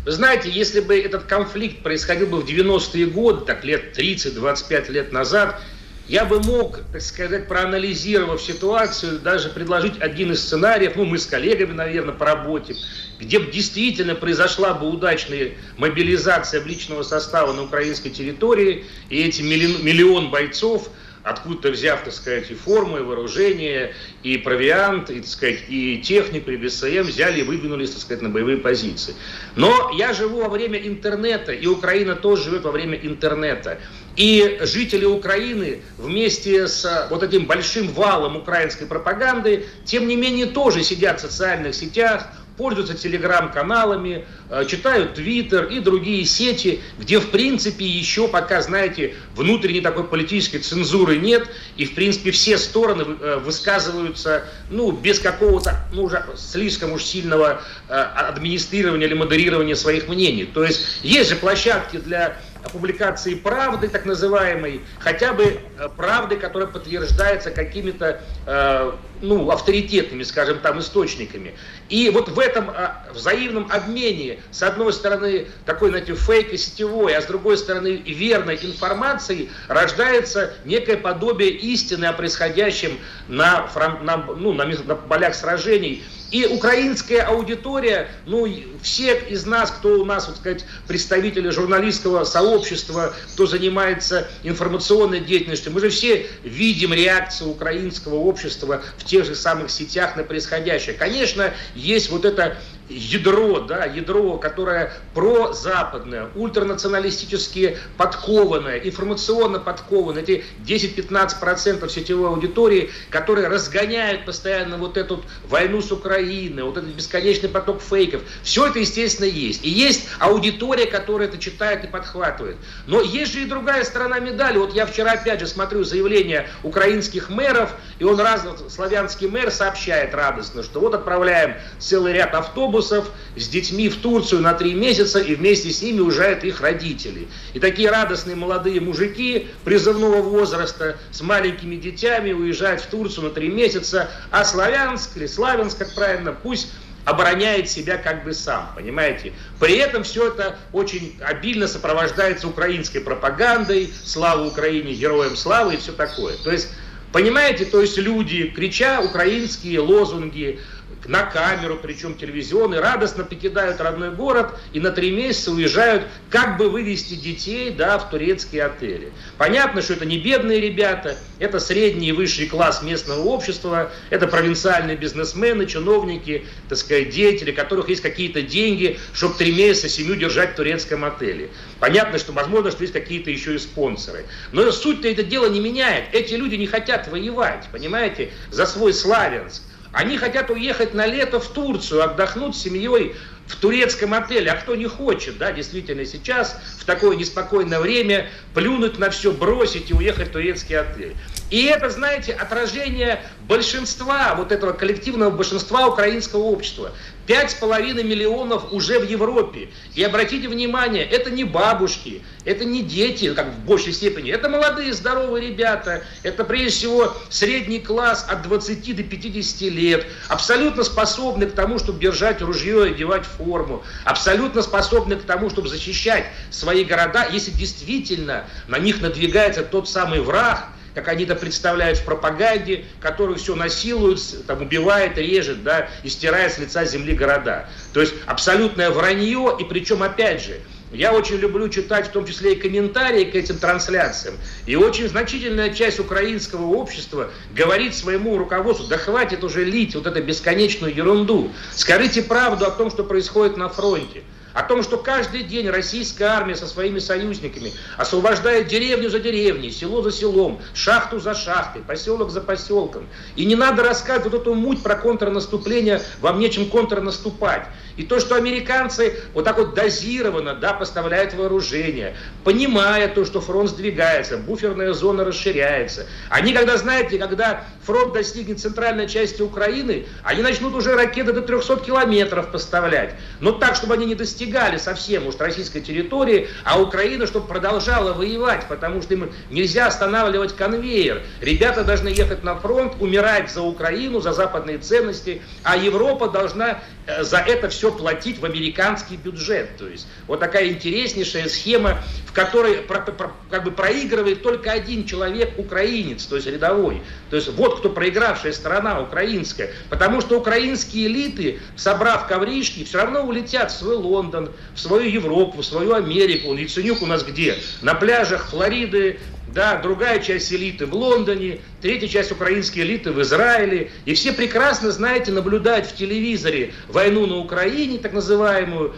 Вы 0.04 0.12
знаете, 0.12 0.50
если 0.50 0.80
бы 0.80 0.98
этот 0.98 1.24
конфликт 1.24 1.82
происходил 1.82 2.26
бы 2.26 2.40
в 2.40 2.46
90-е 2.46 3.06
годы, 3.06 3.44
так 3.44 3.64
лет 3.64 3.96
30-25 3.96 4.90
лет 4.90 5.12
назад, 5.12 5.60
я 6.08 6.24
бы 6.24 6.40
мог, 6.40 6.80
так 6.92 7.00
сказать, 7.00 7.46
проанализировав 7.46 8.42
ситуацию, 8.42 9.20
даже 9.20 9.48
предложить 9.48 10.00
один 10.00 10.32
из 10.32 10.42
сценариев, 10.42 10.96
ну, 10.96 11.04
мы 11.04 11.18
с 11.18 11.26
коллегами, 11.26 11.72
наверное, 11.72 12.14
поработаем, 12.14 12.78
где 13.22 13.38
бы 13.38 13.50
действительно 13.50 14.14
произошла 14.14 14.74
бы 14.74 14.88
удачная 14.88 15.52
мобилизация 15.78 16.62
личного 16.64 17.02
состава 17.02 17.52
на 17.52 17.62
украинской 17.62 18.10
территории, 18.10 18.84
и 19.08 19.22
эти 19.22 19.42
миллион, 19.42 20.30
бойцов, 20.30 20.90
откуда-то 21.22 21.70
взяв, 21.70 22.02
так 22.02 22.12
сказать, 22.12 22.50
и 22.50 22.54
форму, 22.54 22.98
и 22.98 23.00
вооружение, 23.00 23.94
и 24.24 24.38
провиант, 24.38 25.08
и, 25.08 25.20
так 25.20 25.28
сказать, 25.28 25.60
и 25.68 25.98
технику, 25.98 26.50
и 26.50 26.56
БСМ, 26.56 27.02
взяли 27.02 27.40
и 27.40 27.42
выдвинулись, 27.44 27.90
так 27.90 28.00
сказать, 28.00 28.22
на 28.22 28.28
боевые 28.28 28.56
позиции. 28.56 29.14
Но 29.54 29.92
я 29.96 30.12
живу 30.14 30.42
во 30.42 30.48
время 30.48 30.80
интернета, 30.80 31.52
и 31.52 31.66
Украина 31.66 32.16
тоже 32.16 32.44
живет 32.44 32.64
во 32.64 32.72
время 32.72 32.98
интернета. 33.00 33.78
И 34.16 34.58
жители 34.62 35.04
Украины 35.04 35.82
вместе 35.96 36.66
с 36.66 37.06
вот 37.08 37.22
этим 37.22 37.46
большим 37.46 37.86
валом 37.92 38.36
украинской 38.36 38.86
пропаганды, 38.86 39.66
тем 39.84 40.08
не 40.08 40.16
менее, 40.16 40.46
тоже 40.46 40.82
сидят 40.82 41.20
в 41.20 41.22
социальных 41.22 41.76
сетях, 41.76 42.26
пользуются 42.56 42.94
телеграм-каналами, 42.94 44.24
э, 44.50 44.64
читают 44.66 45.14
Твиттер 45.14 45.66
и 45.66 45.80
другие 45.80 46.24
сети, 46.24 46.80
где, 46.98 47.18
в 47.18 47.30
принципе, 47.30 47.84
еще 47.84 48.28
пока, 48.28 48.60
знаете, 48.62 49.14
внутренней 49.34 49.80
такой 49.80 50.04
политической 50.04 50.58
цензуры 50.58 51.16
нет, 51.16 51.48
и, 51.76 51.84
в 51.84 51.94
принципе, 51.94 52.30
все 52.30 52.58
стороны 52.58 53.04
э, 53.20 53.40
высказываются, 53.44 54.44
ну, 54.70 54.92
без 54.92 55.18
какого-то, 55.18 55.76
ну, 55.92 56.04
уже 56.04 56.24
слишком 56.36 56.92
уж 56.92 57.04
сильного 57.04 57.62
э, 57.88 57.94
администрирования 57.94 59.06
или 59.06 59.14
модерирования 59.14 59.74
своих 59.74 60.08
мнений. 60.08 60.44
То 60.44 60.64
есть 60.64 61.00
есть 61.02 61.30
же 61.30 61.36
площадки 61.36 61.96
для 61.96 62.36
публикации 62.70 63.34
правды, 63.34 63.88
так 63.88 64.04
называемой, 64.04 64.82
хотя 64.98 65.32
бы 65.32 65.44
э, 65.78 65.88
правды, 65.96 66.36
которая 66.36 66.68
подтверждается 66.68 67.50
какими-то 67.50 68.20
э, 68.46 68.92
ну, 69.20 69.50
авторитетными, 69.50 70.22
скажем 70.22 70.58
там, 70.58 70.80
источниками. 70.80 71.54
И 71.88 72.10
вот 72.10 72.28
в 72.28 72.38
этом 72.38 72.70
э, 72.70 72.90
взаимном 73.12 73.68
обмене, 73.70 74.40
с 74.50 74.62
одной 74.62 74.92
стороны, 74.92 75.46
такой, 75.64 75.90
знаете, 75.90 76.14
фейк 76.14 76.52
и 76.52 76.56
сетевой, 76.56 77.14
а 77.14 77.22
с 77.22 77.26
другой 77.26 77.56
стороны, 77.56 78.02
верной 78.06 78.58
информацией, 78.62 79.50
рождается 79.68 80.54
некое 80.64 80.96
подобие 80.96 81.50
истины 81.50 82.06
о 82.06 82.12
происходящем 82.12 82.98
на, 83.28 83.68
на, 84.02 84.16
ну, 84.16 84.52
на, 84.52 84.64
на 84.64 84.94
полях 84.94 85.34
сражений 85.34 86.04
и 86.32 86.46
украинская 86.46 87.22
аудитория, 87.26 88.08
ну, 88.24 88.48
все 88.82 89.18
из 89.18 89.44
нас, 89.44 89.70
кто 89.70 90.00
у 90.00 90.04
нас, 90.04 90.26
вот 90.26 90.38
сказать, 90.38 90.64
представители 90.88 91.50
журналистского 91.50 92.24
сообщества, 92.24 93.14
кто 93.34 93.46
занимается 93.46 94.26
информационной 94.42 95.20
деятельностью, 95.20 95.72
мы 95.72 95.80
же 95.80 95.90
все 95.90 96.26
видим 96.42 96.94
реакцию 96.94 97.50
украинского 97.50 98.14
общества 98.14 98.82
в 98.96 99.04
тех 99.04 99.26
же 99.26 99.34
самых 99.34 99.70
сетях 99.70 100.16
на 100.16 100.24
происходящее. 100.24 100.94
Конечно, 100.94 101.52
есть 101.74 102.08
вот 102.08 102.24
это 102.24 102.56
ядро, 102.92 103.60
да, 103.60 103.84
ядро, 103.84 104.36
которое 104.38 104.92
прозападное, 105.14 106.28
ультранационалистически 106.34 107.78
подкованное, 107.96 108.78
информационно 108.78 109.58
подкованное, 109.58 110.22
эти 110.22 110.44
10-15% 110.66 111.88
сетевой 111.88 112.28
аудитории, 112.28 112.90
которые 113.10 113.48
разгоняют 113.48 114.24
постоянно 114.24 114.76
вот 114.76 114.96
эту 114.96 115.22
войну 115.48 115.80
с 115.80 115.90
Украиной, 115.90 116.62
вот 116.62 116.76
этот 116.76 116.90
бесконечный 116.90 117.48
поток 117.48 117.80
фейков. 117.80 118.22
Все 118.42 118.66
это, 118.66 118.78
естественно, 118.78 119.26
есть. 119.26 119.64
И 119.64 119.70
есть 119.70 120.08
аудитория, 120.18 120.86
которая 120.86 121.28
это 121.28 121.38
читает 121.38 121.84
и 121.84 121.86
подхватывает. 121.86 122.56
Но 122.86 123.00
есть 123.00 123.32
же 123.32 123.42
и 123.42 123.46
другая 123.46 123.84
сторона 123.84 124.18
медали. 124.18 124.58
Вот 124.58 124.74
я 124.74 124.86
вчера, 124.86 125.12
опять 125.12 125.40
же, 125.40 125.46
смотрю 125.46 125.84
заявление 125.84 126.48
украинских 126.62 127.30
мэров, 127.30 127.74
и 127.98 128.04
он 128.04 128.20
раз, 128.20 128.44
славянский 128.68 129.28
мэр 129.28 129.50
сообщает 129.50 130.14
радостно, 130.14 130.62
что 130.62 130.80
вот 130.80 130.94
отправляем 130.94 131.54
целый 131.78 132.12
ряд 132.12 132.34
автобусов 132.34 132.81
с 132.82 133.48
детьми 133.48 133.88
в 133.88 133.96
Турцию 133.96 134.42
на 134.42 134.54
три 134.54 134.74
месяца, 134.74 135.20
и 135.20 135.34
вместе 135.34 135.70
с 135.70 135.80
ними 135.82 136.00
уезжают 136.00 136.44
их 136.44 136.60
родители. 136.60 137.28
И 137.54 137.60
такие 137.60 137.90
радостные 137.90 138.36
молодые 138.36 138.80
мужики 138.80 139.48
призывного 139.64 140.22
возраста 140.22 140.96
с 141.10 141.20
маленькими 141.20 141.76
детьми 141.76 142.32
уезжают 142.32 142.80
в 142.80 142.86
Турцию 142.86 143.24
на 143.24 143.30
три 143.30 143.48
месяца, 143.48 144.10
а 144.30 144.44
Славянск 144.44 145.16
или 145.16 145.26
Славянск, 145.26 145.78
как 145.78 145.94
правильно, 145.94 146.32
пусть 146.32 146.68
обороняет 147.04 147.68
себя 147.68 147.96
как 147.96 148.24
бы 148.24 148.32
сам, 148.32 148.72
понимаете? 148.76 149.32
При 149.58 149.76
этом 149.76 150.04
все 150.04 150.28
это 150.28 150.58
очень 150.72 151.16
обильно 151.20 151.66
сопровождается 151.66 152.48
украинской 152.48 153.00
пропагандой, 153.00 153.92
слава 154.04 154.46
Украине, 154.46 154.94
героям 154.94 155.36
славы 155.36 155.74
и 155.74 155.76
все 155.78 155.92
такое. 155.92 156.36
То 156.44 156.52
есть, 156.52 156.68
понимаете, 157.12 157.64
то 157.64 157.80
есть 157.80 157.98
люди, 157.98 158.44
крича 158.48 159.00
украинские 159.00 159.80
лозунги, 159.80 160.60
на 161.06 161.22
камеру, 161.24 161.78
причем 161.82 162.14
телевизионный, 162.14 162.80
радостно 162.80 163.24
покидают 163.24 163.80
родной 163.80 164.10
город 164.10 164.58
и 164.72 164.80
на 164.80 164.90
три 164.90 165.10
месяца 165.10 165.50
уезжают, 165.50 166.04
как 166.30 166.56
бы 166.58 166.68
вывести 166.68 167.14
детей 167.14 167.70
да, 167.70 167.98
в 167.98 168.10
турецкие 168.10 168.64
отели. 168.64 169.12
Понятно, 169.38 169.82
что 169.82 169.94
это 169.94 170.04
не 170.04 170.18
бедные 170.18 170.60
ребята, 170.60 171.16
это 171.38 171.58
средний 171.58 172.10
и 172.10 172.12
высший 172.12 172.46
класс 172.46 172.82
местного 172.82 173.22
общества, 173.22 173.90
это 174.10 174.26
провинциальные 174.26 174.96
бизнесмены, 174.96 175.66
чиновники, 175.66 176.46
так 176.68 176.78
сказать, 176.78 177.10
деятели, 177.10 177.50
у 177.50 177.54
которых 177.54 177.88
есть 177.88 178.02
какие-то 178.02 178.42
деньги, 178.42 178.98
чтобы 179.12 179.34
три 179.34 179.52
месяца 179.52 179.88
семью 179.88 180.16
держать 180.16 180.52
в 180.52 180.56
турецком 180.56 181.04
отеле. 181.04 181.50
Понятно, 181.80 182.18
что 182.18 182.32
возможно, 182.32 182.70
что 182.70 182.82
есть 182.82 182.92
какие-то 182.92 183.30
еще 183.30 183.54
и 183.54 183.58
спонсоры. 183.58 184.24
Но 184.52 184.70
суть-то 184.70 185.08
это 185.08 185.22
дело 185.22 185.48
не 185.48 185.60
меняет. 185.60 186.04
Эти 186.12 186.34
люди 186.34 186.54
не 186.54 186.66
хотят 186.66 187.08
воевать, 187.08 187.68
понимаете, 187.72 188.30
за 188.50 188.66
свой 188.66 188.92
Славянск. 188.92 189.62
Они 189.92 190.16
хотят 190.16 190.50
уехать 190.50 190.94
на 190.94 191.06
лето 191.06 191.38
в 191.38 191.48
Турцию, 191.48 192.02
отдохнуть 192.02 192.56
с 192.56 192.62
семьей 192.62 193.14
в 193.46 193.56
турецком 193.56 194.14
отеле. 194.14 194.50
А 194.50 194.56
кто 194.56 194.74
не 194.74 194.86
хочет, 194.86 195.36
да, 195.36 195.52
действительно 195.52 196.06
сейчас, 196.06 196.58
в 196.78 196.84
такое 196.86 197.14
неспокойное 197.16 197.78
время, 197.78 198.30
плюнуть 198.54 198.98
на 198.98 199.10
все, 199.10 199.32
бросить 199.32 199.90
и 199.90 199.94
уехать 199.94 200.28
в 200.28 200.32
турецкий 200.32 200.78
отель. 200.78 201.14
И 201.50 201.66
это, 201.66 201.90
знаете, 201.90 202.32
отражение 202.32 203.22
большинства, 203.46 204.34
вот 204.34 204.52
этого 204.52 204.72
коллективного 204.72 205.30
большинства 205.30 205.86
украинского 205.86 206.44
общества. 206.44 206.92
Пять 207.26 207.52
с 207.52 207.54
половиной 207.54 208.02
миллионов 208.02 208.72
уже 208.72 208.98
в 208.98 209.08
Европе. 209.08 209.68
И 209.94 210.02
обратите 210.02 210.48
внимание, 210.48 211.04
это 211.04 211.30
не 211.30 211.44
бабушки, 211.44 212.22
это 212.44 212.64
не 212.64 212.82
дети, 212.82 213.32
как 213.32 213.46
в 213.46 213.58
большей 213.60 213.92
степени, 213.92 214.32
это 214.32 214.48
молодые 214.48 214.92
здоровые 214.92 215.50
ребята, 215.50 216.02
это 216.24 216.42
прежде 216.42 216.70
всего 216.70 217.16
средний 217.30 217.78
класс 217.78 218.26
от 218.28 218.42
20 218.42 218.96
до 218.96 219.02
50 219.04 219.60
лет, 219.72 220.06
абсолютно 220.28 220.82
способны 220.82 221.46
к 221.46 221.52
тому, 221.52 221.78
чтобы 221.78 222.00
держать 222.00 222.42
ружье 222.42 222.88
и 222.88 222.92
одевать 222.92 223.24
форму, 223.24 223.84
абсолютно 224.04 224.62
способны 224.62 225.14
к 225.14 225.22
тому, 225.22 225.48
чтобы 225.48 225.68
защищать 225.68 226.24
свои 226.50 226.84
города, 226.84 227.28
если 227.30 227.52
действительно 227.52 228.44
на 228.66 228.78
них 228.78 229.00
надвигается 229.00 229.62
тот 229.62 229.88
самый 229.88 230.20
враг, 230.20 230.66
как 230.94 231.08
они 231.08 231.24
это 231.24 231.34
представляют 231.34 231.98
в 231.98 232.04
пропаганде, 232.04 232.84
который 233.00 233.36
все 233.36 233.54
насилует, 233.54 234.20
там, 234.46 234.62
убивает, 234.62 235.18
режет, 235.18 235.62
да, 235.62 235.88
и 236.02 236.08
стирает 236.08 236.52
с 236.52 236.58
лица 236.58 236.84
земли 236.84 237.14
города. 237.14 237.68
То 237.92 238.00
есть 238.00 238.14
абсолютное 238.26 238.90
вранье, 238.90 239.56
и 239.58 239.64
причем, 239.64 240.02
опять 240.02 240.42
же, 240.42 240.60
я 240.92 241.14
очень 241.14 241.36
люблю 241.36 241.68
читать 241.70 242.08
в 242.08 242.10
том 242.10 242.26
числе 242.26 242.52
и 242.52 242.56
комментарии 242.56 243.24
к 243.24 243.34
этим 243.34 243.56
трансляциям. 243.56 244.34
И 244.66 244.76
очень 244.76 245.08
значительная 245.08 245.72
часть 245.72 245.98
украинского 245.98 246.66
общества 246.66 247.30
говорит 247.54 247.94
своему 247.94 248.36
руководству, 248.36 248.86
да 248.86 248.98
хватит 248.98 249.42
уже 249.42 249.64
лить 249.64 249.94
вот 249.94 250.06
эту 250.06 250.22
бесконечную 250.22 250.94
ерунду. 250.94 251.50
Скажите 251.74 252.22
правду 252.22 252.66
о 252.66 252.70
том, 252.70 252.90
что 252.90 253.04
происходит 253.04 253.56
на 253.56 253.70
фронте 253.70 254.22
о 254.54 254.62
том, 254.62 254.82
что 254.82 254.98
каждый 254.98 255.42
день 255.42 255.68
российская 255.68 256.26
армия 256.26 256.56
со 256.56 256.66
своими 256.66 256.98
союзниками 256.98 257.72
освобождает 257.96 258.68
деревню 258.68 259.10
за 259.10 259.18
деревней, 259.18 259.70
село 259.70 260.02
за 260.02 260.12
селом, 260.12 260.60
шахту 260.74 261.20
за 261.20 261.34
шахтой, 261.34 261.82
поселок 261.82 262.30
за 262.30 262.40
поселком. 262.40 263.06
И 263.36 263.44
не 263.44 263.56
надо 263.56 263.82
рассказывать 263.82 264.32
вот 264.32 264.42
эту 264.42 264.54
муть 264.54 264.82
про 264.82 264.96
контрнаступление, 264.96 266.02
вам 266.20 266.38
нечем 266.38 266.68
контрнаступать. 266.68 267.66
И 267.96 268.04
то, 268.04 268.20
что 268.20 268.36
американцы 268.36 269.18
вот 269.34 269.44
так 269.44 269.58
вот 269.58 269.74
дозированно 269.74 270.54
да, 270.54 270.72
поставляют 270.72 271.34
вооружение, 271.34 272.16
понимая 272.44 273.08
то, 273.08 273.24
что 273.24 273.40
фронт 273.40 273.70
сдвигается, 273.70 274.38
буферная 274.38 274.92
зона 274.92 275.24
расширяется. 275.24 276.06
Они, 276.28 276.52
когда, 276.52 276.76
знаете, 276.76 277.18
когда 277.18 277.64
фронт 277.84 278.12
достигнет 278.12 278.60
центральной 278.60 279.08
части 279.08 279.42
Украины, 279.42 280.06
они 280.22 280.42
начнут 280.42 280.74
уже 280.74 280.94
ракеты 280.94 281.32
до 281.32 281.42
300 281.42 281.76
километров 281.78 282.50
поставлять. 282.50 283.14
Но 283.40 283.52
так, 283.52 283.74
чтобы 283.76 283.94
они 283.94 284.06
не 284.06 284.14
достигали 284.14 284.76
совсем 284.76 285.26
уж 285.26 285.36
российской 285.36 285.80
территории, 285.80 286.48
а 286.64 286.80
Украина, 286.80 287.26
чтобы 287.26 287.46
продолжала 287.46 288.12
воевать, 288.12 288.66
потому 288.68 289.02
что 289.02 289.14
им 289.14 289.30
нельзя 289.50 289.86
останавливать 289.86 290.54
конвейер. 290.54 291.22
Ребята 291.40 291.84
должны 291.84 292.08
ехать 292.08 292.44
на 292.44 292.56
фронт, 292.56 292.94
умирать 293.00 293.50
за 293.50 293.62
Украину, 293.62 294.20
за 294.20 294.32
западные 294.32 294.78
ценности, 294.78 295.42
а 295.62 295.76
Европа 295.76 296.28
должна 296.28 296.78
за 297.06 297.38
это 297.38 297.68
все 297.68 297.90
платить 297.90 298.38
в 298.38 298.44
американский 298.44 299.16
бюджет. 299.16 299.76
То 299.76 299.88
есть 299.88 300.06
вот 300.26 300.40
такая 300.40 300.68
интереснейшая 300.68 301.48
схема, 301.48 301.98
в 302.26 302.32
которой 302.32 302.76
про, 302.78 303.00
про, 303.00 303.32
как 303.50 303.64
бы 303.64 303.70
проигрывает 303.70 304.42
только 304.42 304.70
один 304.70 305.04
человек, 305.04 305.58
украинец, 305.58 306.24
то 306.24 306.36
есть 306.36 306.46
рядовой. 306.48 307.02
То 307.30 307.36
есть 307.36 307.48
вот 307.48 307.78
кто 307.78 307.90
проигравшая 307.90 308.52
сторона 308.52 309.00
украинская. 309.00 309.70
Потому 309.90 310.20
что 310.20 310.38
украинские 310.38 311.08
элиты, 311.08 311.60
собрав 311.76 312.26
ковришки, 312.28 312.84
все 312.84 312.98
равно 312.98 313.22
улетят 313.22 313.72
в 313.72 313.76
свой 313.76 313.96
Лондон, 313.96 314.50
в 314.74 314.80
свою 314.80 315.08
Европу, 315.10 315.62
в 315.62 315.64
свою 315.64 315.94
Америку. 315.94 316.54
Яценюк 316.54 317.02
у 317.02 317.06
нас 317.06 317.24
где? 317.24 317.56
На 317.80 317.94
пляжах 317.94 318.50
Флориды, 318.50 319.18
да, 319.52 319.76
другая 319.76 320.20
часть 320.20 320.52
элиты 320.52 320.86
в 320.86 320.94
Лондоне, 320.94 321.60
третья 321.80 322.08
часть 322.08 322.32
украинской 322.32 322.80
элиты 322.80 323.12
в 323.12 323.20
Израиле. 323.22 323.90
И 324.04 324.14
все 324.14 324.32
прекрасно, 324.32 324.90
знаете, 324.90 325.32
наблюдают 325.32 325.86
в 325.86 325.94
телевизоре 325.94 326.72
войну 326.88 327.26
на 327.26 327.36
Украине, 327.36 327.98
так 327.98 328.12
называемую, 328.12 328.94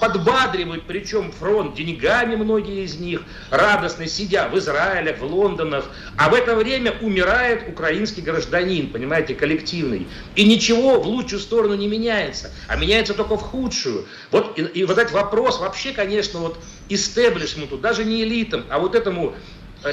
подбадривают, 0.00 0.84
причем 0.86 1.32
фронт 1.32 1.74
деньгами 1.74 2.36
многие 2.36 2.84
из 2.84 2.96
них, 3.00 3.22
радостно 3.50 4.06
сидя 4.06 4.48
в 4.48 4.56
Израиле, 4.58 5.14
в 5.14 5.24
Лондонах, 5.24 5.86
а 6.16 6.28
в 6.28 6.34
это 6.34 6.54
время 6.54 6.94
умирает 7.00 7.68
украинский 7.68 8.22
гражданин, 8.22 8.90
понимаете, 8.90 9.34
коллективный. 9.34 10.06
И 10.36 10.44
ничего 10.44 11.00
в 11.00 11.06
лучшую 11.06 11.40
сторону 11.40 11.74
не 11.74 11.88
меняется, 11.88 12.52
а 12.68 12.76
меняется 12.76 13.14
только 13.14 13.36
в 13.36 13.42
худшую. 13.42 14.06
Вот, 14.30 14.56
и, 14.56 14.62
и 14.62 14.84
вот 14.84 14.98
этот 14.98 15.12
вопрос 15.12 15.58
вообще, 15.58 15.92
конечно, 15.92 16.38
вот 16.38 16.58
истеблишменту, 16.88 17.76
даже 17.76 18.04
не 18.04 18.22
элитам, 18.22 18.64
а 18.68 18.78
вот 18.78 18.94
этому 18.94 19.34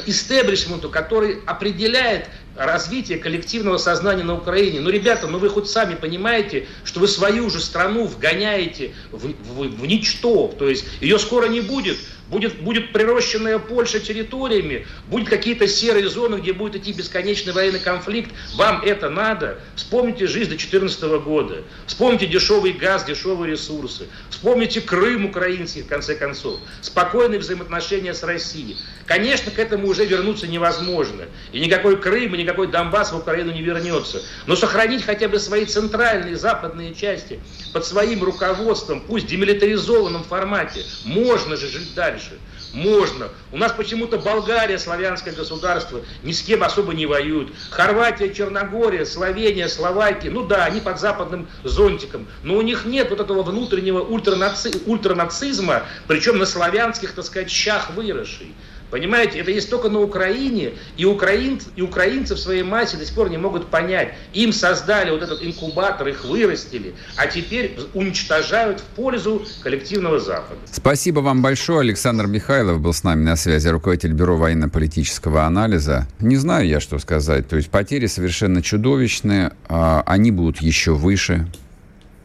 истеблишменту, 0.05 0.89
который 0.89 1.39
определяет 1.45 2.27
развитие 2.55 3.17
коллективного 3.17 3.77
сознания 3.77 4.23
на 4.23 4.35
Украине. 4.35 4.81
Ну, 4.81 4.89
ребята, 4.89 5.27
ну 5.27 5.39
вы 5.39 5.49
хоть 5.49 5.69
сами 5.69 5.95
понимаете, 5.95 6.67
что 6.83 6.99
вы 6.99 7.07
свою 7.07 7.49
же 7.49 7.59
страну 7.59 8.05
вгоняете 8.05 8.93
в, 9.11 9.27
в, 9.27 9.81
в 9.81 9.85
ничто, 9.85 10.53
то 10.59 10.67
есть 10.67 10.85
ее 10.99 11.19
скоро 11.19 11.47
не 11.47 11.61
будет 11.61 11.97
будет, 12.29 12.61
будет 12.61 12.93
прирощенная 12.93 13.59
Польша 13.59 13.99
территориями, 13.99 14.85
будут 15.07 15.29
какие-то 15.29 15.67
серые 15.67 16.09
зоны, 16.09 16.35
где 16.35 16.53
будет 16.53 16.75
идти 16.75 16.93
бесконечный 16.93 17.53
военный 17.53 17.79
конфликт. 17.79 18.31
Вам 18.55 18.81
это 18.83 19.09
надо? 19.09 19.59
Вспомните 19.75 20.27
жизнь 20.27 20.49
до 20.49 20.57
2014 20.57 21.01
года. 21.23 21.63
Вспомните 21.87 22.27
дешевый 22.27 22.73
газ, 22.73 23.05
дешевые 23.05 23.51
ресурсы. 23.51 24.07
Вспомните 24.29 24.81
Крым 24.81 25.25
украинский, 25.25 25.81
в 25.81 25.87
конце 25.87 26.15
концов. 26.15 26.59
Спокойные 26.81 27.39
взаимоотношения 27.39 28.13
с 28.13 28.23
Россией. 28.23 28.77
Конечно, 29.05 29.51
к 29.51 29.59
этому 29.59 29.87
уже 29.87 30.05
вернуться 30.05 30.47
невозможно. 30.47 31.25
И 31.51 31.59
никакой 31.59 31.97
Крым, 31.97 32.35
и 32.35 32.37
никакой 32.37 32.67
Донбасс 32.67 33.11
в 33.11 33.17
Украину 33.17 33.51
не 33.51 33.61
вернется. 33.61 34.21
Но 34.45 34.55
сохранить 34.55 35.03
хотя 35.03 35.27
бы 35.27 35.39
свои 35.39 35.65
центральные 35.65 36.37
западные 36.37 36.93
части 36.93 37.39
под 37.73 37.85
своим 37.85 38.23
руководством, 38.23 39.01
пусть 39.01 39.27
демилитаризованном 39.27 40.23
формате, 40.23 40.83
можно 41.05 41.57
же 41.57 41.67
жить 41.67 41.93
дальше 41.95 42.18
дальше? 42.19 42.39
Можно. 42.73 43.29
У 43.51 43.57
нас 43.57 43.71
почему-то 43.71 44.19
Болгария, 44.19 44.77
славянское 44.77 45.33
государство, 45.33 46.01
ни 46.23 46.31
с 46.31 46.41
кем 46.41 46.63
особо 46.63 46.93
не 46.93 47.05
воюют. 47.05 47.51
Хорватия, 47.71 48.33
Черногория, 48.33 49.05
Словения, 49.05 49.67
Словакия, 49.67 50.29
ну 50.29 50.45
да, 50.45 50.65
они 50.65 50.79
под 50.79 50.99
западным 50.99 51.47
зонтиком. 51.63 52.27
Но 52.43 52.55
у 52.57 52.61
них 52.61 52.85
нет 52.85 53.09
вот 53.09 53.19
этого 53.21 53.41
внутреннего 53.41 54.01
ультранаци... 54.01 54.71
ультранацизма, 54.85 55.83
причем 56.07 56.37
на 56.37 56.45
славянских, 56.45 57.13
так 57.13 57.25
сказать, 57.25 57.49
щах 57.49 57.91
выросший. 57.91 58.53
Понимаете, 58.89 59.39
это 59.39 59.51
есть 59.51 59.69
только 59.69 59.89
на 59.89 59.99
Украине, 59.99 60.73
и, 60.97 61.05
украин, 61.05 61.59
и 61.75 61.81
украинцы 61.81 62.35
в 62.35 62.39
своей 62.39 62.63
массе 62.63 62.97
до 62.97 63.05
сих 63.05 63.13
пор 63.13 63.29
не 63.29 63.37
могут 63.37 63.67
понять. 63.67 64.13
Им 64.33 64.51
создали 64.51 65.11
вот 65.11 65.21
этот 65.21 65.43
инкубатор, 65.43 66.07
их 66.07 66.25
вырастили, 66.25 66.95
а 67.15 67.27
теперь 67.27 67.77
уничтожают 67.93 68.79
в 68.79 68.83
пользу 68.95 69.45
коллективного 69.61 70.19
Запада. 70.19 70.59
Спасибо 70.71 71.19
вам 71.19 71.41
большое. 71.41 71.81
Александр 71.81 72.27
Михайлов 72.27 72.79
был 72.81 72.93
с 72.93 73.03
нами 73.03 73.23
на 73.23 73.35
связи, 73.35 73.67
руководитель 73.67 74.13
Бюро 74.13 74.37
военно-политического 74.37 75.43
анализа. 75.43 76.07
Не 76.19 76.37
знаю 76.37 76.67
я, 76.67 76.79
что 76.79 76.97
сказать. 76.99 77.47
То 77.47 77.57
есть 77.57 77.69
потери 77.69 78.07
совершенно 78.07 78.61
чудовищные, 78.61 79.53
а 79.67 80.03
они 80.05 80.31
будут 80.31 80.61
еще 80.61 80.93
выше. 80.93 81.47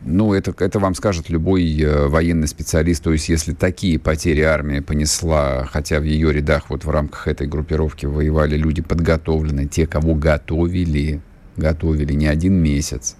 Ну, 0.06 0.34
это, 0.34 0.54
это 0.58 0.78
вам 0.78 0.94
скажет 0.94 1.30
любой 1.30 1.80
э, 1.80 2.08
военный 2.08 2.46
специалист. 2.46 3.02
То 3.02 3.12
есть, 3.12 3.30
если 3.30 3.54
такие 3.54 3.98
потери 3.98 4.42
армия 4.42 4.82
понесла, 4.82 5.64
хотя 5.64 5.98
в 5.98 6.04
ее 6.04 6.30
рядах 6.30 6.68
вот 6.68 6.84
в 6.84 6.90
рамках 6.90 7.26
этой 7.26 7.46
группировки 7.46 8.04
воевали 8.04 8.56
люди 8.56 8.82
подготовленные, 8.82 9.66
те, 9.66 9.86
кого 9.86 10.14
готовили, 10.14 11.22
готовили 11.56 12.12
не 12.12 12.26
один 12.26 12.54
месяц. 12.54 13.16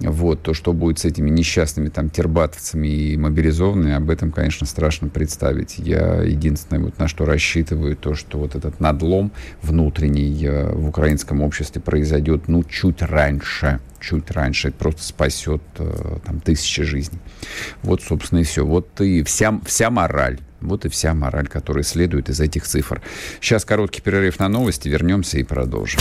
Вот, 0.00 0.42
то, 0.42 0.54
что 0.54 0.72
будет 0.72 1.00
с 1.00 1.04
этими 1.04 1.28
несчастными 1.28 1.90
там 1.90 2.08
тербатовцами 2.08 2.88
и 2.88 3.16
мобилизованными, 3.18 3.92
об 3.92 4.08
этом, 4.08 4.32
конечно, 4.32 4.66
страшно 4.66 5.08
представить. 5.08 5.78
Я 5.78 6.22
единственное, 6.22 6.82
вот 6.82 6.98
на 6.98 7.08
что 7.08 7.26
рассчитываю, 7.26 7.94
то, 7.94 8.14
что 8.14 8.38
вот 8.38 8.54
этот 8.54 8.80
надлом 8.80 9.32
внутренний 9.60 10.46
э, 10.46 10.72
в 10.72 10.88
украинском 10.88 11.42
обществе 11.42 11.82
произойдет, 11.82 12.48
ну, 12.48 12.64
чуть 12.64 13.02
раньше, 13.02 13.80
чуть 14.02 14.30
раньше. 14.30 14.68
Это 14.68 14.76
просто 14.76 15.02
спасет 15.02 15.62
э, 15.78 16.18
там 16.24 16.40
тысячи 16.40 16.82
жизней. 16.82 17.20
Вот, 17.82 18.02
собственно, 18.02 18.40
и 18.40 18.44
все. 18.44 18.66
Вот 18.66 19.00
и 19.00 19.22
вся, 19.22 19.58
вся 19.64 19.90
мораль. 19.90 20.38
Вот 20.60 20.84
и 20.84 20.88
вся 20.88 21.14
мораль, 21.14 21.48
которая 21.48 21.84
следует 21.84 22.28
из 22.28 22.40
этих 22.40 22.64
цифр. 22.64 23.00
Сейчас 23.40 23.64
короткий 23.64 24.00
перерыв 24.00 24.38
на 24.38 24.48
новости, 24.48 24.88
вернемся 24.88 25.38
и 25.38 25.42
продолжим. 25.42 26.00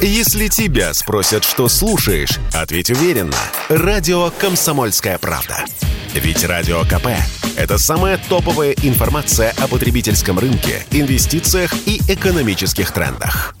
Если 0.00 0.48
тебя 0.48 0.94
спросят, 0.94 1.44
что 1.44 1.68
слушаешь, 1.68 2.38
ответь 2.54 2.90
уверенно. 2.90 3.36
Радио 3.68 4.30
«Комсомольская 4.30 5.18
правда». 5.18 5.64
Ведь 6.14 6.42
Радио 6.44 6.82
КП– 6.84 7.08
это 7.56 7.76
самая 7.76 8.18
топовая 8.28 8.74
информация 8.82 9.52
о 9.58 9.68
потребительском 9.68 10.38
рынке, 10.38 10.82
инвестициях 10.90 11.74
и 11.86 12.00
экономических 12.08 12.90
трендах. 12.92 13.54